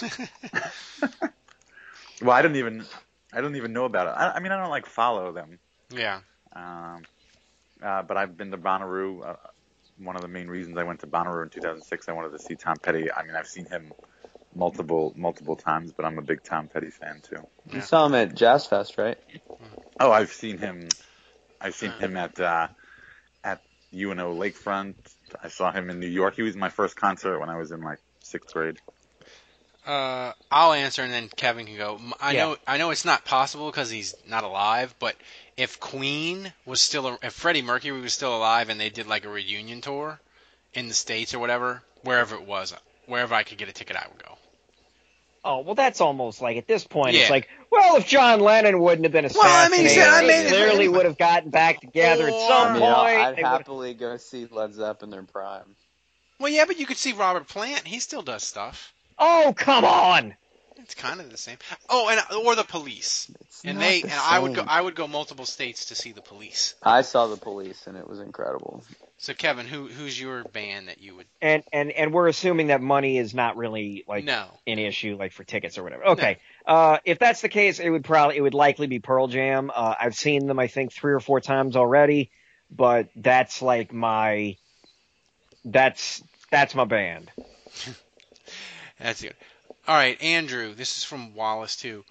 Well, 2.22 2.32
I 2.32 2.42
don't 2.42 2.56
even 2.56 2.84
I 3.32 3.40
don't 3.40 3.56
even 3.56 3.72
know 3.72 3.84
about 3.84 4.06
it. 4.06 4.10
I, 4.10 4.32
I 4.36 4.40
mean, 4.40 4.52
I 4.52 4.60
don't 4.60 4.70
like 4.70 4.86
follow 4.86 5.32
them. 5.32 5.58
Yeah. 5.90 6.20
Um, 6.54 7.02
uh, 7.82 8.02
but 8.02 8.16
I've 8.16 8.36
been 8.36 8.50
to 8.52 8.58
Bonnaroo. 8.58 9.36
One 9.98 10.16
of 10.16 10.22
the 10.22 10.28
main 10.28 10.48
reasons 10.48 10.76
I 10.76 10.84
went 10.84 11.00
to 11.00 11.06
Bonnaroo 11.06 11.42
in 11.42 11.48
2006, 11.50 12.08
I 12.08 12.12
wanted 12.12 12.32
to 12.32 12.38
see 12.38 12.54
Tom 12.54 12.76
Petty. 12.76 13.10
I 13.10 13.22
mean, 13.24 13.34
I've 13.34 13.46
seen 13.46 13.66
him 13.66 13.92
multiple 14.54 15.12
multiple 15.16 15.56
times, 15.56 15.92
but 15.92 16.04
I'm 16.04 16.18
a 16.18 16.22
big 16.22 16.42
Tom 16.42 16.68
Petty 16.68 16.90
fan 16.90 17.20
too. 17.22 17.46
You 17.72 17.80
saw 17.80 18.06
him 18.06 18.14
at 18.14 18.34
Jazz 18.34 18.66
Fest, 18.66 18.98
right? 18.98 19.18
Oh, 20.00 20.10
I've 20.12 20.32
seen 20.32 20.58
him. 20.58 20.88
I've 21.60 21.74
seen 21.74 21.92
him 21.92 22.16
at 22.16 22.38
uh, 22.40 22.68
at 23.44 23.62
UNO 23.94 24.34
Lakefront. 24.34 24.94
I 25.42 25.48
saw 25.48 25.72
him 25.72 25.90
in 25.90 26.00
New 26.00 26.08
York. 26.08 26.36
He 26.36 26.42
was 26.42 26.56
my 26.56 26.68
first 26.68 26.96
concert 26.96 27.38
when 27.40 27.48
I 27.48 27.56
was 27.56 27.70
in 27.72 27.80
like 27.80 27.98
sixth 28.22 28.52
grade. 28.52 28.78
Uh, 29.86 30.32
I'll 30.50 30.72
answer 30.72 31.02
and 31.02 31.12
then 31.12 31.28
Kevin 31.28 31.66
can 31.66 31.76
go. 31.76 31.94
M- 31.94 32.12
I 32.20 32.32
Yeah. 32.32 32.44
know 32.46 32.56
I 32.66 32.76
know 32.76 32.90
it's 32.90 33.04
not 33.04 33.24
possible 33.24 33.70
because 33.70 33.88
he's 33.88 34.14
not 34.26 34.42
alive, 34.42 34.94
but 34.98 35.14
if 35.56 35.78
Queen 35.78 36.52
was 36.64 36.80
still, 36.82 37.06
a- 37.06 37.18
if 37.22 37.32
Freddie 37.32 37.62
Mercury 37.62 38.00
was 38.00 38.12
still 38.12 38.36
alive 38.36 38.68
and 38.68 38.80
they 38.80 38.90
did 38.90 39.06
like 39.06 39.24
a 39.24 39.28
reunion 39.28 39.80
tour 39.80 40.20
in 40.74 40.88
the 40.88 40.94
states 40.94 41.34
or 41.34 41.38
whatever, 41.38 41.82
wherever 42.02 42.34
it 42.34 42.42
was, 42.42 42.74
wherever 43.06 43.34
I 43.34 43.44
could 43.44 43.58
get 43.58 43.68
a 43.68 43.72
ticket, 43.72 43.94
I 43.96 44.06
would 44.12 44.22
go. 44.24 44.36
Oh 45.44 45.60
well, 45.60 45.76
that's 45.76 46.00
almost 46.00 46.42
like 46.42 46.56
at 46.56 46.66
this 46.66 46.82
point, 46.84 47.14
Yeah. 47.14 47.20
it's 47.22 47.30
like, 47.30 47.48
well, 47.70 47.94
if 47.96 48.08
John 48.08 48.40
Lennon 48.40 48.80
wouldn't 48.80 49.04
have 49.04 49.12
been 49.12 49.30
Well, 49.32 49.44
I 49.44 49.68
mean, 49.68 49.86
assassinated, 49.86 50.12
I 50.12 50.20
mean, 50.22 50.46
if- 50.46 50.48
clearly 50.52 50.88
would 50.88 51.04
have 51.06 51.16
gotten 51.16 51.50
back 51.50 51.80
together 51.80 52.26
at 52.26 52.34
some 52.48 52.68
I 52.68 52.72
mean, 52.72 52.82
point. 52.82 52.94
I'd 52.96 53.36
They 53.36 53.42
would've- 53.44 53.46
happily 53.58 53.94
go 53.94 54.16
see 54.16 54.46
Led 54.50 54.74
Zeppelin 54.74 55.04
in 55.04 55.10
their 55.10 55.22
prime. 55.22 55.76
Well, 56.40 56.50
yeah, 56.50 56.64
but 56.64 56.76
you 56.76 56.86
could 56.86 56.96
see 56.98 57.12
Robert 57.12 57.46
Plant. 57.46 57.86
He 57.86 58.00
still 58.00 58.22
does 58.22 58.42
stuff. 58.42 58.92
Oh 59.18 59.54
come 59.56 59.84
on! 59.84 60.34
It's 60.78 60.94
kind 60.94 61.20
of 61.20 61.30
the 61.30 61.36
same. 61.38 61.56
Oh, 61.88 62.08
and 62.08 62.20
or 62.44 62.54
the 62.54 62.64
Police. 62.64 63.30
and 63.64 63.80
they 63.80 64.02
the 64.02 64.08
and 64.08 64.20
I 64.20 64.38
would 64.38 64.54
go. 64.54 64.64
I 64.66 64.80
would 64.80 64.94
go 64.94 65.06
multiple 65.08 65.46
states 65.46 65.86
to 65.86 65.94
see 65.94 66.12
the 66.12 66.22
Police. 66.22 66.74
I 66.82 67.02
saw 67.02 67.26
the 67.26 67.36
police 67.36 67.86
and 67.86 67.96
it 67.96 68.08
was 68.08 68.20
incredible. 68.20 68.84
So 69.18 69.32
Kevin, 69.32 69.66
who 69.66 69.88
who's 69.88 70.20
your 70.20 70.44
band 70.44 70.88
that 70.88 71.00
you 71.00 71.16
would? 71.16 71.26
And 71.40 71.62
and 71.72 71.90
and 71.90 72.12
we're 72.12 72.28
assuming 72.28 72.66
that 72.68 72.82
money 72.82 73.16
is 73.18 73.34
not 73.34 73.56
really 73.56 74.04
like 74.06 74.24
No. 74.24 74.46
an 74.66 74.78
issue, 74.78 75.16
like 75.18 75.32
for 75.32 75.42
tickets 75.44 75.78
or 75.78 75.82
whatever. 75.82 76.06
Okay, 76.08 76.38
uh, 76.66 76.98
if 77.04 77.18
that's 77.18 77.40
the 77.40 77.48
case, 77.48 77.80
it 77.80 77.88
would 77.88 78.04
probably 78.04 78.36
it 78.36 78.42
would 78.42 78.54
likely 78.54 78.86
be 78.86 78.98
Pearl 79.00 79.26
Jam. 79.28 79.70
Uh, 79.74 79.94
I've 79.98 80.14
seen 80.14 80.46
them, 80.46 80.58
I 80.58 80.66
think, 80.66 80.92
three 80.92 81.14
or 81.14 81.20
four 81.20 81.40
times 81.40 81.74
already, 81.76 82.30
but 82.70 83.08
that's 83.16 83.62
like 83.62 83.92
my 83.92 84.56
that's 85.64 86.22
that's 86.50 86.74
my 86.74 86.84
band. 86.84 87.30
That's 89.00 89.22
good. 89.22 89.34
All 89.86 89.94
right, 89.94 90.20
Andrew. 90.22 90.74
This 90.74 90.98
is 90.98 91.04
from 91.04 91.34
Wallace 91.34 91.76
too. 91.76 92.04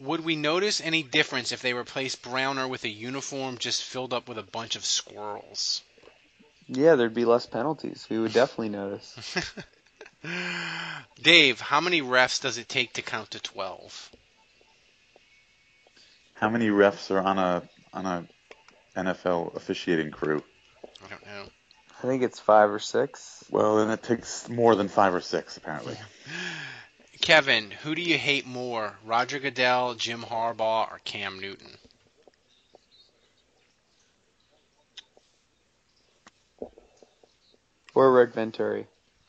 Would 0.00 0.24
we 0.24 0.36
notice 0.36 0.80
any 0.80 1.02
difference 1.02 1.52
if 1.52 1.60
they 1.60 1.74
replaced 1.74 2.22
Browner 2.22 2.66
with 2.66 2.84
a 2.84 2.88
uniform 2.88 3.58
just 3.58 3.84
filled 3.84 4.14
up 4.14 4.28
with 4.28 4.38
a 4.38 4.42
bunch 4.42 4.76
of 4.76 4.84
squirrels? 4.84 5.82
Yeah, 6.68 6.94
there'd 6.94 7.14
be 7.14 7.24
less 7.24 7.46
penalties. 7.46 8.06
We 8.08 8.18
would 8.18 8.32
definitely 8.32 8.70
notice. 8.70 9.38
Dave, 11.22 11.60
how 11.60 11.80
many 11.80 12.00
refs 12.00 12.40
does 12.40 12.58
it 12.58 12.68
take 12.68 12.94
to 12.94 13.02
count 13.02 13.32
to 13.32 13.40
twelve? 13.40 14.10
How 16.34 16.48
many 16.48 16.68
refs 16.68 17.10
are 17.10 17.20
on 17.20 17.38
a 17.38 17.62
on 17.92 18.06
a 18.06 18.26
NFL 18.96 19.54
officiating 19.56 20.10
crew? 20.10 20.42
I 21.04 21.08
don't 21.08 21.26
know. 21.26 21.44
I 22.02 22.06
think 22.06 22.22
it's 22.22 22.40
five 22.40 22.70
or 22.70 22.78
six. 22.78 23.44
Well, 23.50 23.76
then 23.76 23.90
it 23.90 24.02
takes 24.02 24.48
more 24.48 24.74
than 24.74 24.88
five 24.88 25.12
or 25.14 25.20
six, 25.20 25.58
apparently. 25.58 25.96
Kevin, 27.20 27.70
who 27.70 27.94
do 27.94 28.00
you 28.00 28.16
hate 28.16 28.46
more, 28.46 28.96
Roger 29.04 29.38
Goodell, 29.38 29.94
Jim 29.94 30.22
Harbaugh, 30.22 30.90
or 30.90 31.00
Cam 31.04 31.40
Newton? 31.40 31.76
Or 37.94 38.10
Rick 38.12 38.32
Venturi. 38.32 38.86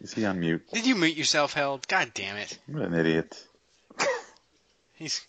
Is 0.00 0.12
he 0.12 0.24
on 0.24 0.38
mute? 0.38 0.62
Did 0.72 0.86
you 0.86 0.94
mute 0.94 1.16
yourself, 1.16 1.54
Held? 1.54 1.88
God 1.88 2.12
damn 2.14 2.36
it. 2.36 2.56
What 2.66 2.82
an 2.82 2.94
idiot. 2.94 3.44
He's. 4.94 5.26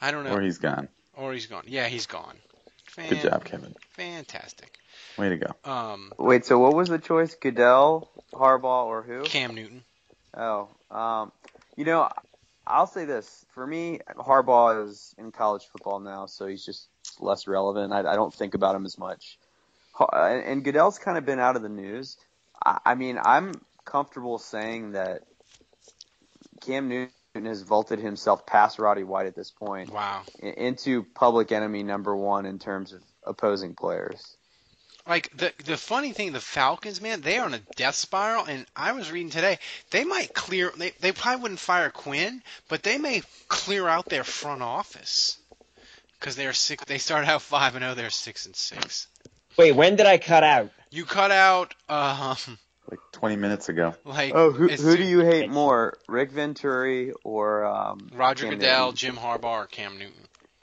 I 0.00 0.10
don't 0.10 0.24
know. 0.24 0.32
Or 0.34 0.40
he's 0.40 0.58
gone. 0.58 0.88
Or 1.14 1.32
he's 1.32 1.46
gone. 1.46 1.64
Yeah, 1.66 1.86
he's 1.88 2.06
gone. 2.06 2.36
Fan- 2.96 3.10
Good 3.10 3.20
job, 3.20 3.44
Kevin. 3.44 3.74
Fantastic. 3.90 4.78
Way 5.18 5.28
to 5.28 5.36
go. 5.36 5.70
Um, 5.70 6.12
Wait, 6.18 6.46
so 6.46 6.58
what 6.58 6.74
was 6.74 6.88
the 6.88 6.98
choice? 6.98 7.34
Goodell, 7.34 8.10
Harbaugh, 8.32 8.86
or 8.86 9.02
who? 9.02 9.22
Cam 9.24 9.54
Newton. 9.54 9.82
Oh, 10.34 10.68
um, 10.90 11.30
you 11.76 11.84
know, 11.84 12.08
I'll 12.66 12.86
say 12.86 13.04
this. 13.04 13.44
For 13.50 13.66
me, 13.66 14.00
Harbaugh 14.16 14.88
is 14.88 15.14
in 15.18 15.30
college 15.30 15.64
football 15.70 16.00
now, 16.00 16.24
so 16.24 16.46
he's 16.46 16.64
just 16.64 16.88
less 17.20 17.46
relevant. 17.46 17.92
I, 17.92 18.00
I 18.00 18.16
don't 18.16 18.32
think 18.32 18.54
about 18.54 18.74
him 18.74 18.86
as 18.86 18.98
much. 18.98 19.38
And 20.12 20.42
and 20.42 20.64
Goodell's 20.64 20.98
kind 20.98 21.18
of 21.18 21.26
been 21.26 21.38
out 21.38 21.56
of 21.56 21.62
the 21.62 21.68
news. 21.68 22.16
I, 22.64 22.78
I 22.84 22.94
mean, 22.94 23.18
I'm 23.22 23.52
comfortable 23.84 24.38
saying 24.38 24.92
that 24.92 25.22
Cam 26.62 26.88
Newton 26.88 27.12
has 27.44 27.62
vaulted 27.62 27.98
himself 27.98 28.46
past 28.46 28.78
Roddy 28.78 29.04
White 29.04 29.26
at 29.26 29.34
this 29.36 29.50
point 29.50 29.92
Wow. 29.92 30.22
into 30.40 31.02
public 31.14 31.52
enemy 31.52 31.82
number 31.82 32.16
one 32.16 32.46
in 32.46 32.58
terms 32.58 32.92
of 32.92 33.02
opposing 33.24 33.74
players. 33.74 34.36
Like 35.08 35.30
the 35.36 35.52
the 35.64 35.76
funny 35.76 36.12
thing, 36.12 36.32
the 36.32 36.40
Falcons, 36.40 37.00
man, 37.00 37.20
they 37.20 37.38
are 37.38 37.44
on 37.44 37.54
a 37.54 37.60
death 37.76 37.94
spiral. 37.94 38.44
And 38.46 38.66
I 38.74 38.90
was 38.92 39.12
reading 39.12 39.30
today, 39.30 39.58
they 39.90 40.04
might 40.04 40.34
clear. 40.34 40.72
They 40.76 40.90
they 40.98 41.12
probably 41.12 41.42
wouldn't 41.42 41.60
fire 41.60 41.90
Quinn, 41.90 42.42
but 42.68 42.82
they 42.82 42.98
may 42.98 43.22
clear 43.46 43.86
out 43.86 44.06
their 44.06 44.24
front 44.24 44.62
office 44.62 45.38
because 46.18 46.34
they're 46.34 46.52
six. 46.52 46.84
They 46.86 46.98
started 46.98 47.28
out 47.30 47.42
five 47.42 47.76
and 47.76 47.84
zero. 47.84 47.94
They're 47.94 48.10
six 48.10 48.46
and 48.46 48.56
six. 48.56 49.06
Wait, 49.56 49.72
when 49.72 49.94
did 49.94 50.06
I 50.06 50.18
cut 50.18 50.42
out? 50.42 50.70
You 50.90 51.04
cut 51.04 51.30
out 51.30 51.74
um 51.88 52.36
Like 52.90 53.00
20 53.12 53.36
minutes 53.36 53.68
ago. 53.68 53.94
like 54.04 54.32
Oh, 54.34 54.52
who, 54.52 54.68
who 54.68 54.96
do 54.96 55.02
you 55.02 55.20
hate 55.20 55.50
more, 55.50 55.98
Rick 56.08 56.30
Venturi 56.30 57.12
or 57.24 57.64
um, 57.64 58.10
Roger 58.14 58.44
Cam 58.46 58.54
Goodell, 58.58 58.86
Newton? 58.86 58.96
Jim 58.96 59.16
Harbaugh, 59.16 59.44
or 59.44 59.66
Cam 59.66 59.98
Newton? 59.98 60.14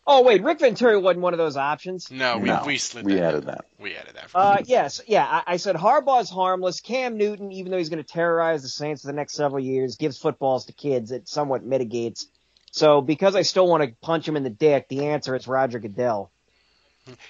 Oh 0.06 0.22
wait, 0.24 0.44
Rick 0.44 0.60
Venturi 0.60 0.98
wasn't 0.98 1.22
one 1.22 1.34
of 1.34 1.38
those 1.38 1.56
options. 1.56 2.12
No, 2.12 2.38
we 2.38 2.50
No, 2.50 2.64
we 2.66 2.78
slid 2.78 3.06
we 3.06 3.16
that. 3.16 3.24
added 3.24 3.46
that. 3.46 3.66
We 3.80 3.96
added 3.96 4.16
that. 4.16 4.30
For 4.30 4.38
Uh, 4.38 4.62
yes, 4.66 5.00
yeah. 5.08 5.26
I, 5.26 5.54
I 5.54 5.58
said 5.58 5.78
Harbaugh's 5.78 6.30
harmless. 6.30 6.82
Cam 6.82 7.16
Newton, 7.18 7.54
even 7.54 7.72
though 7.72 7.78
he's 7.78 7.88
going 7.90 8.04
to 8.04 8.10
terrorize 8.10 8.64
the 8.64 8.68
Saints 8.68 9.02
for 9.04 9.08
the 9.08 9.14
next 9.14 9.34
several 9.34 9.64
years, 9.64 9.96
gives 9.96 10.18
footballs 10.18 10.66
to 10.66 10.74
kids. 10.74 11.12
It 11.12 11.30
somewhat 11.30 11.64
mitigates. 11.64 12.28
So 12.74 13.00
because 13.02 13.36
I 13.36 13.44
still 13.44 13.68
want 13.68 13.84
to 13.84 13.96
punch 14.02 14.28
him 14.28 14.36
in 14.36 14.44
the 14.44 14.50
dick, 14.50 14.90
the 14.90 15.06
answer 15.06 15.36
is 15.36 15.48
Roger 15.48 15.80
Goodell. 15.80 16.33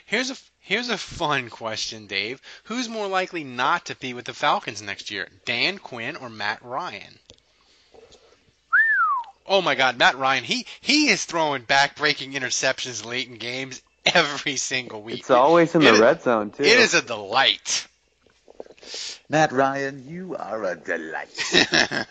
Here's 0.05 0.29
a 0.29 0.35
here's 0.59 0.89
a 0.89 0.97
fun 0.97 1.49
question, 1.49 2.05
Dave. 2.07 2.41
Who's 2.65 2.87
more 2.87 3.07
likely 3.07 3.43
not 3.43 3.85
to 3.87 3.95
be 3.95 4.13
with 4.13 4.25
the 4.25 4.33
Falcons 4.33 4.81
next 4.81 5.09
year, 5.09 5.27
Dan 5.45 5.77
Quinn 5.79 6.15
or 6.15 6.29
Matt 6.29 6.63
Ryan? 6.63 7.17
Oh 9.45 9.61
my 9.61 9.75
God, 9.75 9.97
Matt 9.97 10.17
Ryan. 10.17 10.43
He 10.43 10.65
he 10.81 11.09
is 11.09 11.25
throwing 11.25 11.63
back-breaking 11.63 12.33
interceptions 12.33 13.05
late 13.05 13.27
in 13.27 13.35
games 13.35 13.81
every 14.05 14.55
single 14.57 15.01
week. 15.01 15.19
It's 15.21 15.29
always 15.31 15.73
in 15.75 15.81
the 15.81 15.87
It 15.87 15.93
is- 15.95 15.99
red 15.99 16.21
zone 16.21 16.51
too. 16.51 16.63
It 16.63 16.79
is 16.79 16.93
a 16.93 17.01
delight. 17.01 17.87
Matt 19.29 19.51
Ryan, 19.51 20.07
you 20.07 20.35
are 20.35 20.63
a 20.63 20.75
delight. 20.75 21.39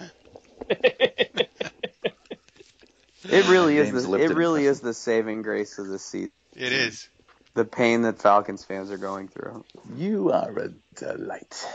It 3.24 3.46
really 3.48 3.78
is 3.78 3.92
the 3.92 4.14
it 4.14 4.30
really 4.34 4.66
is 4.66 4.80
the 4.80 4.92
saving 4.94 5.42
grace 5.42 5.78
of 5.78 5.86
the 5.86 5.98
season. 5.98 6.32
It 6.56 6.72
is. 6.72 7.08
The 7.54 7.64
pain 7.64 8.02
that 8.02 8.18
Falcons 8.20 8.64
fans 8.64 8.90
are 8.90 8.96
going 8.98 9.28
through. 9.28 9.64
You 9.94 10.32
are 10.32 10.50
a 10.58 10.68
delight. 10.96 11.66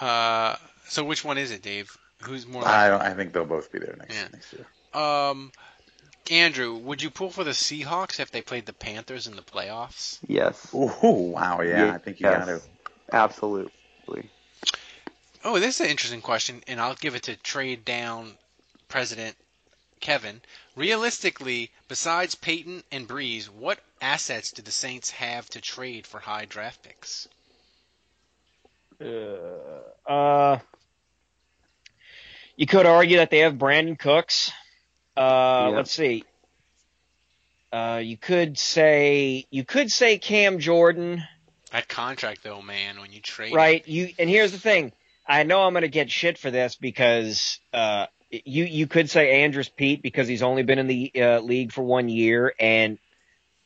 Uh, 0.00 0.56
so 0.86 1.04
which 1.04 1.24
one 1.24 1.38
is 1.38 1.50
it, 1.50 1.62
Dave? 1.62 1.96
Who's 2.22 2.46
more 2.46 2.66
I 2.66 2.88
don't, 2.88 3.00
I 3.02 3.14
think 3.14 3.32
they'll 3.32 3.44
both 3.44 3.72
be 3.72 3.78
there 3.78 3.96
next, 3.98 4.14
Yeah. 4.14 4.28
next 4.32 4.52
year. 4.52 4.66
Um, 4.94 5.52
Andrew, 6.30 6.74
would 6.76 7.02
you 7.02 7.10
pull 7.10 7.30
for 7.30 7.44
the 7.44 7.50
Seahawks 7.52 8.20
if 8.20 8.30
they 8.30 8.42
played 8.42 8.66
the 8.66 8.72
Panthers 8.72 9.26
in 9.26 9.34
the 9.36 9.42
playoffs? 9.42 10.18
Yes. 10.26 10.68
Oh, 10.72 11.30
wow, 11.32 11.60
yeah, 11.62 11.92
I 11.92 11.98
think 11.98 12.20
you 12.20 12.26
Yes. 12.26 12.46
got 12.46 12.52
to. 12.52 12.62
Absolutely. 13.12 14.30
Oh, 15.44 15.58
this 15.58 15.76
is 15.76 15.80
an 15.80 15.90
interesting 15.90 16.20
question, 16.20 16.62
and 16.66 16.80
I'll 16.80 16.96
give 16.96 17.14
it 17.14 17.24
to 17.24 17.36
trade 17.36 17.84
down 17.84 18.36
President 18.88 19.36
Kevin. 20.00 20.40
Realistically, 20.78 21.72
besides 21.88 22.36
Payton 22.36 22.84
and 22.92 23.08
Brees, 23.08 23.46
what 23.46 23.80
assets 24.00 24.52
do 24.52 24.62
the 24.62 24.70
Saints 24.70 25.10
have 25.10 25.50
to 25.50 25.60
trade 25.60 26.06
for 26.06 26.20
high 26.20 26.44
draft 26.44 26.84
picks? 26.84 27.26
Uh, 29.00 30.08
uh, 30.08 30.58
you 32.54 32.66
could 32.66 32.86
argue 32.86 33.16
that 33.16 33.30
they 33.30 33.38
have 33.38 33.54
Brandin 33.54 33.98
Cooks. 33.98 34.52
Uh, 35.16 35.70
Yeah. 35.70 35.76
let's 35.78 35.90
see. 35.90 36.22
Uh, 37.72 38.00
you 38.04 38.16
could 38.16 38.56
say 38.56 39.46
you 39.50 39.64
could 39.64 39.90
say 39.90 40.16
Cam 40.18 40.60
Jordan, 40.60 41.24
That 41.72 41.88
contract, 41.88 42.44
though, 42.44 42.62
man, 42.62 43.00
when 43.00 43.12
you 43.12 43.20
trade, 43.20 43.52
right? 43.52 43.86
You 43.88 44.14
and 44.16 44.30
here's 44.30 44.52
the 44.52 44.60
thing. 44.60 44.92
I 45.26 45.42
know 45.42 45.60
I'm 45.62 45.72
going 45.72 45.82
to 45.82 45.88
get 45.88 46.08
shit 46.08 46.38
for 46.38 46.52
this 46.52 46.76
because 46.76 47.58
uh, 47.72 48.06
you 48.30 48.64
you 48.64 48.86
could 48.86 49.08
say 49.10 49.42
Andrus 49.42 49.68
Peat 49.68 50.02
because 50.02 50.28
he's 50.28 50.42
only 50.42 50.62
been 50.62 50.78
in 50.78 50.86
the 50.86 51.12
uh, 51.16 51.40
league 51.40 51.72
for 51.72 51.82
one 51.82 52.08
year, 52.08 52.52
and 52.58 52.98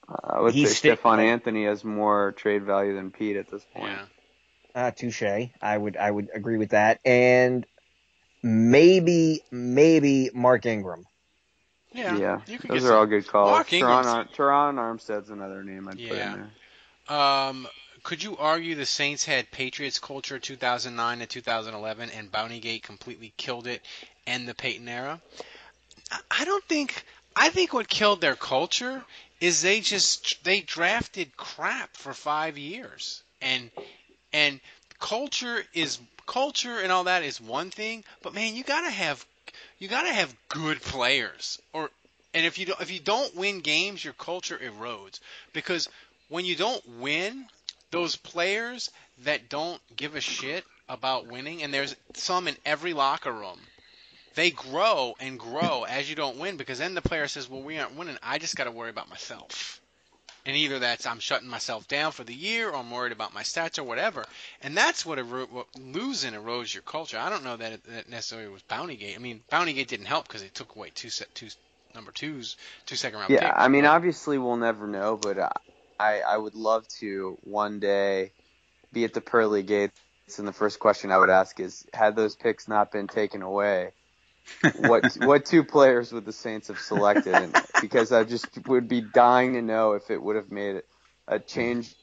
I 0.09 0.41
would 0.41 0.55
He's 0.55 0.69
say 0.69 0.75
sti- 0.75 0.89
Stephone 0.95 1.21
Anthony 1.21 1.65
has 1.65 1.85
more 1.85 2.33
trade 2.33 2.65
value 2.65 2.95
than 2.95 3.11
Peat 3.11 3.37
at 3.37 3.51
this 3.51 3.65
point. 3.75 3.93
Yeah. 3.93 4.05
Uh, 4.75 4.91
touche. 4.91 5.23
I 5.61 5.77
would 5.77 5.97
I 5.97 6.11
would 6.11 6.29
agree 6.35 6.57
with 6.59 6.71
that. 6.71 7.01
And 7.05 7.67
maybe 8.43 9.43
maybe 9.51 10.31
Mark 10.35 10.67
Ingram. 10.67 11.07
Yeah, 11.95 12.17
yeah, 12.17 12.41
you 12.47 12.59
those 12.59 12.85
are 12.85 12.89
some- 12.89 12.97
all 12.97 13.07
good 13.07 13.27
calls. 13.29 13.51
Mark 13.51 13.73
Ingram's- 13.73 14.07
Terron, 14.07 14.35
Terron 14.35 14.75
Armstead's 14.77 15.29
another 15.29 15.63
name 15.63 15.89
I'd 15.89 15.95
put 15.99 16.01
in 16.01 16.49
there. 17.09 17.15
Um, 17.17 17.69
could 18.03 18.23
you 18.23 18.37
argue 18.39 18.75
the 18.75 18.87
Saints 18.87 19.25
had 19.27 19.51
Patriots 19.51 19.99
culture 19.99 20.39
2009 20.39 21.19
to 21.19 21.27
2011 21.27 22.11
and 22.11 22.33
Bountygate 22.33 22.83
completely 22.83 23.33
killed 23.37 23.67
it 23.67 23.83
and 24.27 24.49
the 24.49 24.55
Payton 24.55 24.89
era? 24.89 25.21
I- 26.31 26.45
don't 26.45 26.65
think. 26.65 27.05
I 27.35 27.49
think 27.49 27.73
what 27.73 27.89
killed 27.89 28.21
their 28.21 28.37
culture 28.37 29.03
is 29.41 29.63
they 29.63 29.81
just 29.81 30.45
they 30.45 30.61
drafted 30.61 31.37
crap 31.37 31.97
for 31.97 32.13
five 32.13 32.59
years 32.59 33.23
and 33.41 33.71
and 34.33 34.61
culture 34.99 35.65
is 35.73 35.99
culture 36.27 36.79
and 36.79 36.93
all 36.93 37.05
that 37.05 37.23
is 37.23 37.41
one 37.41 37.71
thing, 37.71 38.05
but 38.23 38.35
man, 38.35 38.55
you 38.55 38.65
gotta 38.65 38.91
have 38.91 39.25
you 39.79 39.89
gotta 39.89 40.13
have 40.13 40.35
good 40.49 40.81
players 40.83 41.61
or 41.73 41.91
and 42.35 42.47
if 42.47 42.59
you 42.59 42.67
don't, 42.67 42.81
if 42.81 42.91
you 42.91 43.01
don't 43.01 43.35
win 43.37 43.61
games, 43.61 44.05
your 44.05 44.15
culture 44.15 44.59
erodes 44.59 45.21
because 45.53 45.89
when 46.29 46.45
you 46.45 46.57
don't 46.57 46.83
win, 46.99 47.47
those 47.91 48.17
players 48.17 48.91
that 49.25 49.49
don't 49.49 49.81
give 49.97 50.15
a 50.17 50.21
shit 50.21 50.65
about 50.89 51.27
winning, 51.27 51.63
and 51.63 51.73
there's 51.73 51.95
some 52.15 52.49
in 52.49 52.57
every 52.65 52.95
locker 52.95 53.33
room, 53.33 53.61
they 54.35 54.51
grow 54.51 55.15
and 55.21 55.39
grow 55.39 55.85
as 55.85 56.09
you 56.09 56.17
don't 56.17 56.39
win 56.39 56.57
because 56.57 56.79
then 56.79 56.95
the 56.95 57.03
player 57.03 57.29
says, 57.29 57.49
"Well, 57.49 57.63
we 57.63 57.79
aren't 57.79 57.97
winning. 57.97 58.19
I 58.23 58.39
just 58.39 58.57
got 58.57 58.65
to 58.65 58.71
worry 58.71 58.91
about 58.91 59.09
myself." 59.09 59.81
And 60.45 60.57
either 60.57 60.81
that's 60.81 61.07
I'm 61.07 61.21
shutting 61.21 61.49
myself 61.49 61.87
down 61.87 62.11
for 62.11 62.25
the 62.25 62.35
year, 62.35 62.71
or 62.71 62.77
I'm 62.77 62.91
worried 62.91 63.13
about 63.13 63.33
my 63.33 63.43
stats, 63.43 63.79
or 63.79 63.85
whatever. 63.85 64.25
And 64.61 64.77
that's 64.77 65.07
what, 65.07 65.19
ero- 65.19 65.47
what 65.47 65.67
losing 65.79 66.35
erodes 66.35 66.75
your 66.75 66.83
culture. 66.83 67.17
I 67.17 67.31
don't 67.31 67.45
know 67.45 67.57
that 67.57 67.73
it 67.73 67.85
that 67.85 68.09
necessarily 68.09 68.49
was 68.49 68.63
Bountygate. 68.63 69.15
I 69.15 69.19
mean, 69.19 69.43
Bountygate 69.53 69.87
didn't 69.87 70.07
help 70.07 70.27
because 70.27 70.43
it 70.43 70.55
took 70.55 70.75
away 70.75 70.91
two 70.95 71.11
set 71.11 71.33
two 71.35 71.49
number 71.95 72.11
twos, 72.11 72.57
two 72.87 72.97
second 72.97 73.21
round 73.21 73.29
picks. 73.29 73.43
Yeah, 73.43 73.49
picks. 73.51 73.61
I 73.61 73.69
mean, 73.69 73.87
obviously 73.87 74.39
we'll 74.39 74.57
never 74.57 74.87
know, 74.87 75.17
but 75.17 75.39
uh, 75.39 75.51
I 76.01 76.21
I 76.21 76.37
would 76.37 76.55
love 76.55 76.89
to 77.01 77.39
one 77.45 77.79
day 77.79 78.33
be 78.93 79.05
at 79.05 79.15
the 79.15 79.21
pearly 79.21 79.63
gates, 79.63 79.95
and 80.39 80.47
the 80.47 80.53
first 80.53 80.79
question 80.79 81.11
I 81.11 81.19
would 81.19 81.31
ask 81.31 81.59
is, 81.61 81.87
had 81.95 82.17
those 82.17 82.35
picks 82.35 82.69
not 82.69 82.93
been 82.93 83.07
taken 83.07 83.43
away, 83.43 83.93
what 84.79 85.15
what 85.15 85.45
two 85.45 85.65
players 85.65 86.13
would 86.13 86.25
the 86.25 86.33
Saints 86.33 86.69
have 86.69 86.79
selected? 86.79 87.35
And, 87.35 87.57
because 87.81 88.13
I 88.13 88.25
just 88.25 88.47
would 88.67 88.89
be 88.89 89.01
dying 89.01 89.55
to 89.55 89.63
know 89.63 89.93
if 89.93 90.11
it 90.11 90.23
would 90.23 90.37
have 90.37 90.51
made 90.51 90.83
a 91.27 91.39
change. 91.39 91.95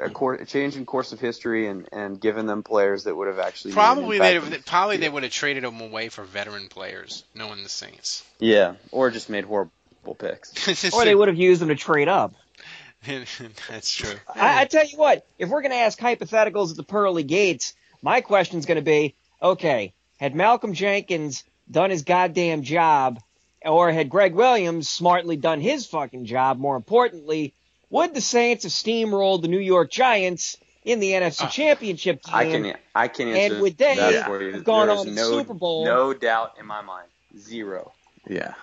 A, 0.00 0.10
cour 0.10 0.34
a 0.34 0.44
change 0.44 0.76
in 0.76 0.84
course 0.86 1.12
of 1.12 1.20
history 1.20 1.68
and, 1.68 1.88
and 1.92 2.20
given 2.20 2.46
them 2.46 2.64
players 2.64 3.04
that 3.04 3.14
would 3.14 3.28
have 3.28 3.38
actually 3.38 3.72
Probably 3.74 4.18
they 4.18 4.36
in- 4.36 4.62
probably 4.66 4.96
they 4.96 5.08
would 5.08 5.22
have 5.22 5.30
traded 5.30 5.62
them 5.62 5.80
away 5.80 6.08
for 6.08 6.24
veteran 6.24 6.68
players, 6.68 7.22
knowing 7.32 7.62
the 7.62 7.68
Saints. 7.68 8.24
yeah 8.40 8.74
or 8.90 9.10
just 9.12 9.30
made 9.30 9.44
horrible 9.44 9.70
picks 10.18 10.92
Or 10.94 11.04
they 11.04 11.14
would 11.14 11.28
have 11.28 11.36
used 11.36 11.60
them 11.60 11.68
to 11.68 11.76
trade 11.76 12.08
up. 12.08 12.34
That's 13.06 13.94
true. 13.94 14.14
I, 14.34 14.62
I 14.62 14.64
tell 14.64 14.84
you 14.84 14.98
what, 14.98 15.24
if 15.38 15.48
we're 15.48 15.62
going 15.62 15.70
to 15.70 15.78
ask 15.78 15.98
hypotheticals 15.98 16.70
at 16.70 16.76
the 16.76 16.82
pearly 16.82 17.22
gates, 17.22 17.74
my 18.02 18.20
question's 18.20 18.66
going 18.66 18.76
to 18.76 18.82
be, 18.82 19.14
okay, 19.40 19.92
had 20.18 20.34
Malcolm 20.34 20.74
Jenkins 20.74 21.44
done 21.70 21.90
his 21.90 22.02
goddamn 22.02 22.62
job, 22.62 23.20
or 23.64 23.90
had 23.90 24.08
Gregg 24.08 24.34
Williams 24.34 24.88
smartly 24.88 25.36
done 25.36 25.60
his 25.60 25.86
fucking 25.86 26.24
job, 26.24 26.58
more 26.58 26.76
importantly, 26.76 27.54
would 27.90 28.14
the 28.14 28.20
Saints 28.20 28.64
have 28.64 28.72
steamrolled 28.72 29.42
the 29.42 29.48
New 29.48 29.58
York 29.58 29.90
Giants 29.90 30.56
in 30.84 31.00
the 31.00 31.12
NFC 31.12 31.42
ah, 31.42 31.48
Championship 31.48 32.22
game? 32.22 32.34
I 32.34 32.44
can 32.44 32.74
I 32.94 33.08
can 33.08 33.28
answer 33.28 33.54
and 33.54 33.62
would 33.62 33.78
they 33.78 33.96
that 33.96 34.26
for 34.26 34.42
you. 34.42 34.52
have 34.52 34.64
gone 34.64 34.88
on 34.88 35.04
to 35.04 35.10
the 35.10 35.16
no, 35.16 35.30
Super 35.30 35.54
Bowl? 35.54 35.84
No 35.84 36.12
doubt 36.12 36.54
in 36.58 36.66
my 36.66 36.82
mind. 36.82 37.08
Zero. 37.38 37.92
Yeah. 38.28 38.54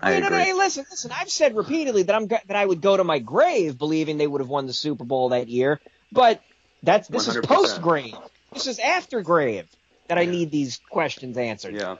I 0.00 0.20
mean, 0.20 0.32
hey, 0.32 0.52
listen, 0.52 0.84
listen. 0.90 1.12
I've 1.18 1.30
said 1.30 1.56
repeatedly 1.56 2.02
that 2.02 2.14
I'm 2.14 2.26
that 2.26 2.50
I 2.50 2.64
would 2.64 2.82
go 2.82 2.96
to 2.96 3.04
my 3.04 3.20
grave 3.20 3.78
believing 3.78 4.18
they 4.18 4.26
would 4.26 4.40
have 4.42 4.50
won 4.50 4.66
the 4.66 4.72
Super 4.74 5.04
Bowl 5.04 5.30
that 5.30 5.48
year, 5.48 5.80
but 6.12 6.42
that's 6.82 7.08
this 7.08 7.28
is 7.28 7.36
100%. 7.36 7.44
post 7.44 7.80
grave. 7.80 8.14
This 8.52 8.66
is 8.66 8.78
after 8.78 9.22
grave 9.22 9.66
that 10.08 10.18
I 10.18 10.26
need 10.26 10.50
these 10.50 10.80
questions 10.90 11.38
answered. 11.38 11.74
Yeah. 11.74 11.96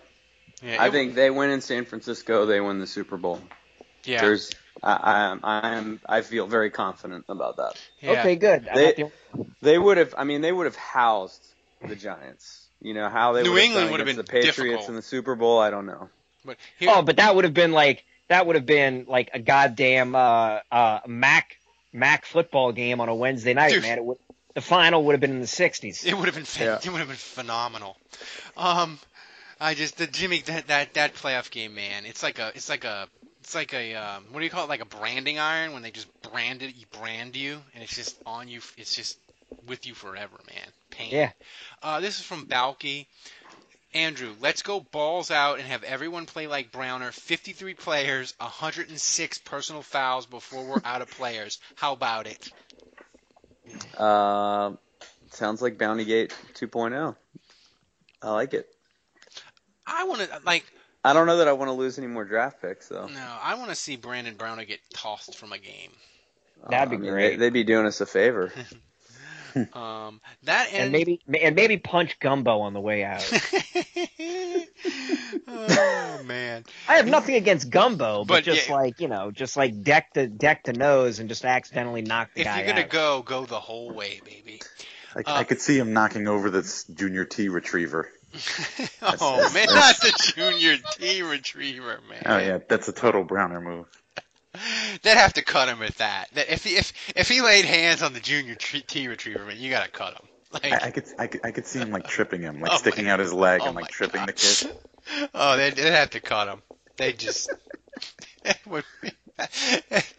Yeah, 0.64 0.82
I 0.82 0.88
it- 0.88 0.92
think 0.92 1.14
they 1.14 1.30
win 1.30 1.50
in 1.50 1.60
San 1.60 1.84
Francisco. 1.84 2.46
They 2.46 2.60
win 2.60 2.78
the 2.78 2.86
Super 2.86 3.16
Bowl. 3.16 3.40
Yeah. 4.04 4.20
There's, 4.20 4.50
I, 4.82 5.38
I, 5.42 5.60
I 5.60 5.74
am, 5.76 6.00
I 6.06 6.20
feel 6.22 6.46
very 6.46 6.70
confident 6.70 7.24
about 7.28 7.56
that. 7.56 7.80
Yeah. 8.00 8.20
Okay, 8.20 8.36
good. 8.36 8.68
They, 8.74 8.92
the- 8.92 9.10
they 9.62 9.78
would 9.78 9.96
have. 9.98 10.14
I 10.16 10.24
mean, 10.24 10.40
they 10.40 10.52
would 10.52 10.66
have 10.66 10.76
housed 10.76 11.44
the 11.86 11.96
Giants. 11.96 12.66
You 12.80 12.92
know 12.92 13.08
how 13.08 13.32
they 13.32 13.42
New 13.42 13.52
would 13.52 13.60
have 13.60 13.66
England 13.66 13.90
would 13.92 14.00
have 14.00 14.06
been 14.06 14.16
the 14.16 14.24
Patriots 14.24 14.56
difficult. 14.58 14.88
in 14.90 14.94
the 14.94 15.02
Super 15.02 15.34
Bowl. 15.36 15.58
I 15.58 15.70
don't 15.70 15.86
know. 15.86 16.10
But 16.44 16.58
here, 16.78 16.90
oh, 16.92 17.00
but 17.02 17.16
that 17.16 17.34
would 17.34 17.44
have 17.44 17.54
been 17.54 17.72
like 17.72 18.04
that 18.28 18.46
would 18.46 18.56
have 18.56 18.66
been 18.66 19.06
like 19.08 19.30
a 19.32 19.38
goddamn 19.38 20.14
uh, 20.14 20.58
uh, 20.70 21.00
Mac 21.06 21.56
Mac 21.94 22.26
football 22.26 22.72
game 22.72 23.00
on 23.00 23.08
a 23.08 23.14
Wednesday 23.14 23.54
night, 23.54 23.72
Dude. 23.72 23.82
man. 23.82 23.96
It 23.98 24.04
would, 24.04 24.18
the 24.54 24.60
final 24.60 25.02
would 25.04 25.12
have 25.12 25.20
been 25.20 25.30
in 25.30 25.40
the 25.40 25.46
'60s. 25.46 26.04
it 26.04 26.14
would 26.14 26.26
have 26.26 26.34
been 26.34 26.44
fan- 26.44 26.66
Yeah. 26.66 26.78
it 26.84 26.90
would 26.92 26.98
have 26.98 27.08
been 27.08 27.16
phenomenal. 27.16 27.96
Um, 28.56 28.98
I 29.64 29.72
just 29.72 29.96
the 29.96 30.06
Jimmy 30.06 30.42
that 30.42 30.66
that 30.66 30.92
that 30.92 31.14
playoff 31.14 31.50
game, 31.50 31.74
man. 31.74 32.04
It's 32.04 32.22
like 32.22 32.38
a 32.38 32.52
it's 32.54 32.68
like 32.68 32.84
a 32.84 33.08
it's 33.40 33.54
like 33.54 33.72
a 33.72 33.94
um, 33.94 34.24
what 34.30 34.40
do 34.40 34.44
you 34.44 34.50
call 34.50 34.64
it? 34.64 34.68
Like 34.68 34.82
a 34.82 34.84
branding 34.84 35.38
iron 35.38 35.72
when 35.72 35.80
they 35.80 35.90
just 35.90 36.06
brand 36.20 36.62
it, 36.62 36.76
you 36.76 36.84
brand 37.00 37.34
you, 37.34 37.62
and 37.72 37.82
it's 37.82 37.96
just 37.96 38.14
on 38.26 38.48
you. 38.48 38.60
It's 38.76 38.94
just 38.94 39.18
with 39.66 39.86
you 39.86 39.94
forever, 39.94 40.36
man. 40.48 40.66
Pain. 40.90 41.08
Yeah. 41.10 41.30
Uh, 41.82 42.00
this 42.00 42.18
is 42.18 42.26
from 42.26 42.44
Balky. 42.44 43.08
Andrew, 43.94 44.34
let's 44.38 44.60
go 44.60 44.80
balls 44.80 45.30
out 45.30 45.58
and 45.58 45.66
have 45.66 45.82
everyone 45.82 46.26
play 46.26 46.46
like 46.46 46.70
Browner. 46.70 47.10
53 47.10 47.72
players, 47.72 48.34
106 48.40 49.38
personal 49.38 49.80
fouls 49.80 50.26
before 50.26 50.62
we're 50.66 50.82
out 50.84 51.00
of 51.00 51.10
players. 51.10 51.58
How 51.76 51.94
about 51.94 52.26
it? 52.26 52.50
Uh, 53.96 54.72
sounds 55.30 55.62
like 55.62 55.78
Bounty 55.78 56.04
Gate 56.04 56.36
2.0. 56.54 57.16
I 58.20 58.30
like 58.30 58.52
it. 58.52 58.73
I 59.94 60.04
want 60.04 60.20
to 60.22 60.40
like 60.44 60.64
I 61.04 61.12
don't 61.12 61.26
know 61.26 61.36
that 61.38 61.48
I 61.48 61.52
want 61.52 61.68
to 61.68 61.72
lose 61.72 61.98
any 61.98 62.06
more 62.06 62.24
draft 62.24 62.62
picks 62.62 62.88
though. 62.88 63.06
no, 63.06 63.36
I 63.42 63.54
want 63.56 63.70
to 63.70 63.76
see 63.76 63.96
Brandon 63.96 64.34
Browner 64.34 64.64
get 64.64 64.80
tossed 64.92 65.36
from 65.36 65.52
a 65.52 65.58
game. 65.58 65.90
That'd 66.68 66.90
be 66.90 66.96
I 66.96 66.98
mean, 66.98 67.10
great. 67.10 67.30
They, 67.30 67.36
they'd 67.36 67.52
be 67.52 67.64
doing 67.64 67.86
us 67.86 68.00
a 68.00 68.06
favor. 68.06 68.52
Um, 69.72 70.20
that 70.42 70.70
and 70.72 70.82
and, 70.82 70.92
maybe 70.92 71.20
and 71.40 71.54
maybe 71.54 71.76
punch 71.76 72.18
Gumbo 72.18 72.58
on 72.62 72.72
the 72.72 72.80
way 72.80 73.04
out. 73.04 73.22
oh 75.48 76.22
man, 76.24 76.64
I 76.88 76.96
have 76.96 77.06
nothing 77.06 77.36
against 77.36 77.70
Gumbo, 77.70 78.24
but, 78.24 78.34
But, 78.34 78.44
just 78.44 78.68
yeah. 78.68 78.74
like 78.74 79.00
you 79.00 79.06
know, 79.06 79.30
just 79.30 79.56
like 79.56 79.82
deck 79.84 80.12
to 80.14 80.26
deck 80.26 80.64
to 80.64 80.72
nose 80.72 81.20
and 81.20 81.28
just 81.28 81.44
accidentally 81.44 82.02
knock 82.02 82.30
the 82.34 82.40
if 82.40 82.46
guy 82.46 82.58
If 82.60 82.66
you're 82.66 82.74
gonna 82.74 82.84
out. 82.86 82.90
go, 82.90 83.22
go 83.22 83.46
the 83.46 83.60
whole 83.60 83.92
way, 83.92 84.20
baby. 84.24 84.60
I, 85.14 85.20
Uh, 85.20 85.34
I 85.34 85.44
could 85.44 85.60
see 85.60 85.78
him 85.78 85.92
knocking 85.92 86.26
over 86.26 86.50
this 86.50 86.82
junior 86.84 87.24
T 87.24 87.48
retriever. 87.48 88.10
oh 89.20 89.50
man, 89.54 89.66
not 89.66 89.96
the 90.00 90.32
junior 90.34 90.76
T 90.92 91.22
retriever, 91.22 92.00
man. 92.08 92.22
Oh 92.26 92.38
yeah, 92.38 92.58
that's 92.68 92.88
a 92.88 92.92
total 92.92 93.24
Browner 93.24 93.60
move. 93.60 93.86
They'd 95.02 95.16
have 95.16 95.34
to 95.34 95.42
cut 95.42 95.68
him 95.68 95.82
at 95.82 95.96
that. 95.96 96.28
That 96.34 96.52
if 96.52 96.64
he 96.64 96.76
if 96.76 96.92
if 97.16 97.28
he 97.28 97.42
laid 97.42 97.64
hands 97.64 98.02
on 98.02 98.12
the 98.12 98.20
junior 98.20 98.54
T 98.54 99.08
retriever, 99.08 99.44
man, 99.44 99.56
you 99.58 99.70
gotta 99.70 99.90
cut 99.90 100.14
him. 100.14 100.28
Like, 100.52 100.72
I, 100.72 100.86
I 100.86 100.90
could 100.90 101.04
I 101.18 101.26
could 101.26 101.40
I 101.44 101.50
could 101.50 101.66
see 101.66 101.80
him 101.80 101.90
like 101.90 102.06
tripping 102.06 102.42
him, 102.42 102.60
like 102.60 102.72
Oh 102.74 102.76
sticking 102.76 103.08
out 103.08 103.18
his 103.18 103.32
leg 103.32 103.60
oh 103.62 103.66
and 103.66 103.76
like 103.76 103.88
tripping 103.88 104.26
the 104.26 104.32
kid. 104.32 104.72
oh, 105.34 105.56
they'd, 105.56 105.74
they'd 105.74 105.90
have 105.90 106.10
to 106.10 106.20
cut 106.20 106.48
him. 106.48 106.62
They 106.96 107.12
just 107.12 107.50
it 108.44 108.58
would 108.66 108.84
be- 109.02 109.10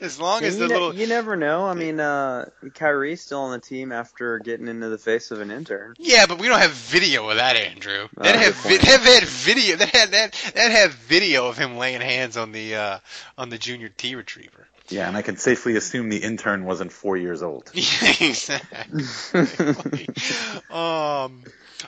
as 0.02 0.20
long 0.20 0.40
And 0.40 0.48
as 0.48 0.56
you, 0.56 0.62
the 0.62 0.68
ne- 0.68 0.74
little 0.74 0.94
you 0.94 1.08
never 1.08 1.36
know. 1.36 1.66
I 1.66 1.74
mean, 1.74 2.00
uh, 2.00 2.50
Khiry's 2.64 3.22
still 3.22 3.42
on 3.42 3.52
the 3.52 3.60
team 3.60 3.92
after 3.92 4.40
getting 4.40 4.68
into 4.68 4.90
the 4.90 4.98
face 4.98 5.32
of 5.32 5.40
an 5.40 5.52
intern. 5.52 5.94
Yeah, 5.98 6.26
but 6.26 6.40
we 6.40 6.48
don't 6.48 6.60
have 6.60 6.72
video 6.72 7.30
of 7.30 7.38
that, 7.38 7.56
Andrew. 7.56 8.08
Oh, 8.18 8.24
That 8.24 8.36
have 8.36 8.56
vi- 8.56 8.70
point. 8.70 8.82
that 8.82 9.00
had 9.02 9.24
video. 9.24 9.76
That 9.78 9.90
had 9.96 10.12
that 10.12 10.34
that 10.56 10.72
have 10.72 10.94
video 10.94 11.48
of 11.48 11.58
him 11.58 11.78
laying 11.78 12.02
hands 12.02 12.36
on 12.38 12.52
the 12.52 12.76
uh 12.76 13.00
on 13.38 13.50
the 13.50 13.58
junior 13.58 13.90
T 13.90 14.16
retriever. 14.16 14.68
Yeah, 14.90 15.08
and 15.08 15.18
I 15.18 15.22
can 15.24 15.38
safely 15.38 15.76
assume 15.78 16.10
the 16.10 16.18
intern 16.18 16.64
wasn't 16.66 16.92
four 16.92 17.18
years 17.18 17.42
old. 17.42 17.72
exactly. 17.74 19.04
um. 20.70 21.44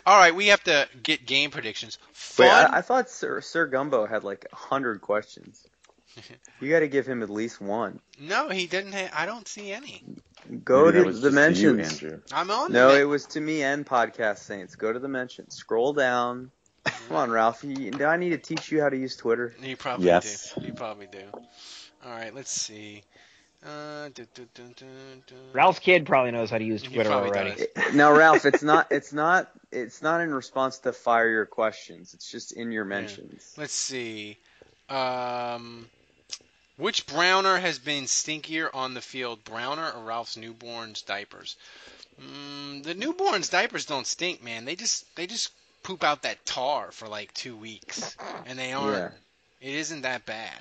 All 0.05 0.17
right, 0.17 0.35
we 0.35 0.47
have 0.47 0.63
to 0.65 0.87
get 1.01 1.25
game 1.25 1.49
predictions. 1.49 1.97
Fun. 2.11 2.45
Wait, 2.45 2.51
I, 2.51 2.77
I 2.77 2.81
thought 2.81 3.09
Sir, 3.09 3.41
Sir 3.41 3.65
Gumbo 3.67 4.05
had 4.05 4.23
like 4.23 4.45
a 4.51 4.55
hundred 4.55 5.01
questions. 5.01 5.63
You 6.59 6.69
got 6.71 6.79
to 6.79 6.87
give 6.87 7.05
him 7.05 7.21
at 7.23 7.29
least 7.29 7.61
one. 7.61 7.99
no, 8.19 8.49
he 8.49 8.65
didn't. 8.67 8.93
Ha- 8.93 9.11
I 9.13 9.25
don't 9.25 9.47
see 9.47 9.71
any. 9.71 10.03
Go 10.63 10.85
Maybe 10.85 10.97
to 10.99 11.03
the 11.05 11.11
just 11.11 11.21
to 11.21 11.61
you, 11.61 11.73
mentions. 11.73 12.23
I'm 12.31 12.49
on. 12.49 12.71
No, 12.71 12.93
the 12.93 13.01
it 13.01 13.03
was 13.03 13.25
to 13.27 13.41
me 13.41 13.61
and 13.63 13.85
Podcast 13.85 14.39
Saints. 14.39 14.75
Go 14.75 14.91
to 14.93 14.97
the 14.99 15.07
mentions. 15.07 15.55
Scroll 15.55 15.93
down. 15.93 16.51
Come 16.85 17.17
on, 17.17 17.29
Ralph. 17.31 17.63
You, 17.63 17.91
do 17.91 18.05
I 18.05 18.15
need 18.17 18.29
to 18.29 18.37
teach 18.37 18.71
you 18.71 18.81
how 18.81 18.89
to 18.89 18.97
use 18.97 19.15
Twitter? 19.17 19.53
You 19.61 19.75
probably 19.75 20.05
Yes. 20.07 20.53
do. 20.57 20.65
You 20.65 20.73
probably 20.73 21.07
do. 21.07 21.23
All 22.05 22.11
right, 22.11 22.33
let's 22.33 22.51
see. 22.51 23.03
Uh, 23.65 24.07
du- 24.13 24.25
du- 24.35 24.47
du- 24.53 24.73
du- 24.75 24.85
du- 25.27 25.35
Ralph 25.51 25.81
Kidd 25.81 26.05
probably 26.05 26.31
knows 26.31 26.49
how 26.49 26.57
to 26.59 26.63
use 26.63 26.81
Twitter 26.83 27.11
already. 27.11 27.65
does. 27.75 27.93
No, 27.93 28.15
Ralph, 28.15 28.45
it's 28.45 28.63
not. 28.63 28.87
It's 28.91 29.11
not. 29.11 29.51
It's 29.71 30.01
not 30.01 30.21
in 30.21 30.33
response 30.33 30.79
to 30.79 30.93
fire 30.93 31.27
your 31.29 31.45
questions. 31.45 32.13
It's 32.13 32.31
just 32.31 32.53
in 32.53 32.71
your 32.71 32.85
mentions. 32.85 33.53
Let's 33.57 33.73
see. 33.73 34.37
Um, 34.89 35.87
which 36.77 37.05
Browner 37.05 37.57
has 37.57 37.79
been 37.79 38.05
stinkier 38.05 38.69
on 38.73 38.93
the 38.93 39.01
field, 39.01 39.43
Browner 39.43 39.91
or 39.91 40.03
Ralph's 40.03 40.37
newborn's 40.37 41.01
diapers? 41.01 41.55
Mm, 42.21 42.83
the 42.83 42.93
newborn's 42.93 43.49
diapers 43.49 43.85
don't 43.85 44.07
stink, 44.07 44.43
man. 44.43 44.65
They 44.65 44.75
just 44.75 45.05
they 45.15 45.27
just 45.27 45.51
poop 45.83 46.03
out 46.03 46.23
that 46.23 46.45
tar 46.45 46.91
for 46.91 47.07
like 47.07 47.33
two 47.33 47.55
weeks, 47.55 48.15
and 48.45 48.57
they 48.57 48.73
aren't. 48.73 49.13
Yeah. 49.61 49.69
It 49.69 49.75
isn't 49.75 50.01
that 50.01 50.25
bad. 50.25 50.59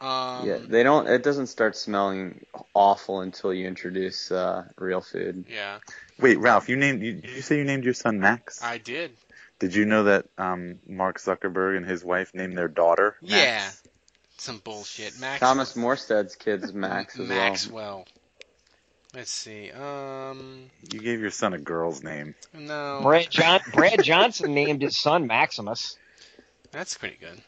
Um, 0.00 0.46
Yeah, 0.46 0.58
they 0.60 0.82
don't. 0.82 1.08
It 1.08 1.22
doesn't 1.22 1.48
start 1.48 1.76
smelling 1.76 2.44
awful 2.74 3.20
until 3.20 3.52
you 3.52 3.66
introduce 3.66 4.30
uh, 4.30 4.64
real 4.76 5.00
food. 5.00 5.44
Yeah, 5.48 5.78
Wait, 6.18 6.38
Ralph, 6.38 6.68
you 6.68 6.76
named 6.76 7.02
you, 7.02 7.14
did 7.14 7.30
you 7.30 7.42
say 7.42 7.58
you 7.58 7.64
named 7.64 7.84
your 7.84 7.94
son 7.94 8.18
Max? 8.20 8.62
I 8.62 8.78
did. 8.78 9.12
Did 9.60 9.74
you 9.74 9.84
know 9.86 10.04
that 10.04 10.26
um, 10.36 10.78
Mark 10.86 11.18
Zuckerberg 11.18 11.76
and 11.76 11.86
his 11.86 12.04
wife 12.04 12.32
named 12.32 12.56
their 12.56 12.68
daughter? 12.68 13.16
Max? 13.20 13.32
Yeah, 13.32 13.70
some 14.40 14.58
bullshit. 14.58 15.18
Max 15.20 15.40
Thomas 15.40 15.74
Morstead's 15.74 16.36
kid's 16.36 16.72
Max 16.74 17.18
as 17.18 17.28
Maxwell. 17.28 18.06
Let's 19.14 19.30
see. 19.30 19.70
Um, 19.70 20.70
You 20.92 21.00
gave 21.00 21.20
your 21.20 21.30
son 21.30 21.54
a 21.54 21.58
girl's 21.58 22.02
name. 22.02 22.34
no. 22.52 23.00
Brad, 23.02 23.30
John, 23.30 23.60
Brad 23.72 24.02
Johnson 24.02 24.52
named 24.54 24.82
his 24.82 24.98
son 24.98 25.26
Maximus. 25.26 25.96
That's 26.72 26.96
pretty 26.96 27.16
good. 27.18 27.40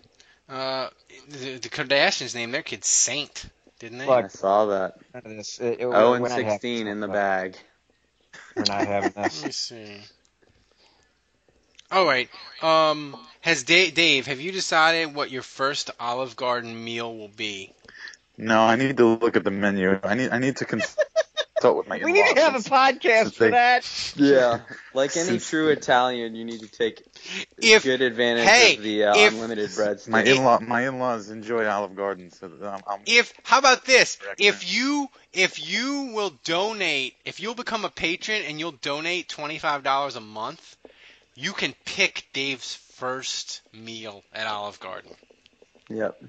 Uh, 0.49 0.89
the, 1.29 1.59
the 1.59 1.69
Kardashians 1.69 2.35
named 2.35 2.55
their 2.55 2.63
kid 2.63 2.85
Saint, 2.85 3.45
didn't 3.79 3.99
they? 3.99 4.07
well. 4.07 4.25
I 4.25 4.29
saw 4.29 4.67
that. 4.67 4.97
None 5.15 5.23
of 5.27 5.37
this. 5.37 5.61
It, 5.61 5.81
it, 5.81 5.85
Oh 5.85 6.15
and 6.15 6.27
sixteen 6.29 6.87
in 6.89 7.01
the 7.01 7.09
bag. 7.09 7.57
We're 8.57 8.65
not 8.67 8.87
having 8.87 9.13
Let 9.17 9.43
me 9.45 9.53
see. 9.53 9.99
All 11.91 12.05
right. 12.05 12.29
Um, 12.63 13.17
has 13.41 13.63
Dave, 13.65 13.95
Dave, 13.95 14.27
have 14.27 14.41
you 14.41 14.53
decided 14.53 15.15
what 15.15 15.31
your 15.31 15.43
first 15.43 15.91
Olive 15.99 16.37
Garden 16.37 16.85
meal 16.85 17.17
will 17.17 17.29
be? 17.29 17.73
No, 18.37 18.61
I 18.61 18.77
need 18.77 18.97
to 18.99 19.07
look 19.17 19.37
at 19.37 19.45
the 19.45 19.51
menu. 19.51 19.99
I 20.03 20.15
need 20.15 20.31
I 20.31 20.39
need 20.39 20.57
to 20.59 20.65
consult 20.65 20.97
with 21.77 21.89
my 21.89 21.99
We 22.05 22.13
need 22.13 22.27
to 22.35 22.41
have 22.41 22.55
a 22.55 22.59
podcast 22.59 23.23
Since 23.25 23.37
for 23.37 23.51
that. 23.51 24.13
Yeah, 24.17 24.61
like 24.95 25.15
any 25.17 25.27
Since- 25.27 25.51
true 25.51 25.69
Italian, 25.69 26.35
you 26.35 26.45
need 26.45 26.61
to 26.61 26.69
take 26.69 27.03
If 27.59 27.83
good 27.83 28.01
advantage 28.01 28.47
hey, 28.47 28.77
of 28.77 28.83
the 28.83 29.05
uh, 29.05 29.17
if- 29.17 29.33
unlimited 29.35 29.71
breads. 29.75 30.09
My 30.09 30.23
in-law 30.23 30.61
my 30.61 30.87
in-laws 30.87 31.29
enjoy 31.31 31.67
Olive 31.67 31.97
Garden, 31.97 32.31
so 32.31 32.47
um, 32.47 32.81
I'm, 32.87 33.01
if 33.07 33.35
how 33.43 33.59
about 33.59 33.85
this? 33.85 34.17
Correct, 34.17 34.41
If 34.41 34.73
you 34.75 35.09
if 35.35 35.69
you 35.71 36.13
will 36.15 36.33
donate, 36.45 37.15
if 37.27 37.41
you'll 37.41 37.55
become 37.55 37.85
a 37.85 37.91
patron 37.91 38.43
and 38.47 38.59
you'll 38.59 38.73
donate 38.73 39.29
twenty 39.29 39.59
five 39.59 39.83
dollars 39.83 40.17
a 40.17 40.21
month, 40.21 40.77
you 41.41 41.53
can 41.53 41.75
pick 41.85 42.27
Dave's 42.33 42.75
first 42.75 43.63
meal 43.73 44.23
at 44.33 44.47
Olive 44.47 44.79
Garden. 44.81 45.11
Yep, 45.89 46.23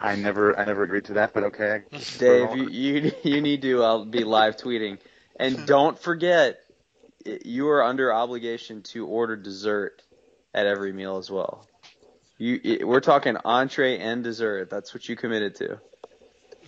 I 0.00 0.16
never 0.16 0.58
I 0.58 0.64
never 0.64 0.82
agreed 0.82 1.04
to 1.06 1.14
that, 1.14 1.32
but 1.32 1.44
okay. 1.44 1.82
Dave, 2.18 2.56
you 2.56 2.68
you, 2.68 3.12
you 3.22 3.40
need 3.40 3.62
to 3.62 3.82
uh, 3.82 4.04
be 4.04 4.24
live 4.24 4.56
tweeting, 4.56 4.98
and 5.38 5.66
don't 5.66 5.98
forget, 5.98 6.58
you 7.24 7.68
are 7.68 7.82
under 7.82 8.12
obligation 8.12 8.82
to 8.82 9.06
order 9.06 9.36
dessert 9.36 10.02
at 10.52 10.66
every 10.66 10.92
meal 10.92 11.16
as 11.18 11.30
well. 11.30 11.66
You, 12.38 12.60
i- 12.80 12.84
we're 12.84 13.00
talking 13.00 13.36
entree 13.44 13.98
and 13.98 14.22
dessert. 14.22 14.68
That's 14.68 14.92
what 14.92 15.08
you 15.08 15.16
committed 15.16 15.54
to. 15.56 15.78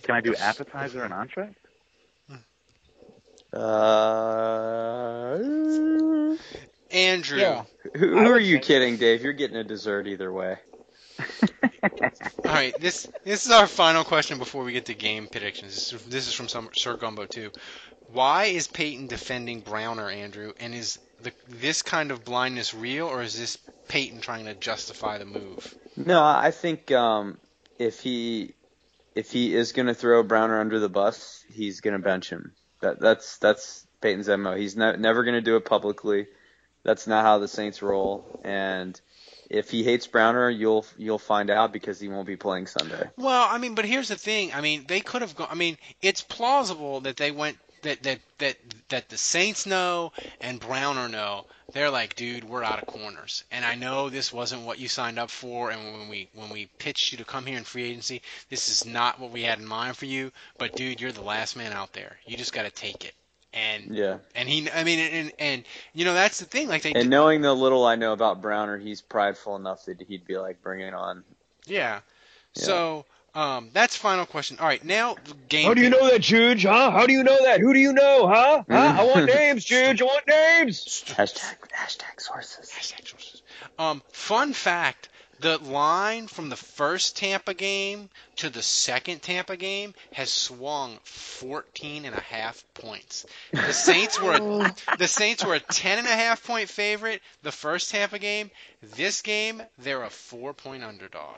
Can 0.03 0.15
I 0.15 0.21
do 0.21 0.33
appetizer 0.35 1.03
and 1.03 1.13
entree? 1.13 1.49
Uh, 3.51 5.37
who, 5.37 6.37
Andrew, 6.91 7.39
Yeah. 7.39 7.63
who 7.95 8.17
I 8.19 8.25
are 8.25 8.39
you 8.39 8.59
kidding, 8.59 8.97
Dave? 8.97 9.21
You're 9.23 9.33
getting 9.33 9.57
a 9.57 9.63
dessert 9.63 10.07
either 10.07 10.31
way. 10.31 10.57
All 11.83 11.89
right, 12.45 12.73
this 12.79 13.07
this 13.25 13.45
is 13.45 13.51
our 13.51 13.67
final 13.67 14.03
question 14.03 14.37
before 14.37 14.63
we 14.63 14.71
get 14.71 14.85
to 14.85 14.93
game 14.93 15.27
predictions. 15.27 15.75
This 15.75 15.93
is, 15.93 16.01
this 16.05 16.27
is 16.27 16.33
from 16.33 16.47
some 16.47 16.69
Sir 16.73 16.95
Gumbo 16.95 17.25
too. 17.25 17.51
Why 18.11 18.45
is 18.45 18.67
Payton 18.67 19.07
defending 19.07 19.59
Browner, 19.59 20.09
Andrew? 20.09 20.53
And 20.59 20.73
is 20.73 20.97
the, 21.21 21.31
this 21.47 21.81
kind 21.81 22.11
of 22.11 22.23
blindness 22.25 22.73
real, 22.73 23.07
or 23.07 23.21
is 23.21 23.37
this 23.37 23.57
Payton 23.87 24.21
trying 24.21 24.45
to 24.45 24.55
justify 24.55 25.17
the 25.17 25.25
move? 25.25 25.75
No, 25.95 26.23
I 26.23 26.51
think 26.51 26.91
um, 26.91 27.37
if 27.77 27.99
he 27.99 28.53
if 29.15 29.31
he 29.31 29.53
is 29.55 29.73
going 29.73 29.87
to 29.87 29.93
throw 29.93 30.23
Browner 30.23 30.59
under 30.59 30.79
the 30.79 30.89
bus, 30.89 31.43
he's 31.53 31.81
going 31.81 31.93
to 31.95 31.99
bench 32.03 32.29
him. 32.29 32.53
That 32.81 32.99
that's 32.99 33.37
that's 33.37 33.85
Payton's 34.01 34.29
mo. 34.29 34.55
He's 34.55 34.75
ne- 34.77 34.97
never 34.97 35.23
going 35.23 35.35
to 35.35 35.41
do 35.41 35.57
it 35.57 35.65
publicly. 35.65 36.27
That's 36.83 37.07
not 37.07 37.23
how 37.23 37.39
the 37.39 37.47
Saints 37.47 37.81
roll. 37.81 38.39
And 38.43 38.99
if 39.49 39.69
he 39.69 39.83
hates 39.83 40.07
Browner, 40.07 40.49
you'll 40.49 40.85
you'll 40.97 41.19
find 41.19 41.49
out 41.49 41.73
because 41.73 41.99
he 41.99 42.07
won't 42.07 42.27
be 42.27 42.35
playing 42.35 42.67
Sunday. 42.67 43.09
Well, 43.17 43.47
I 43.49 43.57
mean, 43.57 43.75
but 43.75 43.85
here's 43.85 44.07
the 44.07 44.15
thing. 44.15 44.53
I 44.53 44.61
mean, 44.61 44.85
they 44.87 44.99
could 44.99 45.21
have 45.21 45.35
gone. 45.35 45.47
I 45.49 45.55
mean, 45.55 45.77
it's 46.01 46.21
plausible 46.21 47.01
that 47.01 47.17
they 47.17 47.31
went 47.31 47.57
that 47.81 48.03
that 48.03 48.19
that 48.37 48.57
that 48.89 49.09
the 49.09 49.17
Saints 49.17 49.65
know 49.65 50.11
and 50.39 50.59
Browner 50.59 51.09
know. 51.09 51.45
They're 51.71 51.91
like, 51.91 52.15
dude, 52.15 52.43
we're 52.43 52.63
out 52.63 52.81
of 52.81 52.87
corners, 52.87 53.43
and 53.51 53.63
I 53.63 53.75
know 53.75 54.09
this 54.09 54.33
wasn't 54.33 54.63
what 54.63 54.79
you 54.79 54.87
signed 54.87 55.19
up 55.19 55.29
for. 55.29 55.69
And 55.69 55.99
when 55.99 56.09
we 56.09 56.29
when 56.33 56.49
we 56.49 56.67
pitched 56.77 57.11
you 57.11 57.19
to 57.19 57.25
come 57.25 57.45
here 57.45 57.57
in 57.57 57.63
free 57.63 57.83
agency, 57.83 58.21
this 58.49 58.69
is 58.69 58.85
not 58.85 59.19
what 59.19 59.31
we 59.31 59.43
had 59.43 59.59
in 59.59 59.65
mind 59.65 59.97
for 59.97 60.05
you. 60.05 60.31
But 60.57 60.75
dude, 60.75 60.99
you're 61.01 61.11
the 61.11 61.21
last 61.21 61.55
man 61.55 61.73
out 61.73 61.93
there. 61.93 62.17
You 62.25 62.37
just 62.37 62.53
got 62.53 62.63
to 62.63 62.71
take 62.71 63.05
it. 63.05 63.13
And 63.53 63.95
Yeah. 63.95 64.17
and 64.35 64.47
he, 64.47 64.69
I 64.69 64.83
mean, 64.83 64.99
and 64.99 65.31
and 65.39 65.63
you 65.93 66.05
know 66.05 66.13
that's 66.13 66.39
the 66.39 66.45
thing. 66.45 66.67
Like 66.67 66.83
they, 66.83 66.93
And 66.93 67.09
knowing 67.09 67.41
the 67.41 67.53
little 67.53 67.85
I 67.85 67.95
know 67.95 68.13
about 68.13 68.41
Browner, 68.41 68.77
he's 68.77 69.01
prideful 69.01 69.55
enough 69.55 69.85
that 69.85 70.01
he'd 70.01 70.25
be 70.25 70.37
like, 70.37 70.61
bring 70.61 70.81
it 70.81 70.93
on. 70.93 71.23
yeah. 71.65 72.01
Yeah. 72.55 72.63
So 72.63 73.05
um, 73.35 73.69
that's 73.73 73.95
final 73.95 74.25
question. 74.25 74.57
All 74.59 74.65
right, 74.67 74.83
now 74.83 75.15
game. 75.49 75.65
How 75.65 75.73
do 75.73 75.81
you 75.81 75.89
know 75.89 76.09
that, 76.09 76.21
Juge? 76.21 76.63
Huh? 76.65 76.91
How 76.91 77.05
do 77.07 77.13
you 77.13 77.23
know 77.23 77.37
that? 77.45 77.59
Who 77.59 77.73
do 77.73 77.79
you 77.79 77.93
know? 77.93 78.27
Huh? 78.27 78.63
Huh? 78.69 78.95
I 78.99 79.03
want 79.03 79.25
names, 79.33 79.65
Juge. 79.65 80.01
I 80.01 80.05
want 80.05 80.27
names. 80.27 81.03
Hashtag 81.07 81.55
hashtag 81.71 82.19
sources. 82.19 82.69
Hashtag 82.71 83.07
sources. 83.07 83.41
Um, 83.77 84.01
fun 84.11 84.53
fact: 84.53 85.09
the 85.39 85.57
line 85.57 86.27
from 86.27 86.49
the 86.49 86.55
first 86.55 87.17
Tampa 87.17 87.53
game 87.53 88.09
to 88.37 88.49
the 88.49 88.61
second 88.61 89.21
Tampa 89.21 89.55
game 89.57 89.93
has 90.13 90.29
swung 90.29 90.97
14 91.03 92.05
and 92.05 92.15
a 92.15 92.19
half 92.19 92.63
points. 92.73 93.25
The 93.51 93.73
Saints 93.73 94.21
were 94.21 94.33
a, 94.33 94.75
the 94.97 95.07
Saints 95.07 95.45
were 95.45 95.55
a 95.55 95.59
10 95.59 95.99
and 95.99 96.07
a 96.07 96.11
half 96.11 96.45
point 96.45 96.69
favorite 96.69 97.21
the 97.43 97.51
first 97.51 97.91
Tampa 97.91 98.19
game. 98.19 98.51
This 98.95 99.21
game, 99.21 99.61
they're 99.77 100.03
a 100.03 100.09
four 100.09 100.53
point 100.53 100.83
underdog. 100.83 101.37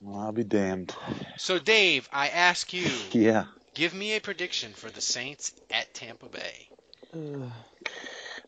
Well, 0.00 0.18
I'll 0.20 0.32
be 0.32 0.44
damned. 0.44 0.94
So, 1.36 1.58
Dave, 1.60 2.08
I 2.12 2.28
ask 2.28 2.72
you, 2.72 2.88
Yeah. 3.12 3.44
give 3.74 3.94
me 3.94 4.16
a 4.16 4.20
prediction 4.20 4.72
for 4.72 4.90
the 4.90 5.00
Saints 5.00 5.52
at 5.70 5.94
Tampa 5.94 6.26
Bay. 6.26 6.68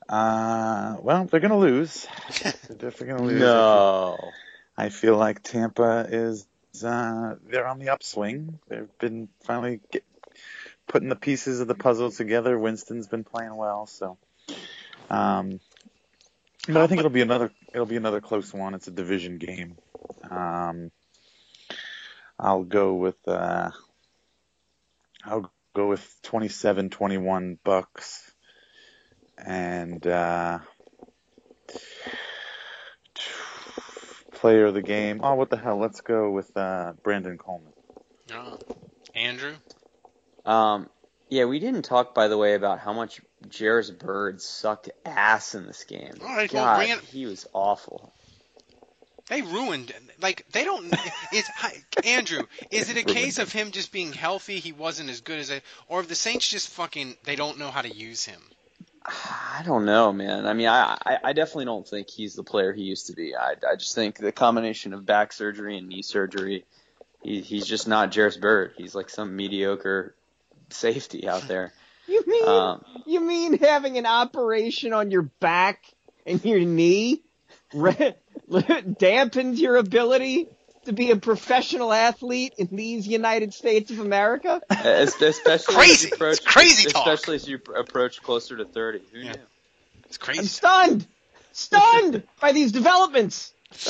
Uh, 0.08 0.96
well, 1.00 1.24
they're 1.26 1.40
gonna 1.40 1.58
lose. 1.58 2.06
They're 2.42 2.76
definitely 2.76 3.06
gonna 3.06 3.22
lose. 3.22 3.40
No. 3.40 4.18
I 4.76 4.88
feel 4.88 5.16
like 5.16 5.42
Tampa 5.42 6.06
is 6.08 6.46
uh, 6.82 7.36
they're 7.46 7.66
on 7.66 7.78
the 7.78 7.90
upswing. 7.90 8.58
They've 8.68 8.88
been 8.98 9.28
finally 9.44 9.80
get, 9.92 10.04
putting 10.88 11.08
the 11.08 11.16
pieces 11.16 11.60
of 11.60 11.68
the 11.68 11.74
puzzle 11.74 12.10
together. 12.10 12.58
Winston's 12.58 13.06
been 13.06 13.24
playing 13.24 13.54
well, 13.54 13.86
so. 13.86 14.18
Um, 15.10 15.60
but 16.66 16.78
I 16.78 16.86
think 16.86 16.98
it'll 16.98 17.10
be 17.10 17.20
another 17.20 17.52
it'll 17.72 17.86
be 17.86 17.96
another 17.96 18.20
close 18.20 18.52
one. 18.52 18.74
It's 18.74 18.88
a 18.88 18.92
division 18.92 19.38
game. 19.38 19.76
Um, 20.28 20.90
I'll 22.38 22.64
go 22.64 22.94
with 22.94 23.28
uh, 23.28 23.70
I'll 25.24 25.52
go 25.74 25.88
with 25.88 26.16
27-21 26.24 27.58
Bucks, 27.64 28.32
and 29.38 30.04
uh, 30.06 30.58
player 34.44 34.66
of 34.66 34.74
the 34.74 34.82
game. 34.82 35.20
Oh, 35.22 35.36
what 35.36 35.48
the 35.48 35.56
hell? 35.56 35.78
Let's 35.78 36.02
go 36.02 36.30
with 36.30 36.54
uh, 36.54 36.92
Brandon 37.02 37.38
Coleman. 37.38 37.72
Oh. 38.30 38.58
Andrew? 39.14 39.54
Um, 40.44 40.90
yeah, 41.30 41.46
we 41.46 41.60
didn't 41.60 41.86
talk, 41.86 42.14
by 42.14 42.28
the 42.28 42.36
way, 42.36 42.52
about 42.52 42.78
how 42.78 42.92
much 42.92 43.22
Jairus 43.58 43.90
Byrd 43.90 44.42
sucked 44.42 44.90
ass 45.06 45.54
in 45.54 45.64
this 45.64 45.84
game. 45.84 46.12
All 46.20 46.28
right, 46.36 46.52
well, 46.52 46.62
God, 46.62 46.76
bring 46.76 46.90
it- 46.90 47.00
he 47.00 47.24
was 47.24 47.46
awful. 47.54 48.12
They 49.30 49.40
ruined 49.40 49.94
like 50.20 50.44
they 50.52 50.64
don't. 50.64 50.94
Is 51.32 51.48
Andrew? 52.04 52.42
Is 52.70 52.90
it 52.90 52.98
a 52.98 53.02
case 53.14 53.38
of 53.38 53.50
him 53.50 53.70
just 53.70 53.92
being 53.92 54.12
healthy? 54.12 54.58
He 54.58 54.72
wasn't 54.72 55.08
as 55.08 55.22
good 55.22 55.38
as 55.38 55.48
it, 55.48 55.62
or 55.88 56.00
if 56.00 56.08
the 56.08 56.14
Saints 56.14 56.46
just 56.46 56.68
fucking 56.68 57.16
they 57.24 57.34
don't 57.34 57.58
know 57.58 57.70
how 57.70 57.80
to 57.80 57.88
use 57.88 58.26
him? 58.26 58.42
I 59.56 59.62
don't 59.62 59.84
know, 59.84 60.12
man. 60.12 60.46
I 60.46 60.52
mean, 60.52 60.66
I, 60.66 60.98
I, 61.06 61.18
I 61.24 61.32
definitely 61.32 61.66
don't 61.66 61.86
think 61.86 62.10
he's 62.10 62.34
the 62.34 62.42
player 62.42 62.72
he 62.72 62.82
used 62.82 63.06
to 63.06 63.12
be. 63.12 63.36
I, 63.36 63.52
I 63.70 63.76
just 63.76 63.94
think 63.94 64.16
the 64.18 64.32
combination 64.32 64.92
of 64.92 65.06
back 65.06 65.32
surgery 65.32 65.78
and 65.78 65.88
knee 65.88 66.02
surgery, 66.02 66.64
he, 67.22 67.40
he's 67.40 67.66
just 67.66 67.86
not 67.86 68.12
Jairus 68.12 68.36
Byrd. 68.36 68.72
He's 68.76 68.94
like 68.96 69.10
some 69.10 69.36
mediocre 69.36 70.14
safety 70.70 71.28
out 71.28 71.46
there. 71.48 71.72
You 72.06 72.22
mean 72.26 72.46
Um, 72.46 72.84
you 73.06 73.20
mean 73.20 73.58
having 73.58 73.96
an 73.96 74.04
operation 74.04 74.92
on 74.92 75.10
your 75.10 75.22
back 75.22 75.82
and 76.26 76.44
your 76.44 76.60
knee 76.60 77.22
re- 77.72 78.14
dampens 78.50 79.58
your 79.58 79.76
ability 79.76 80.48
to 80.84 80.92
be 80.92 81.10
a 81.10 81.16
professional 81.16 81.92
athlete 81.92 82.54
in 82.58 82.68
these 82.72 83.06
United 83.06 83.52
States 83.54 83.90
of 83.90 83.98
America? 83.98 84.60
Especially 84.70 85.74
Crazy. 85.76 85.92
As 85.92 86.02
you 86.02 86.08
approach, 86.14 86.38
It's 86.38 86.46
crazy 86.46 86.84
talk. 86.86 87.06
Especially 87.06 87.34
as 87.36 87.48
you 87.48 87.58
approach 87.76 88.22
closer 88.22 88.56
to 88.56 88.64
30. 88.64 89.00
Who 89.12 89.24
knew? 89.24 89.34
It's 90.06 90.18
crazy. 90.18 90.40
I'm 90.40 90.46
stunned, 90.46 91.06
stunned 91.52 92.22
by 92.40 92.52
these 92.52 92.72
developments. 92.72 93.52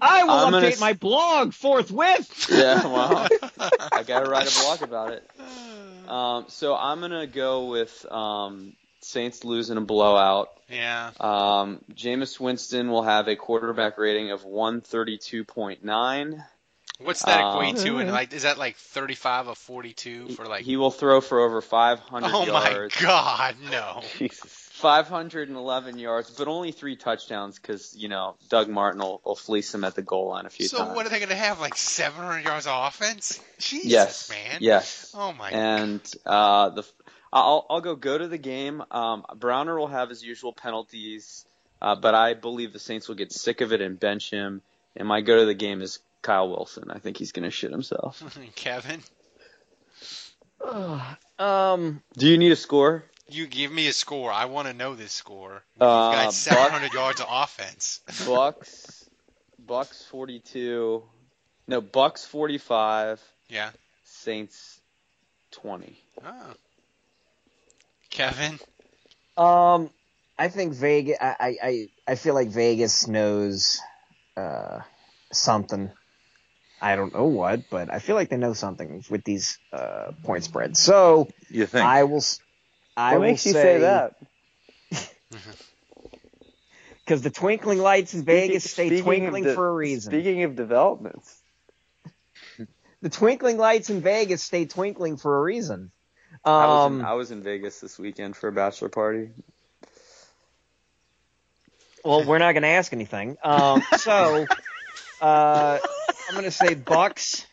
I 0.00 0.24
will 0.24 0.30
I'm 0.30 0.54
update 0.54 0.72
s- 0.72 0.80
my 0.80 0.92
blog 0.94 1.52
forthwith. 1.54 2.50
Yeah, 2.50 2.86
well, 2.86 3.28
I 3.94 4.02
gotta 4.02 4.26
write 4.26 4.46
a 4.48 4.50
blog 4.60 4.82
about 4.82 5.10
it. 5.10 5.28
Um, 6.08 6.44
so 6.48 6.74
I'm 6.76 7.00
gonna 7.00 7.26
go 7.26 7.66
with 7.66 8.04
um, 8.10 8.74
Saints 9.02 9.44
losing 9.44 9.76
a 9.76 9.82
blowout. 9.82 10.48
Yeah. 10.68 11.10
Um, 11.20 11.80
Jameis 11.94 12.40
Winston 12.40 12.90
will 12.90 13.02
have 13.02 13.28
a 13.28 13.36
quarterback 13.36 13.98
rating 13.98 14.30
of 14.30 14.44
132.9. 14.44 16.44
What's 16.98 17.22
that 17.24 17.40
Um, 17.40 17.56
equate 17.56 17.76
to? 17.84 17.98
And 17.98 18.12
like, 18.12 18.32
is 18.32 18.42
that 18.42 18.58
like 18.58 18.76
35 18.76 19.48
of 19.48 19.58
42 19.58 20.30
for 20.30 20.46
like? 20.46 20.64
He 20.64 20.76
will 20.76 20.90
throw 20.90 21.20
for 21.20 21.40
over 21.40 21.60
500 21.60 22.30
oh 22.32 22.46
my. 22.46 22.88
God, 23.00 23.56
no. 23.70 24.02
Jesus. 24.18 24.58
511 24.72 25.98
yards, 25.98 26.30
but 26.30 26.48
only 26.48 26.72
three 26.72 26.96
touchdowns 26.96 27.58
because 27.58 27.94
you 27.96 28.08
know 28.08 28.34
Doug 28.48 28.68
Martin 28.68 29.00
will, 29.00 29.20
will 29.24 29.36
fleece 29.36 29.72
him 29.72 29.84
at 29.84 29.94
the 29.94 30.02
goal 30.02 30.30
line 30.30 30.46
a 30.46 30.50
few 30.50 30.66
So 30.66 30.78
times. 30.78 30.90
So 30.90 30.96
what 30.96 31.06
are 31.06 31.08
they 31.08 31.18
going 31.18 31.28
to 31.28 31.36
have? 31.36 31.60
Like 31.60 31.76
700 31.76 32.44
yards 32.44 32.66
of 32.66 32.88
offense? 32.88 33.40
Jesus, 33.58 33.90
yes, 33.90 34.30
man. 34.30 34.58
yes. 34.60 35.12
Oh 35.16 35.32
my. 35.32 35.50
God. 35.50 35.56
And 35.56 36.14
uh, 36.26 36.68
the 36.70 36.82
I'll 37.32 37.66
I'll 37.70 37.80
go 37.80 37.94
go 37.96 38.18
to 38.18 38.28
the 38.28 38.38
game. 38.38 38.82
Um, 38.90 39.24
Browner 39.36 39.78
will 39.78 39.86
have 39.88 40.08
his 40.10 40.22
usual 40.22 40.52
penalties, 40.52 41.44
uh, 41.80 41.94
but 41.94 42.14
I 42.14 42.34
believe 42.34 42.72
the 42.72 42.78
Saints 42.78 43.08
will 43.08 43.14
get 43.14 43.32
sick 43.32 43.60
of 43.60 43.72
it 43.72 43.80
and 43.80 43.98
bench 43.98 44.30
him. 44.30 44.60
And 44.96 45.08
my 45.08 45.20
go 45.22 45.38
to 45.38 45.46
the 45.46 45.54
game 45.54 45.80
is 45.80 45.98
Kyle 46.20 46.48
Wilson. 46.50 46.90
I 46.90 46.98
think 46.98 47.16
he's 47.16 47.32
going 47.32 47.44
to 47.44 47.50
shit 47.50 47.70
himself. 47.70 48.22
Kevin, 48.54 49.02
um, 51.38 52.02
Do 52.16 52.28
you 52.28 52.38
need 52.38 52.52
a 52.52 52.56
score? 52.56 53.04
you 53.28 53.46
give 53.46 53.72
me 53.72 53.88
a 53.88 53.92
score. 53.94 54.30
I 54.30 54.44
want 54.44 54.68
to 54.68 54.74
know 54.74 54.94
this 54.94 55.12
score. 55.12 55.62
You've 55.76 55.82
Uh, 55.82 56.12
got 56.12 56.24
Buck- 56.26 56.32
700 56.34 56.92
yards 56.92 57.20
of 57.22 57.28
offense. 57.30 58.00
Bucks, 58.26 59.08
Bucks 59.58 60.04
42. 60.10 61.02
No, 61.68 61.80
Bucks 61.80 62.26
45. 62.26 63.22
Yeah. 63.48 63.70
Saints 64.04 64.80
20. 65.52 65.96
Oh. 66.26 66.30
Kevin, 68.12 68.58
Um, 69.36 69.90
I 70.38 70.48
think 70.48 70.74
Vegas. 70.74 71.16
I, 71.20 71.36
I, 71.40 71.56
I, 71.62 71.88
I 72.08 72.14
feel 72.14 72.34
like 72.34 72.48
Vegas 72.50 73.08
knows 73.08 73.80
uh, 74.36 74.80
something. 75.32 75.90
I 76.80 76.96
don't 76.96 77.14
know 77.14 77.26
what, 77.26 77.70
but 77.70 77.92
I 77.92 77.98
feel 78.00 78.16
like 78.16 78.28
they 78.28 78.36
know 78.36 78.52
something 78.52 79.02
with 79.08 79.24
these 79.24 79.58
uh, 79.72 80.12
point 80.24 80.44
spreads. 80.44 80.80
So 80.80 81.28
You 81.50 81.66
think? 81.66 81.84
I 81.84 82.04
will. 82.04 82.18
s- 82.18 82.40
I 82.96 83.12
what 83.12 83.20
will 83.20 83.26
makes 83.28 83.46
you 83.46 83.52
say 83.52 83.78
that? 83.80 84.14
Because 87.04 87.22
the 87.22 87.30
twinkling 87.30 87.78
lights 87.78 88.14
in 88.14 88.24
Vegas 88.24 88.62
stay 88.70 88.86
Speaking 88.86 88.98
of 89.00 89.04
twinkling 89.04 89.42
de- 89.42 89.54
for 89.56 89.68
a 89.68 89.72
reason. 89.72 90.12
Speaking 90.12 90.44
of 90.44 90.54
developments, 90.54 91.42
the 93.02 93.10
twinkling 93.10 93.58
lights 93.58 93.90
in 93.90 94.00
Vegas 94.02 94.42
stay 94.44 94.66
twinkling 94.66 95.16
for 95.16 95.36
a 95.36 95.42
reason. 95.42 95.90
I, 96.44 96.66
was 96.66 96.86
in, 96.92 97.00
Um, 97.00 97.04
I 97.06 97.12
was 97.14 97.30
in 97.30 97.42
Vegas 97.42 97.80
this 97.80 97.98
weekend 97.98 98.36
for 98.36 98.48
a 98.48 98.52
bachelor 98.52 98.88
party. 98.88 99.30
well, 102.04 102.24
we're 102.24 102.38
not 102.38 102.52
going 102.52 102.62
to 102.62 102.68
ask 102.68 102.92
anything. 102.92 103.36
Um, 103.44 103.82
so 103.98 104.46
uh, 105.20 105.78
I'm 106.28 106.32
going 106.34 106.44
to 106.44 106.50
say 106.50 106.74
Bucks. 106.74 107.46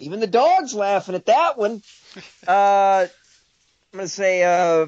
Even 0.00 0.20
the 0.20 0.26
dog's 0.26 0.72
laughing 0.74 1.14
at 1.14 1.26
that 1.26 1.58
one. 1.58 1.82
Uh, 2.48 3.06
I'm 3.06 3.96
going 3.96 4.04
to 4.04 4.08
say 4.08 4.42
uh, 4.42 4.86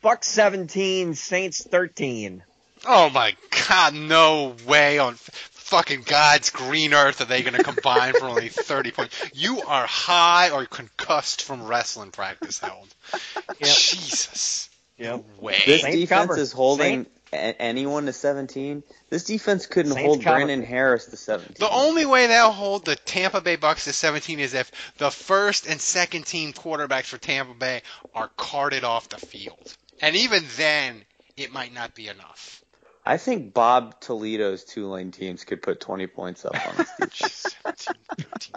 Bucks 0.00 0.26
17, 0.28 1.14
Saints 1.14 1.62
13. 1.66 2.42
Oh 2.86 3.10
my 3.10 3.36
God, 3.68 3.92
no 3.94 4.56
way 4.66 4.98
on 4.98 5.12
f- 5.12 5.49
fucking 5.70 6.02
God's 6.02 6.50
green 6.50 6.92
earth 6.92 7.20
are 7.20 7.26
they 7.26 7.42
going 7.42 7.54
to 7.54 7.62
combine 7.62 8.12
for 8.14 8.24
only 8.24 8.48
30 8.48 8.90
points. 8.90 9.30
You 9.32 9.60
are 9.60 9.86
high 9.86 10.50
or 10.50 10.66
concussed 10.66 11.44
from 11.44 11.64
wrestling 11.64 12.10
practice, 12.10 12.58
Held. 12.58 12.88
Jesus. 13.60 14.68
Yep. 14.98 15.24
No 15.38 15.42
way. 15.42 15.62
This 15.66 15.82
Saints 15.82 15.96
defense 15.96 16.28
cover. 16.28 16.40
is 16.40 16.52
holding 16.52 17.06
a- 17.32 17.62
anyone 17.62 18.06
to 18.06 18.12
17. 18.12 18.82
This 19.10 19.24
defense 19.24 19.66
couldn't 19.66 19.92
Saints 19.92 20.06
hold 20.06 20.24
cover. 20.24 20.36
Brandon 20.38 20.62
Harris 20.62 21.06
to 21.06 21.16
17. 21.16 21.54
The 21.58 21.70
only 21.70 22.04
way 22.04 22.26
they'll 22.26 22.50
hold 22.50 22.84
the 22.84 22.96
Tampa 22.96 23.40
Bay 23.40 23.56
Bucks 23.56 23.84
to 23.84 23.92
17 23.92 24.40
is 24.40 24.54
if 24.54 24.70
the 24.98 25.10
first 25.10 25.66
and 25.66 25.80
second 25.80 26.26
team 26.26 26.52
quarterbacks 26.52 27.06
for 27.06 27.18
Tampa 27.18 27.54
Bay 27.54 27.82
are 28.14 28.28
carted 28.36 28.82
off 28.82 29.08
the 29.08 29.18
field. 29.18 29.76
And 30.02 30.16
even 30.16 30.44
then, 30.56 31.04
it 31.36 31.52
might 31.52 31.72
not 31.72 31.94
be 31.94 32.08
enough. 32.08 32.62
I 33.04 33.16
think 33.16 33.54
Bob 33.54 34.00
Toledo's 34.00 34.64
Tulane 34.64 35.10
teams 35.10 35.44
could 35.44 35.62
put 35.62 35.80
20 35.80 36.06
points 36.08 36.44
up 36.44 36.54
on 36.54 36.74
this 36.76 36.90
defense. 36.98 37.54
17, 37.64 37.94
13, 38.18 38.54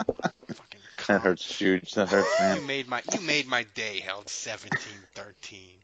fucking 0.54 0.80
That 1.08 1.20
hurts 1.20 1.58
huge. 1.58 1.92
That 1.94 2.08
hurts, 2.08 2.28
You 2.56 2.66
made 2.66 2.88
my 2.88 3.02
you 3.12 3.20
made 3.20 3.46
my 3.46 3.64
day, 3.74 4.00
held 4.00 4.26
17-13. 4.26 5.78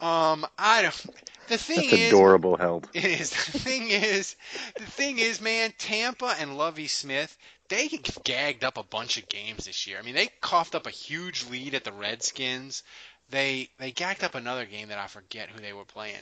Um, 0.00 0.46
I 0.58 0.82
don't. 0.82 1.06
The 1.48 1.58
thing 1.58 1.76
That's 1.76 1.92
is, 1.92 2.08
adorable, 2.08 2.56
held. 2.56 2.88
It 2.94 3.04
is. 3.04 3.30
The 3.30 3.58
thing 3.58 3.88
is, 3.88 4.36
the 4.76 4.84
thing 4.84 5.18
is, 5.18 5.40
man, 5.40 5.72
Tampa 5.78 6.34
and 6.38 6.56
Lovie 6.58 6.88
Smith, 6.88 7.36
they 7.68 7.88
gagged 8.24 8.64
up 8.64 8.76
a 8.76 8.82
bunch 8.82 9.18
of 9.18 9.28
games 9.28 9.64
this 9.64 9.86
year. 9.86 9.98
I 9.98 10.02
mean, 10.02 10.14
they 10.14 10.28
coughed 10.40 10.74
up 10.74 10.86
a 10.86 10.90
huge 10.90 11.46
lead 11.50 11.74
at 11.74 11.84
the 11.84 11.92
Redskins. 11.92 12.82
They 13.30 13.68
they 13.78 13.90
gagged 13.90 14.22
up 14.22 14.34
another 14.34 14.64
game 14.66 14.88
that 14.88 14.98
I 14.98 15.06
forget 15.06 15.48
who 15.48 15.60
they 15.60 15.72
were 15.72 15.84
playing. 15.84 16.20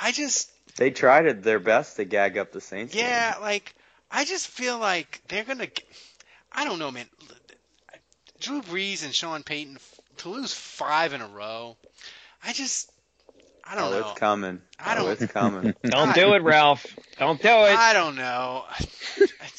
I 0.00 0.12
just 0.12 0.50
they 0.76 0.90
tried 0.90 1.42
their 1.42 1.58
best 1.58 1.96
to 1.96 2.04
gag 2.04 2.38
up 2.38 2.52
the 2.52 2.60
Saints. 2.60 2.94
game. 2.94 3.04
yeah, 3.04 3.34
like 3.40 3.74
I 4.10 4.24
just 4.24 4.48
feel 4.48 4.78
like 4.78 5.20
they're 5.28 5.44
gonna. 5.44 5.68
I 6.52 6.64
don't 6.64 6.78
know, 6.78 6.90
man. 6.90 7.06
Drew 8.40 8.62
Brees 8.62 9.04
and 9.04 9.14
Sean 9.14 9.42
Payton 9.42 9.78
to 10.18 10.28
lose 10.28 10.54
five 10.54 11.12
in 11.12 11.20
a 11.20 11.26
row. 11.28 11.76
I 12.42 12.52
just 12.52 12.90
I 13.70 13.74
don't 13.74 13.92
oh, 13.92 13.98
know. 13.98 14.04
Oh, 14.06 14.10
it's 14.10 14.18
coming. 14.18 14.62
I 14.78 14.92
oh, 14.92 14.96
don't- 14.96 15.04
know. 15.06 15.10
it's 15.12 15.32
coming. 15.32 15.74
Don't 15.82 16.14
do 16.14 16.34
it, 16.34 16.42
Ralph. 16.42 16.86
Don't 17.18 17.40
do 17.40 17.48
it. 17.48 17.76
I 17.78 17.92
don't 17.92 18.16
know. 18.16 18.64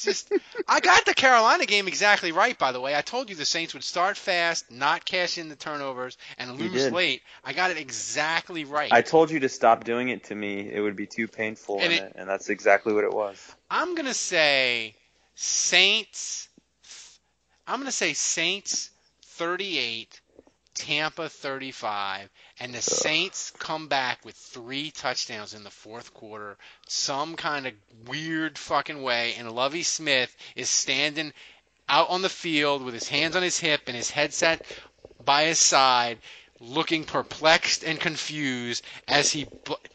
It's 0.02 0.06
just 0.06 0.32
I 0.66 0.80
got 0.80 1.06
the 1.06 1.14
Carolina 1.14 1.66
game 1.66 1.90
exactly 1.90 2.32
right. 2.32 2.58
By 2.58 2.72
the 2.72 2.80
way, 2.80 2.96
I 2.96 3.02
told 3.02 3.30
you 3.30 3.36
the 3.36 3.44
Saints 3.44 3.74
would 3.74 3.84
start 3.84 4.16
fast, 4.16 4.72
not 4.72 5.04
cash 5.04 5.38
in 5.38 5.50
the 5.50 5.58
turnovers, 5.58 6.18
and 6.38 6.58
lose 6.58 6.72
did. 6.72 6.94
late. 6.94 7.22
I 7.44 7.52
got 7.52 7.70
it 7.72 7.78
exactly 7.78 8.64
right. 8.64 8.94
I 8.94 9.02
told 9.02 9.30
you 9.30 9.42
to 9.42 9.50
stop 9.50 9.84
doing 9.84 10.08
it 10.08 10.24
to 10.26 10.36
me. 10.36 10.72
It 10.72 10.80
would 10.80 10.96
be 10.96 11.06
too 11.06 11.28
painful, 11.28 11.76
And 11.82 11.86
and, 11.86 11.94
it- 11.94 12.04
it, 12.04 12.14
and 12.16 12.30
that's 12.30 12.48
exactly 12.50 12.94
what 12.94 13.04
it 13.04 13.12
was. 13.14 13.38
I'm 13.70 13.94
gonna 13.96 14.14
say 14.14 14.96
Saints. 15.36 16.48
I'm 17.68 17.80
gonna 17.80 17.92
say 17.92 18.14
Saints 18.14 18.90
38, 19.24 20.22
Tampa 20.76 21.28
35, 21.28 22.30
and 22.60 22.74
the 22.74 22.82
Saints 22.82 23.52
come 23.58 23.88
back 23.88 24.24
with 24.26 24.36
three 24.36 24.92
touchdowns 24.92 25.54
in 25.54 25.64
the 25.64 25.70
fourth 25.70 26.14
quarter, 26.14 26.58
some 26.88 27.36
kind 27.36 27.66
of 27.68 27.74
weird 28.06 28.58
fucking 28.58 29.02
way, 29.02 29.36
and 29.38 29.52
Lovie 29.52 29.84
Smith 29.84 30.36
is 30.56 30.70
standing 30.70 31.32
out 31.88 32.10
on 32.10 32.22
the 32.22 32.30
field 32.30 32.84
with 32.84 32.94
his 32.94 33.08
hands 33.08 33.36
on 33.36 33.44
his 33.44 33.60
hip 33.60 33.84
and 33.88 33.96
his 33.96 34.12
headset 34.12 34.66
by 35.24 35.46
his 35.46 35.60
side, 35.60 36.20
looking 36.60 37.06
perplexed 37.06 37.84
and 37.84 38.00
confused 38.00 38.84
as 39.08 39.32
he 39.32 39.48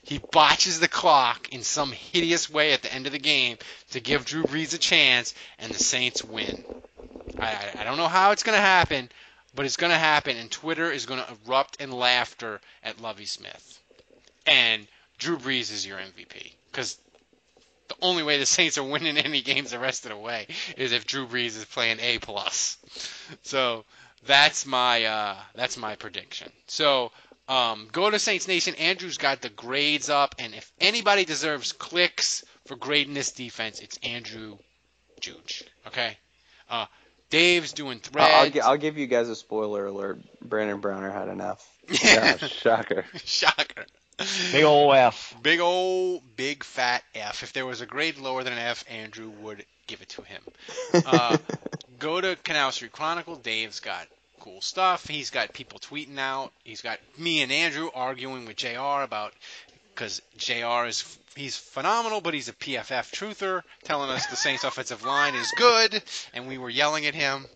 he 0.03 0.19
botches 0.33 0.81
the 0.81 0.89
clock 0.89 1.51
in 1.51 1.63
some 1.63 1.93
hideous 1.93 2.49
way 2.49 2.73
at 2.73 2.83
the 2.83 2.93
end 2.93 3.07
of 3.07 3.13
the 3.13 3.19
game 3.19 3.59
to 3.91 4.01
give 4.01 4.25
Drew 4.25 4.45
Brees 4.45 4.75
a 4.75 4.79
chance, 4.79 5.35
and 5.59 5.73
the 5.73 5.79
Saints 5.79 6.25
win. 6.25 6.65
I, 7.39 7.47
I, 7.53 7.75
I 7.81 7.85
don't 7.85 7.99
know 7.99 8.09
how 8.09 8.31
it's 8.31 8.43
going 8.43 8.57
to 8.57 8.63
happen, 8.63 9.11
but 9.55 9.67
it's 9.67 9.77
going 9.77 9.93
to 9.93 9.99
happen, 9.99 10.37
and 10.37 10.51
Twitter 10.51 10.91
is 10.91 11.07
going 11.07 11.21
to 11.21 11.37
erupt 11.47 11.81
in 11.81 11.91
laughter 11.91 12.61
at 12.83 13.01
Lovie 13.01 13.27
Smith. 13.27 13.81
And 14.47 14.87
Drew 15.19 15.39
Brees 15.39 15.73
is 15.73 15.87
your 15.87 15.99
MVP 15.99 16.53
because 16.71 16.99
the 17.89 17.97
only 18.03 18.23
way 18.23 18.39
the 18.39 18.47
Saints 18.47 18.79
are 18.79 18.83
winning 18.83 19.17
any 19.19 19.43
games 19.43 19.71
the 19.71 19.79
rest 19.79 20.05
of 20.05 20.11
the 20.11 20.17
way 20.17 20.47
is 20.77 20.93
if 20.93 21.07
Drew 21.07 21.27
Brees 21.27 21.57
is 21.57 21.65
playing 21.65 22.01
A 22.01 22.19
plus. 22.19 22.79
So 23.43 23.85
that's 24.27 24.67
my 24.67 25.05
uh, 25.05 25.37
that's 25.55 25.77
my 25.77 25.97
prediction. 25.97 26.51
So 26.67 27.13
um, 27.49 27.89
go 27.93 28.11
to 28.11 28.19
Saints 28.19 28.49
Nation. 28.49 28.75
Andrew's 28.77 29.19
got 29.19 29.43
the 29.43 29.51
grades 29.51 30.09
up, 30.09 30.35
and 30.39 30.55
if 30.55 30.73
anybody 30.81 31.25
deserves 31.25 31.73
clicks 31.73 32.45
for 32.67 32.77
grading 32.77 33.15
this 33.15 33.33
defense, 33.33 33.81
it's 33.81 33.99
Andrew 34.03 34.59
Juge. 35.21 35.65
Okay. 35.87 36.17
Uh, 36.71 36.87
Dave's 37.35 37.73
doing 37.73 38.01
I'll, 38.05 38.11
threads. 38.11 38.33
I'll, 38.35 38.51
gi- 38.51 38.61
I'll 38.61 38.77
give 38.77 38.97
you 38.97 39.07
guys 39.07 39.29
a 39.29 39.35
spoiler 39.37 39.87
alert. 39.87 40.21
Brandon 40.41 40.81
Browner 40.81 41.11
had 41.11 41.29
an 41.29 41.41
F. 41.41 41.69
Yeah, 41.89 42.37
shocker. 42.37 43.05
Shocker. 43.25 43.87
Big 44.53 44.63
ol' 44.63 44.93
F. 44.93 45.35
Big 45.43 45.59
old 45.59 46.23
big 46.37 46.63
fat 46.63 47.03
F. 47.15 47.43
If 47.43 47.53
there 47.53 47.67
was 47.67 47.81
a 47.81 47.87
grade 47.87 48.19
lower 48.19 48.45
than 48.45 48.53
an 48.53 48.61
F, 48.61 48.85
Andrew 48.89 49.29
would 49.41 49.65
give 49.89 50.01
it 50.01 50.11
to 50.11 50.23
him. 50.23 50.43
Uh, 51.05 51.37
go 51.99 52.21
to 52.21 52.37
Canal 52.45 52.71
Street 52.71 52.93
Chronicle. 52.93 53.35
Dave's 53.35 53.81
got 53.81 54.07
cool 54.39 54.61
stuff. 54.61 55.07
He's 55.09 55.31
got 55.31 55.53
people 55.53 55.81
tweeting 55.81 56.19
out. 56.19 56.53
He's 56.63 56.83
got 56.83 57.01
me 57.19 57.43
and 57.43 57.51
Andrew 57.51 57.89
arguing 57.93 58.45
with 58.47 58.57
Jr. 58.57 59.03
about 59.03 59.33
because 59.95 60.21
Jr. 60.37 60.87
is 60.87 61.19
he's 61.37 61.57
phenomenal, 61.57 62.21
but 62.21 62.35
he's 62.35 62.49
a 62.49 62.53
PFF 62.53 63.13
truther, 63.13 63.63
telling 63.85 64.11
us 64.11 64.27
the 64.27 64.37
Saints 64.37 64.65
offensive 64.65 65.05
line 65.05 65.35
is 65.35 65.53
good, 65.57 66.03
and 66.33 66.47
we 66.49 66.59
were 66.59 66.71
yelling 66.71 67.07
at 67.07 67.15
him. 67.15 67.47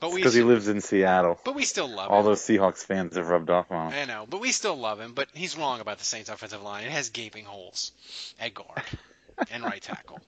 But 0.00 0.10
we 0.12 0.16
Because 0.16 0.34
he 0.34 0.42
lives 0.42 0.68
in 0.68 0.80
Seattle. 0.80 1.38
but 1.44 1.54
we 1.54 1.64
still 1.64 1.86
love 1.88 2.10
All 2.10 2.20
him. 2.20 2.24
All 2.26 2.30
those 2.30 2.40
Seahawks 2.40 2.84
fans 2.84 3.16
have 3.16 3.28
rubbed 3.28 3.50
off 3.50 3.70
on 3.70 3.92
him. 3.92 3.98
I 3.98 4.12
know, 4.12 4.26
but 4.28 4.40
we 4.40 4.50
still 4.50 4.76
love 4.76 4.98
him. 4.98 5.12
But 5.12 5.28
he's 5.34 5.56
wrong 5.56 5.80
about 5.80 5.98
the 5.98 6.04
Saints' 6.04 6.30
offensive 6.30 6.62
line. 6.62 6.84
It 6.84 6.90
has 6.90 7.10
gaping 7.10 7.44
holes 7.44 7.92
at 8.40 8.54
guard 8.54 8.82
and 9.50 9.62
right 9.62 9.80
tackle. 9.80 10.20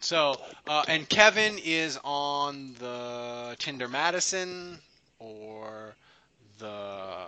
So, 0.00 0.40
uh, 0.66 0.84
and 0.88 1.06
Kevin 1.08 1.58
is 1.62 1.98
on 2.02 2.74
the 2.78 3.54
Tinder 3.58 3.86
Madison 3.86 4.78
or 5.18 5.94
the 6.58 7.26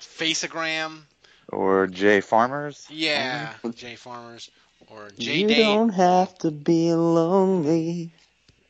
Faceagram. 0.00 1.02
Or 1.48 1.86
Jay 1.86 2.20
Farmers. 2.20 2.86
Yeah, 2.90 3.52
Jay 3.74 3.96
Farmers 3.96 4.50
or 4.88 5.10
Jay 5.18 5.40
you 5.40 5.48
Dave. 5.48 5.58
don't 5.66 5.90
have 5.90 6.36
to 6.38 6.50
be 6.50 6.92
lonely 6.94 8.10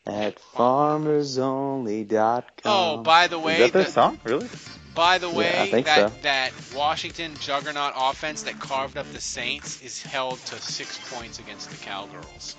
at 0.07 0.39
farmersonly.com. 0.55 2.43
Oh, 2.65 2.97
by 3.03 3.27
the 3.29 3.39
way, 3.39 3.55
Is 3.55 3.59
that 3.61 3.73
their 3.73 3.85
the- 3.85 3.91
song? 3.91 4.19
Really? 4.25 4.49
By 4.95 5.17
the 5.19 5.29
Yeah, 5.31 5.37
way, 5.39 5.69
think 5.71 5.87
that 5.87 6.11
so. 6.11 6.17
that 6.23 6.53
Washington 6.75 7.35
juggernaut 7.41 7.95
offense 7.97 8.43
that 8.43 8.59
carved 8.61 8.99
up 8.99 9.11
the 9.13 9.23
Saints 9.23 9.81
is 9.81 10.03
held 10.03 10.39
to 10.47 10.61
six 10.61 10.99
points 11.11 11.39
against 11.39 11.71
the 11.71 11.77
Cowgirls. 11.79 12.57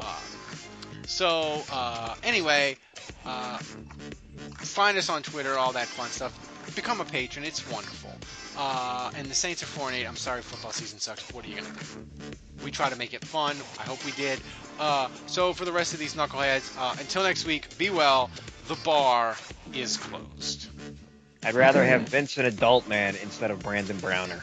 Uh, 0.00 0.18
so 1.06 1.62
uh, 1.70 2.14
anyway, 2.22 2.78
uh, 3.26 3.58
find 4.60 4.96
us 4.96 5.10
on 5.10 5.22
Twitter, 5.22 5.58
all 5.58 5.72
that 5.72 5.88
fun 5.88 6.08
stuff. 6.08 6.32
Become 6.74 7.02
a 7.02 7.04
patron; 7.04 7.44
it's 7.44 7.68
wonderful. 7.70 8.14
Uh, 8.60 9.12
and 9.14 9.28
the 9.28 9.34
Saints 9.34 9.62
are 9.62 9.66
four 9.66 9.86
and 9.86 9.96
eight. 9.96 10.04
I'm 10.04 10.16
sorry, 10.16 10.42
football 10.42 10.72
season 10.72 10.98
sucks. 10.98 11.22
What 11.32 11.44
are 11.44 11.48
you 11.48 11.56
gonna 11.56 11.68
do? 11.68 12.36
We 12.64 12.72
try 12.72 12.90
to 12.90 12.96
make 12.96 13.14
it 13.14 13.24
fun. 13.24 13.56
I 13.78 13.82
hope 13.82 14.04
we 14.04 14.10
did. 14.12 14.40
Uh, 14.80 15.08
so 15.26 15.52
for 15.52 15.64
the 15.64 15.70
rest 15.72 15.94
of 15.94 16.00
these 16.00 16.14
knuckleheads, 16.14 16.76
uh, 16.76 16.96
until 16.98 17.22
next 17.22 17.46
week, 17.46 17.78
be 17.78 17.90
well. 17.90 18.30
The 18.66 18.74
bar 18.84 19.36
is 19.72 19.96
closed. 19.96 20.68
I'd 21.44 21.54
rather 21.54 21.84
have 21.84 22.02
Vincent 22.02 22.48
Adult 22.48 22.88
Man 22.88 23.14
instead 23.22 23.52
of 23.52 23.60
Brandon 23.60 23.96
Browner. 23.98 24.42